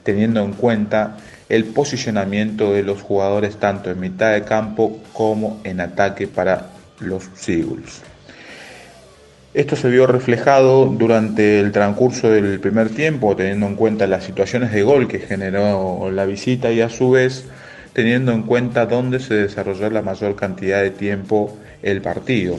teniendo 0.03 0.43
en 0.43 0.51
cuenta 0.51 1.19
el 1.47 1.63
posicionamiento 1.63 2.73
de 2.73 2.83
los 2.83 3.01
jugadores 3.01 3.55
tanto 3.55 3.89
en 3.91 4.01
mitad 4.01 4.33
de 4.33 4.43
campo 4.43 4.99
como 5.13 5.61
en 5.63 5.79
ataque 5.79 6.27
para 6.27 6.71
los 6.99 7.29
Seagulls. 7.35 8.10
Esto 9.53 9.75
se 9.75 9.89
vio 9.89 10.07
reflejado 10.07 10.85
durante 10.85 11.59
el 11.59 11.73
transcurso 11.73 12.29
del 12.29 12.61
primer 12.61 12.89
tiempo, 12.89 13.35
teniendo 13.35 13.67
en 13.67 13.75
cuenta 13.75 14.07
las 14.07 14.23
situaciones 14.23 14.71
de 14.71 14.83
gol 14.83 15.09
que 15.09 15.19
generó 15.19 16.09
la 16.09 16.25
visita 16.25 16.71
y 16.71 16.79
a 16.79 16.87
su 16.87 17.11
vez 17.11 17.45
teniendo 17.91 18.31
en 18.31 18.43
cuenta 18.43 18.85
dónde 18.85 19.19
se 19.19 19.33
desarrolló 19.33 19.89
la 19.89 20.01
mayor 20.01 20.37
cantidad 20.37 20.81
de 20.81 20.91
tiempo 20.91 21.57
el 21.83 22.01
partido. 22.01 22.57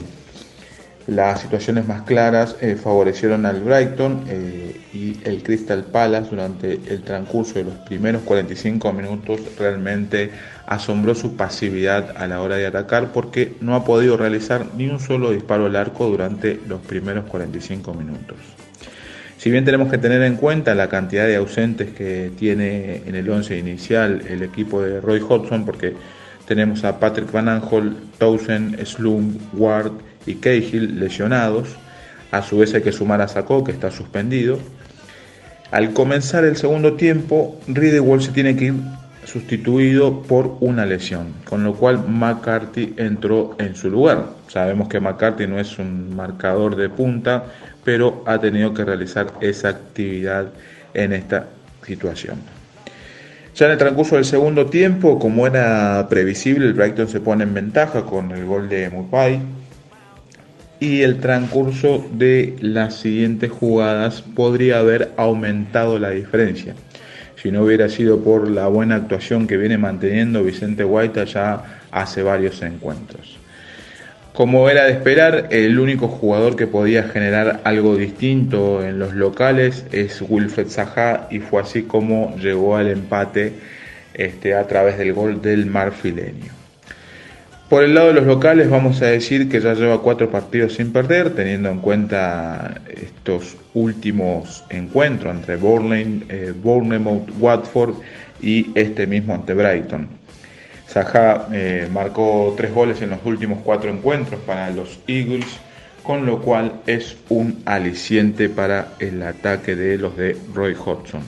Las 1.07 1.41
situaciones 1.41 1.85
más 1.85 2.03
claras 2.03 2.55
eh, 2.61 2.75
favorecieron 2.81 3.45
al 3.45 3.59
Brighton 3.59 4.23
eh, 4.27 4.79
y 4.93 5.19
el 5.25 5.43
Crystal 5.43 5.83
Palace 5.83 6.29
durante 6.29 6.73
el 6.73 7.01
transcurso 7.01 7.55
de 7.55 7.65
los 7.65 7.73
primeros 7.79 8.21
45 8.21 8.93
minutos 8.93 9.41
realmente 9.59 10.31
asombró 10.65 11.13
su 11.13 11.35
pasividad 11.35 12.15
a 12.15 12.25
la 12.27 12.41
hora 12.41 12.55
de 12.55 12.67
atacar 12.67 13.11
porque 13.11 13.53
no 13.59 13.75
ha 13.75 13.83
podido 13.83 14.15
realizar 14.15 14.67
ni 14.77 14.87
un 14.87 15.01
solo 15.01 15.31
disparo 15.31 15.65
al 15.65 15.75
arco 15.75 16.07
durante 16.07 16.57
los 16.67 16.79
primeros 16.79 17.25
45 17.25 17.93
minutos. 17.93 18.37
Si 19.37 19.51
bien 19.51 19.65
tenemos 19.65 19.91
que 19.91 19.97
tener 19.97 20.21
en 20.21 20.37
cuenta 20.37 20.73
la 20.73 20.87
cantidad 20.87 21.27
de 21.27 21.35
ausentes 21.35 21.89
que 21.89 22.31
tiene 22.39 23.01
en 23.05 23.15
el 23.15 23.29
11 23.29 23.57
inicial 23.57 24.21
el 24.29 24.41
equipo 24.41 24.81
de 24.81 25.01
Roy 25.01 25.19
Hodgson, 25.19 25.65
porque 25.65 25.95
tenemos 26.47 26.85
a 26.85 26.97
Patrick 26.97 27.29
Van 27.29 27.49
Aanholt, 27.49 27.93
Townsend, 28.19 28.81
Slum, 28.85 29.37
Ward 29.51 29.91
y 30.25 30.35
Cahill 30.35 30.99
lesionados. 30.99 31.69
A 32.31 32.41
su 32.41 32.59
vez 32.59 32.73
hay 32.73 32.81
que 32.81 32.91
sumar 32.91 33.21
a 33.21 33.27
Sacó, 33.27 33.63
que 33.63 33.71
está 33.71 33.91
suspendido. 33.91 34.59
Al 35.71 35.93
comenzar 35.93 36.45
el 36.45 36.55
segundo 36.55 36.93
tiempo, 36.93 37.59
Riddewall 37.67 38.21
se 38.21 38.31
tiene 38.31 38.55
que 38.55 38.65
ir 38.65 38.73
sustituido 39.25 40.21
por 40.21 40.57
una 40.59 40.85
lesión, 40.85 41.33
con 41.45 41.63
lo 41.63 41.73
cual 41.75 42.07
McCarthy 42.07 42.93
entró 42.97 43.55
en 43.59 43.75
su 43.75 43.89
lugar. 43.89 44.27
Sabemos 44.47 44.89
que 44.89 44.99
McCarthy 44.99 45.47
no 45.47 45.59
es 45.59 45.79
un 45.79 46.15
marcador 46.15 46.75
de 46.75 46.89
punta, 46.89 47.45
pero 47.83 48.23
ha 48.25 48.39
tenido 48.39 48.73
que 48.73 48.85
realizar 48.85 49.33
esa 49.41 49.69
actividad 49.69 50.47
en 50.93 51.13
esta 51.13 51.47
situación. 51.85 52.37
Ya 53.55 53.67
en 53.67 53.73
el 53.73 53.77
transcurso 53.77 54.15
del 54.15 54.25
segundo 54.25 54.65
tiempo, 54.65 55.19
como 55.19 55.45
era 55.45 56.07
previsible, 56.09 56.65
el 56.65 56.73
Brighton 56.73 57.07
se 57.07 57.19
pone 57.19 57.43
en 57.43 57.53
ventaja 57.53 58.03
con 58.03 58.31
el 58.31 58.45
gol 58.45 58.67
de 58.67 58.89
Mupai. 58.89 59.39
Y 60.83 61.01
el 61.01 61.21
transcurso 61.21 62.05
de 62.11 62.57
las 62.59 62.95
siguientes 62.95 63.49
jugadas 63.49 64.21
podría 64.21 64.79
haber 64.79 65.13
aumentado 65.15 65.97
la 65.97 66.09
diferencia. 66.09 66.75
Si 67.41 67.51
no 67.51 67.63
hubiera 67.63 67.87
sido 67.87 68.21
por 68.21 68.51
la 68.51 68.67
buena 68.67 68.95
actuación 68.95 69.47
que 69.47 69.55
viene 69.55 69.77
manteniendo 69.77 70.43
Vicente 70.43 70.83
Guaita 70.83 71.23
ya 71.23 71.79
hace 71.89 72.21
varios 72.21 72.61
encuentros. 72.63 73.37
Como 74.33 74.69
era 74.69 74.83
de 74.83 74.91
esperar, 74.91 75.47
el 75.51 75.79
único 75.79 76.09
jugador 76.09 76.57
que 76.57 76.67
podía 76.67 77.03
generar 77.03 77.61
algo 77.63 77.95
distinto 77.95 78.83
en 78.83 78.99
los 78.99 79.13
locales 79.13 79.85
es 79.93 80.21
Wilfred 80.21 80.67
Zaha 80.67 81.29
y 81.31 81.39
fue 81.39 81.61
así 81.61 81.83
como 81.83 82.35
llegó 82.35 82.75
al 82.75 82.89
empate 82.89 83.53
este, 84.13 84.53
a 84.53 84.67
través 84.67 84.97
del 84.97 85.13
gol 85.13 85.41
del 85.41 85.65
marfileño. 85.65 86.62
Por 87.73 87.83
el 87.83 87.95
lado 87.95 88.09
de 88.09 88.13
los 88.13 88.27
locales 88.27 88.69
vamos 88.69 89.01
a 89.01 89.07
decir 89.07 89.49
que 89.49 89.59
ya 89.59 89.73
lleva 89.73 89.99
cuatro 89.99 90.29
partidos 90.29 90.73
sin 90.73 90.93
perder, 90.93 91.31
teniendo 91.31 91.69
en 91.69 91.79
cuenta 91.79 92.79
estos 92.87 93.57
últimos 93.73 94.63
encuentros 94.69 95.35
entre 95.35 95.55
eh, 95.55 96.53
Bournemouth, 96.55 97.29
Watford 97.39 97.95
y 98.43 98.67
este 98.75 99.07
mismo 99.07 99.33
ante 99.33 99.55
Brighton. 99.55 100.07
Saha 100.85 101.47
eh, 101.51 101.87
marcó 101.91 102.53
tres 102.55 102.71
goles 102.71 103.01
en 103.01 103.09
los 103.09 103.25
últimos 103.25 103.57
cuatro 103.63 103.89
encuentros 103.89 104.39
para 104.41 104.69
los 104.69 104.99
Eagles, 105.07 105.47
con 106.03 106.27
lo 106.27 106.43
cual 106.43 106.73
es 106.85 107.17
un 107.29 107.63
aliciente 107.65 108.49
para 108.49 108.89
el 108.99 109.23
ataque 109.23 109.75
de 109.75 109.97
los 109.97 110.15
de 110.15 110.37
Roy 110.53 110.75
Hodgson. 110.75 111.23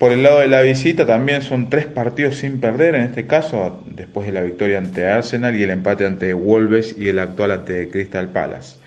Por 0.00 0.12
el 0.12 0.22
lado 0.22 0.40
de 0.40 0.48
la 0.48 0.62
visita 0.62 1.04
también 1.04 1.42
son 1.42 1.68
tres 1.68 1.84
partidos 1.84 2.36
sin 2.36 2.58
perder, 2.58 2.94
en 2.94 3.02
este 3.02 3.26
caso 3.26 3.84
después 3.84 4.26
de 4.26 4.32
la 4.32 4.40
victoria 4.40 4.78
ante 4.78 5.06
Arsenal 5.06 5.54
y 5.54 5.62
el 5.62 5.68
empate 5.68 6.06
ante 6.06 6.32
Wolves 6.32 6.96
y 6.96 7.10
el 7.10 7.18
actual 7.18 7.50
ante 7.50 7.90
Crystal 7.90 8.30
Palace. 8.30 8.78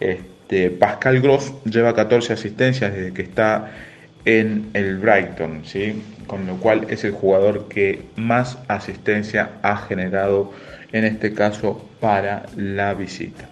Este, 0.00 0.70
Pascal 0.70 1.20
Gross 1.20 1.52
lleva 1.66 1.94
14 1.94 2.32
asistencias 2.32 2.94
desde 2.94 3.12
que 3.12 3.20
está 3.20 3.70
en 4.24 4.70
el 4.72 4.96
Brighton, 4.96 5.60
con 6.26 6.46
lo 6.46 6.56
cual 6.56 6.86
es 6.88 7.04
el 7.04 7.12
jugador 7.12 7.68
que 7.68 8.04
más 8.16 8.56
asistencia 8.68 9.50
ha 9.60 9.76
generado 9.76 10.54
en 10.92 11.04
este 11.04 11.34
caso 11.34 11.86
para 12.00 12.46
la 12.56 12.94
visita. 12.94 13.51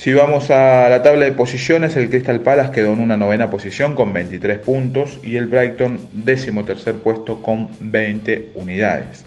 Si 0.00 0.14
vamos 0.14 0.50
a 0.50 0.88
la 0.88 1.02
tabla 1.02 1.26
de 1.26 1.32
posiciones, 1.32 1.94
el 1.94 2.08
Crystal 2.08 2.40
Palace 2.40 2.72
quedó 2.72 2.94
en 2.94 3.00
una 3.00 3.18
novena 3.18 3.50
posición 3.50 3.94
con 3.94 4.14
23 4.14 4.56
puntos 4.60 5.20
y 5.22 5.36
el 5.36 5.46
Brighton 5.46 6.00
décimo 6.14 6.64
tercer 6.64 6.94
puesto 6.94 7.42
con 7.42 7.68
20 7.80 8.52
unidades. 8.54 9.26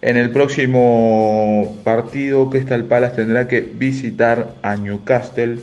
En 0.00 0.16
el 0.16 0.30
próximo 0.30 1.76
partido, 1.82 2.48
Crystal 2.48 2.84
Palace 2.84 3.16
tendrá 3.16 3.48
que 3.48 3.60
visitar 3.60 4.54
a 4.62 4.76
Newcastle 4.76 5.58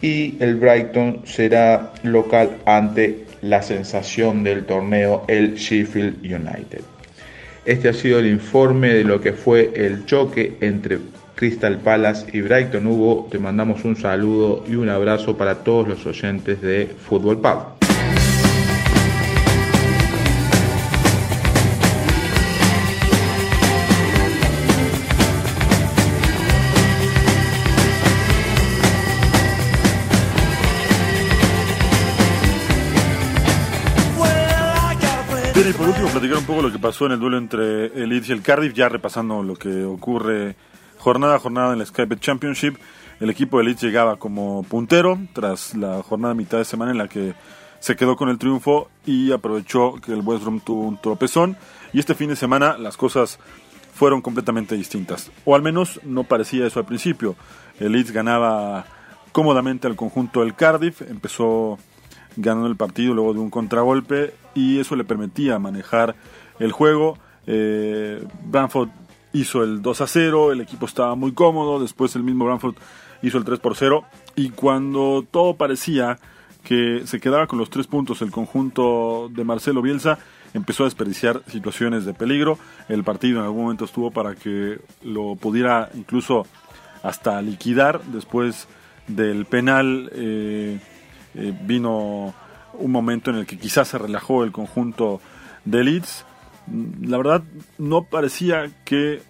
y 0.00 0.36
el 0.40 0.54
Brighton 0.54 1.20
será 1.26 1.92
local 2.04 2.56
ante 2.64 3.26
la 3.42 3.60
sensación 3.60 4.44
del 4.44 4.64
torneo, 4.64 5.26
el 5.28 5.56
Sheffield 5.56 6.24
United. 6.24 6.80
Este 7.66 7.90
ha 7.90 7.92
sido 7.92 8.18
el 8.18 8.28
informe 8.28 8.94
de 8.94 9.04
lo 9.04 9.20
que 9.20 9.34
fue 9.34 9.72
el 9.74 10.06
choque 10.06 10.56
entre 10.62 10.96
Crystal 11.36 11.78
Palace 11.78 12.26
y 12.32 12.40
Brighton. 12.40 12.86
Hugo, 12.86 13.28
te 13.30 13.38
mandamos 13.38 13.84
un 13.84 13.94
saludo 13.94 14.64
y 14.66 14.74
un 14.74 14.88
abrazo 14.88 15.36
para 15.36 15.56
todos 15.62 15.86
los 15.86 16.06
oyentes 16.06 16.62
de 16.62 16.86
Fútbol 16.86 17.38
Pub. 17.38 17.76
Bien, 35.54 35.68
y 35.68 35.72
por 35.74 35.88
último, 35.88 36.08
platicar 36.08 36.38
un 36.38 36.44
poco 36.44 36.62
lo 36.62 36.72
que 36.72 36.78
pasó 36.78 37.04
en 37.06 37.12
el 37.12 37.18
duelo 37.18 37.36
entre 37.36 37.86
el 37.86 38.08
Leeds 38.08 38.30
y 38.30 38.32
el 38.32 38.40
Cardiff, 38.40 38.72
ya 38.72 38.88
repasando 38.88 39.42
lo 39.42 39.54
que 39.54 39.84
ocurre 39.84 40.56
jornada 41.06 41.38
jornada 41.38 41.72
en 41.72 41.78
la 41.78 41.86
Skype 41.86 42.18
Championship. 42.18 42.78
El 43.20 43.30
equipo 43.30 43.58
de 43.58 43.64
Leeds 43.64 43.80
llegaba 43.80 44.16
como 44.16 44.64
puntero 44.64 45.16
tras 45.34 45.76
la 45.76 46.02
jornada 46.02 46.34
mitad 46.34 46.58
de 46.58 46.64
semana 46.64 46.90
en 46.90 46.98
la 46.98 47.06
que 47.06 47.32
se 47.78 47.94
quedó 47.94 48.16
con 48.16 48.28
el 48.28 48.38
triunfo 48.38 48.90
y 49.04 49.30
aprovechó 49.30 50.00
que 50.04 50.12
el 50.12 50.22
West 50.22 50.42
Brom 50.42 50.58
tuvo 50.58 50.82
un 50.82 51.00
tropezón. 51.00 51.56
Y 51.92 52.00
este 52.00 52.16
fin 52.16 52.30
de 52.30 52.34
semana 52.34 52.76
las 52.76 52.96
cosas 52.96 53.38
fueron 53.94 54.20
completamente 54.20 54.74
distintas. 54.74 55.30
O 55.44 55.54
al 55.54 55.62
menos 55.62 56.00
no 56.02 56.24
parecía 56.24 56.66
eso 56.66 56.80
al 56.80 56.86
principio. 56.86 57.36
El 57.78 57.92
Leeds 57.92 58.10
ganaba 58.10 58.86
cómodamente 59.30 59.86
al 59.86 59.94
conjunto 59.94 60.40
del 60.40 60.56
Cardiff, 60.56 61.02
empezó 61.02 61.78
ganando 62.34 62.66
el 62.66 62.74
partido 62.74 63.14
luego 63.14 63.32
de 63.32 63.38
un 63.38 63.50
contragolpe 63.50 64.34
y 64.56 64.80
eso 64.80 64.96
le 64.96 65.04
permitía 65.04 65.60
manejar 65.60 66.16
el 66.58 66.72
juego. 66.72 67.16
Eh, 67.46 68.26
hizo 69.40 69.62
el 69.62 69.82
2 69.82 70.00
a 70.00 70.06
0, 70.06 70.52
el 70.52 70.60
equipo 70.60 70.86
estaba 70.86 71.14
muy 71.14 71.32
cómodo, 71.32 71.80
después 71.80 72.16
el 72.16 72.22
mismo 72.22 72.44
Bramford 72.44 72.76
hizo 73.22 73.38
el 73.38 73.44
3 73.44 73.58
por 73.58 73.76
0 73.76 74.04
y 74.34 74.50
cuando 74.50 75.24
todo 75.30 75.56
parecía 75.56 76.18
que 76.62 77.02
se 77.06 77.20
quedaba 77.20 77.46
con 77.46 77.58
los 77.58 77.70
tres 77.70 77.86
puntos 77.86 78.22
el 78.22 78.32
conjunto 78.32 79.30
de 79.32 79.44
Marcelo 79.44 79.82
Bielsa, 79.82 80.18
empezó 80.52 80.82
a 80.82 80.86
desperdiciar 80.86 81.42
situaciones 81.46 82.04
de 82.04 82.12
peligro. 82.12 82.58
El 82.88 83.04
partido 83.04 83.38
en 83.38 83.44
algún 83.44 83.64
momento 83.64 83.84
estuvo 83.84 84.10
para 84.10 84.34
que 84.34 84.80
lo 85.02 85.36
pudiera 85.36 85.90
incluso 85.94 86.44
hasta 87.04 87.40
liquidar 87.40 88.02
después 88.06 88.66
del 89.06 89.44
penal. 89.44 90.10
Eh, 90.12 90.80
eh, 91.34 91.54
vino 91.62 92.34
un 92.74 92.90
momento 92.90 93.30
en 93.30 93.36
el 93.36 93.46
que 93.46 93.58
quizás 93.58 93.88
se 93.88 93.98
relajó 93.98 94.42
el 94.42 94.50
conjunto 94.50 95.20
de 95.64 95.84
Leeds. 95.84 96.24
Mm, 96.66 97.08
la 97.08 97.16
verdad, 97.16 97.42
no 97.78 98.04
parecía 98.04 98.70
que 98.84 99.22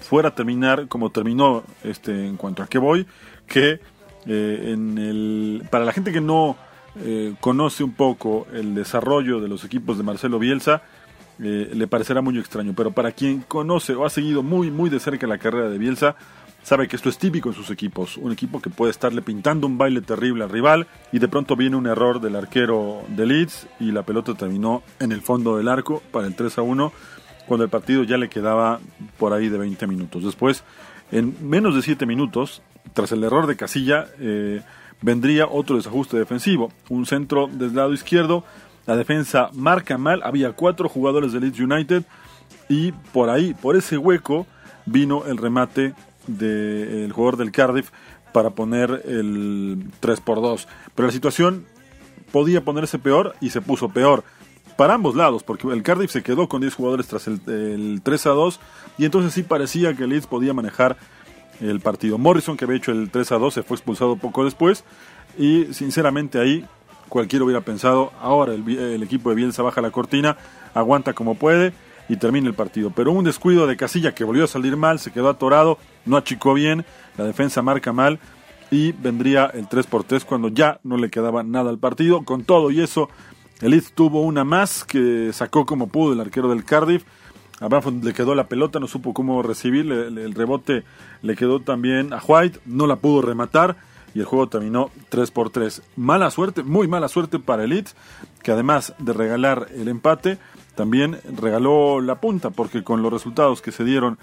fuera 0.00 0.30
a 0.30 0.34
terminar 0.34 0.88
como 0.88 1.10
terminó 1.10 1.62
este 1.82 2.26
en 2.26 2.36
cuanto 2.36 2.62
a 2.62 2.66
qué 2.66 2.78
voy, 2.78 3.06
que 3.46 3.80
eh, 4.26 4.72
en 4.72 4.98
el, 4.98 5.62
para 5.70 5.84
la 5.84 5.92
gente 5.92 6.12
que 6.12 6.20
no 6.20 6.56
eh, 7.00 7.34
conoce 7.40 7.84
un 7.84 7.92
poco 7.92 8.46
el 8.52 8.74
desarrollo 8.74 9.40
de 9.40 9.48
los 9.48 9.64
equipos 9.64 9.98
de 9.98 10.04
Marcelo 10.04 10.38
Bielsa, 10.38 10.82
le 11.38 11.86
parecerá 11.86 12.22
muy 12.22 12.38
extraño, 12.38 12.72
pero 12.74 12.92
para 12.92 13.12
quien 13.12 13.42
conoce 13.42 13.94
o 13.94 14.06
ha 14.06 14.10
seguido 14.10 14.42
muy 14.42 14.70
muy 14.70 14.88
de 14.88 14.98
cerca 14.98 15.26
la 15.26 15.36
carrera 15.36 15.68
de 15.68 15.76
Bielsa, 15.76 16.16
sabe 16.66 16.88
que 16.88 16.96
esto 16.96 17.08
es 17.08 17.16
típico 17.16 17.48
en 17.48 17.54
sus 17.54 17.70
equipos. 17.70 18.16
Un 18.16 18.32
equipo 18.32 18.60
que 18.60 18.70
puede 18.70 18.90
estarle 18.90 19.22
pintando 19.22 19.68
un 19.68 19.78
baile 19.78 20.00
terrible 20.00 20.42
al 20.42 20.50
rival 20.50 20.88
y 21.12 21.20
de 21.20 21.28
pronto 21.28 21.54
viene 21.54 21.76
un 21.76 21.86
error 21.86 22.20
del 22.20 22.34
arquero 22.34 23.04
de 23.06 23.24
Leeds 23.24 23.68
y 23.78 23.92
la 23.92 24.02
pelota 24.02 24.34
terminó 24.34 24.82
en 24.98 25.12
el 25.12 25.20
fondo 25.20 25.56
del 25.56 25.68
arco 25.68 26.02
para 26.10 26.26
el 26.26 26.34
3 26.34 26.58
a 26.58 26.62
1 26.62 26.92
cuando 27.46 27.62
el 27.62 27.70
partido 27.70 28.02
ya 28.02 28.16
le 28.16 28.28
quedaba 28.28 28.80
por 29.16 29.32
ahí 29.32 29.48
de 29.48 29.58
20 29.58 29.86
minutos. 29.86 30.24
Después, 30.24 30.64
en 31.12 31.36
menos 31.48 31.76
de 31.76 31.82
7 31.82 32.04
minutos, 32.04 32.62
tras 32.94 33.12
el 33.12 33.22
error 33.22 33.46
de 33.46 33.54
Casilla, 33.54 34.08
eh, 34.18 34.60
vendría 35.00 35.46
otro 35.46 35.76
desajuste 35.76 36.16
defensivo. 36.16 36.72
Un 36.88 37.06
centro 37.06 37.46
del 37.46 37.76
lado 37.76 37.92
izquierdo, 37.92 38.42
la 38.86 38.96
defensa 38.96 39.50
marca 39.52 39.98
mal, 39.98 40.20
había 40.24 40.50
cuatro 40.50 40.88
jugadores 40.88 41.30
de 41.30 41.38
Leeds 41.38 41.60
United 41.60 42.02
y 42.68 42.90
por 42.90 43.30
ahí, 43.30 43.54
por 43.54 43.76
ese 43.76 43.98
hueco, 43.98 44.48
vino 44.84 45.26
el 45.26 45.36
remate 45.36 45.94
del 46.26 47.12
jugador 47.12 47.36
del 47.36 47.52
Cardiff 47.52 47.90
para 48.32 48.50
poner 48.50 49.02
el 49.06 49.84
3 50.00 50.20
por 50.20 50.42
2. 50.42 50.68
Pero 50.94 51.06
la 51.06 51.12
situación 51.12 51.64
podía 52.32 52.64
ponerse 52.64 52.98
peor 52.98 53.34
y 53.40 53.50
se 53.50 53.60
puso 53.60 53.88
peor 53.88 54.24
para 54.76 54.94
ambos 54.94 55.16
lados, 55.16 55.42
porque 55.42 55.68
el 55.68 55.82
Cardiff 55.82 56.10
se 56.10 56.22
quedó 56.22 56.48
con 56.48 56.60
10 56.60 56.74
jugadores 56.74 57.06
tras 57.06 57.26
el, 57.28 57.40
el 57.46 58.00
3 58.02 58.26
a 58.26 58.30
2 58.30 58.60
y 58.98 59.04
entonces 59.06 59.32
sí 59.32 59.42
parecía 59.42 59.94
que 59.94 60.06
Leeds 60.06 60.26
podía 60.26 60.52
manejar 60.52 60.98
el 61.60 61.80
partido. 61.80 62.18
Morrison, 62.18 62.56
que 62.56 62.66
había 62.66 62.76
hecho 62.76 62.92
el 62.92 63.10
3 63.10 63.32
a 63.32 63.38
2, 63.38 63.54
se 63.54 63.62
fue 63.62 63.76
expulsado 63.76 64.16
poco 64.16 64.44
después 64.44 64.84
y 65.38 65.72
sinceramente 65.72 66.38
ahí 66.38 66.64
cualquiera 67.08 67.44
hubiera 67.44 67.62
pensado, 67.62 68.12
ahora 68.20 68.52
el, 68.52 68.68
el 68.68 69.02
equipo 69.02 69.30
de 69.30 69.36
Bielsa 69.36 69.62
baja 69.62 69.80
la 69.80 69.90
cortina, 69.90 70.36
aguanta 70.74 71.14
como 71.14 71.36
puede 71.36 71.72
y 72.08 72.16
termina 72.16 72.48
el 72.48 72.54
partido. 72.54 72.90
Pero 72.94 73.12
un 73.12 73.24
descuido 73.24 73.66
de 73.66 73.76
Casilla 73.76 74.14
que 74.14 74.24
volvió 74.24 74.44
a 74.44 74.48
salir 74.48 74.76
mal, 74.76 74.98
se 74.98 75.12
quedó 75.12 75.28
atorado, 75.28 75.78
no 76.04 76.16
achicó 76.16 76.54
bien, 76.54 76.84
la 77.16 77.24
defensa 77.24 77.62
marca 77.62 77.92
mal 77.92 78.18
y 78.70 78.92
vendría 78.92 79.46
el 79.46 79.68
3 79.68 79.86
por 79.86 80.04
3 80.04 80.24
cuando 80.24 80.48
ya 80.48 80.80
no 80.82 80.96
le 80.96 81.10
quedaba 81.10 81.42
nada 81.42 81.70
al 81.70 81.78
partido. 81.78 82.24
Con 82.24 82.44
todo 82.44 82.70
y 82.70 82.80
eso, 82.80 83.08
el 83.60 83.70
Leeds 83.70 83.92
tuvo 83.92 84.22
una 84.22 84.44
más 84.44 84.84
que 84.84 85.30
sacó 85.32 85.66
como 85.66 85.88
pudo 85.88 86.12
el 86.12 86.20
arquero 86.20 86.48
del 86.48 86.64
Cardiff. 86.64 87.04
A 87.60 87.68
Bradford 87.68 88.04
le 88.04 88.12
quedó 88.12 88.34
la 88.34 88.48
pelota, 88.48 88.78
no 88.78 88.86
supo 88.86 89.14
cómo 89.14 89.42
recibir, 89.42 89.90
el 89.90 90.34
rebote 90.34 90.84
le 91.22 91.36
quedó 91.36 91.60
también 91.60 92.12
a 92.12 92.20
White, 92.22 92.60
no 92.66 92.86
la 92.86 92.96
pudo 92.96 93.22
rematar 93.22 93.76
y 94.16 94.20
el 94.20 94.26
juego 94.26 94.48
terminó 94.48 94.90
3 95.08 95.30
por 95.30 95.50
3. 95.50 95.82
Mala 95.96 96.30
suerte, 96.30 96.62
muy 96.62 96.86
mala 96.86 97.08
suerte 97.08 97.38
para 97.38 97.64
el 97.64 97.84
que 98.42 98.50
además 98.50 98.94
de 98.98 99.12
regalar 99.12 99.68
el 99.74 99.88
empate, 99.88 100.38
también 100.76 101.18
regaló 101.36 102.00
la 102.00 102.20
punta, 102.20 102.50
porque 102.50 102.84
con 102.84 103.02
los 103.02 103.12
resultados 103.12 103.62
que 103.62 103.72
se 103.72 103.84
dieron 103.84 104.18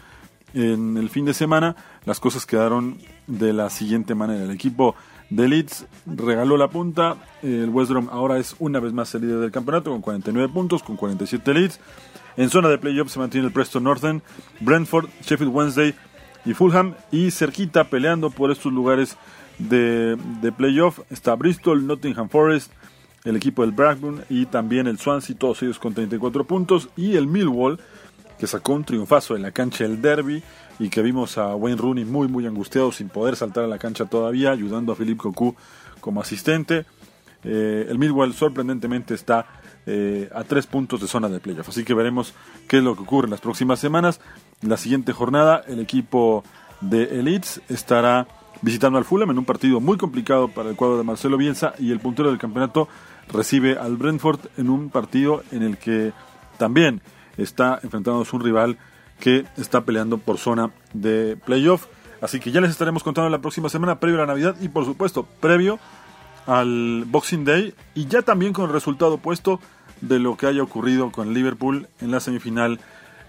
en 0.54 0.97
el 0.97 1.10
fin 1.10 1.26
de 1.26 1.34
semana, 1.34 1.76
las 2.06 2.20
cosas 2.20 2.45
quedaron 2.45 2.99
de 3.28 3.54
la 3.54 3.70
siguiente 3.70 4.16
manera. 4.16 4.43
El 4.43 4.51
equipo 4.51 4.95
de 5.30 5.47
Leeds 5.47 5.88
regaló 6.06 6.58
la 6.58 6.70
punta, 6.70 7.18
el 7.41 7.70
West 7.70 7.89
Brom 7.89 8.08
ahora 8.12 8.38
es 8.38 8.56
una 8.60 8.80
vez 8.80 8.93
más 8.93 9.14
el 9.16 9.22
líder 9.22 9.39
del 9.39 9.51
campeonato 9.51 9.89
con 9.91 10.01
49 10.01 10.54
puntos, 10.54 10.84
con 10.84 10.95
47 10.95 11.54
Leeds. 11.54 11.80
En 12.38 12.49
zona 12.49 12.70
de 12.70 12.78
playoff 12.78 13.12
se 13.12 13.20
mantiene 13.20 13.47
el 13.47 13.54
Preston 13.54 13.84
Northern, 13.84 14.22
Brentford, 14.60 15.08
Sheffield 15.22 15.54
Wednesday 15.54 15.95
y 16.45 16.54
Fulham. 16.54 16.95
Y 17.12 17.32
cerquita 17.32 17.86
peleando 17.86 18.30
por 18.30 18.51
estos 18.51 18.72
lugares 18.72 19.18
de, 19.60 20.18
de 20.41 20.51
playoff 20.51 20.99
está 21.10 21.36
Bristol, 21.36 21.86
Nottingham 21.86 22.30
Forest, 22.30 22.72
el 23.24 23.36
equipo 23.36 23.62
del 23.62 23.72
Blackburn 23.72 24.24
y 24.30 24.46
también 24.46 24.88
el 24.88 25.00
Swansea, 25.00 25.36
todos 25.38 25.62
ellos 25.64 25.80
con 25.80 25.94
34 25.94 26.44
puntos. 26.46 26.90
Y 26.96 27.16
el 27.16 27.28
Millwall, 27.28 27.80
que 28.38 28.48
sacó 28.48 28.74
un 28.74 28.84
triunfazo 28.84 29.36
en 29.36 29.42
la 29.42 29.52
cancha 29.52 29.84
del 29.84 30.02
Derby 30.02 30.44
y 30.80 30.90
que 30.90 31.02
vimos 31.02 31.38
a 31.38 31.56
Wayne 31.56 31.80
Rooney 31.80 32.06
muy 32.06 32.28
muy 32.28 32.46
angustiado 32.46 32.92
sin 32.92 33.10
poder 33.10 33.36
saltar 33.36 33.64
a 33.64 33.68
la 33.68 33.78
cancha 33.78 34.06
todavía, 34.06 34.52
ayudando 34.52 34.92
a 34.92 34.96
Philippe 34.96 35.22
Cocu 35.22 35.56
como 36.00 36.22
asistente. 36.22 36.86
Eh, 37.44 37.88
el 37.90 38.00
Millwall 38.00 38.34
sorprendentemente 38.34 39.14
está 39.14 39.46
eh, 39.86 40.30
a 40.34 40.44
tres 40.44 40.66
puntos 40.66 41.02
de 41.02 41.08
zona 41.08 41.30
de 41.30 41.40
playoff, 41.40 41.70
así 41.70 41.84
que 41.84 41.94
veremos 41.94 42.34
qué 42.68 42.78
es 42.78 42.84
lo 42.84 42.96
que 42.96 43.04
ocurre 43.04 43.28
en 43.28 43.32
las 43.32 43.42
próximas 43.42 43.80
semanas. 43.80 44.20
La 44.62 44.78
siguiente 44.78 45.14
jornada 45.14 45.62
el 45.68 45.80
equipo 45.80 46.44
de 46.82 47.20
Elites 47.20 47.62
estará 47.70 48.28
visitando 48.62 48.98
al 48.98 49.04
Fulham 49.04 49.32
en 49.32 49.38
un 49.38 49.46
partido 49.46 49.82
muy 49.82 49.98
complicado 49.98 50.48
para 50.48 50.70
el 50.70 50.76
cuadro 50.76 50.98
de 50.98 51.04
Marcelo 51.04 51.38
Bielsa 51.38 51.74
y 51.80 51.92
el 51.92 52.00
puntero 52.00 52.30
del 52.30 52.40
campeonato 52.40 52.88
recibe 53.32 53.78
al 53.78 53.98
Brentford 53.98 54.40
en 54.58 54.70
un 54.70 54.90
partido 54.90 55.44
en 55.52 55.64
el 55.64 55.78
que 55.78 56.14
también 56.58 57.02
está 57.38 57.80
enfrentándose 57.84 58.36
un 58.36 58.44
rival 58.44 58.78
que 59.20 59.46
está 59.58 59.82
peleando 59.82 60.18
por 60.18 60.38
zona 60.38 60.72
de 60.94 61.38
playoff. 61.46 61.88
Así 62.22 62.40
que 62.40 62.52
ya 62.52 62.62
les 62.62 62.72
estaremos 62.72 63.04
contando 63.04 63.30
la 63.30 63.40
próxima 63.40 63.70
semana, 63.70 64.00
previo 64.00 64.18
a 64.20 64.22
la 64.22 64.28
Navidad 64.28 64.56
y 64.62 64.70
por 64.70 64.86
supuesto 64.86 65.28
previo 65.40 65.80
al 66.46 67.06
Boxing 67.08 67.46
Day 67.46 67.74
y 67.96 68.08
ya 68.08 68.22
también 68.22 68.54
con 68.54 68.66
el 68.66 68.74
resultado 68.74 69.16
opuesto 69.16 69.60
de 70.02 70.20
lo 70.20 70.36
que 70.36 70.48
haya 70.48 70.64
ocurrido 70.64 71.12
con 71.12 71.34
Liverpool 71.34 71.88
en 72.02 72.12
la 72.12 72.20
semifinal 72.20 72.80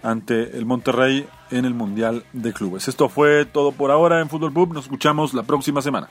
ante 0.02 0.56
el 0.56 0.66
Monterrey 0.66 1.26
en 1.50 1.64
el 1.64 1.74
Mundial 1.74 2.24
de 2.32 2.52
Clubes. 2.52 2.88
Esto 2.88 3.08
fue 3.08 3.46
todo 3.46 3.72
por 3.72 3.90
ahora 3.90 4.20
en 4.20 4.28
Fútbol 4.28 4.52
Pub. 4.52 4.74
Nos 4.74 4.84
escuchamos 4.84 5.32
la 5.34 5.44
próxima 5.44 5.80
semana. 5.80 6.08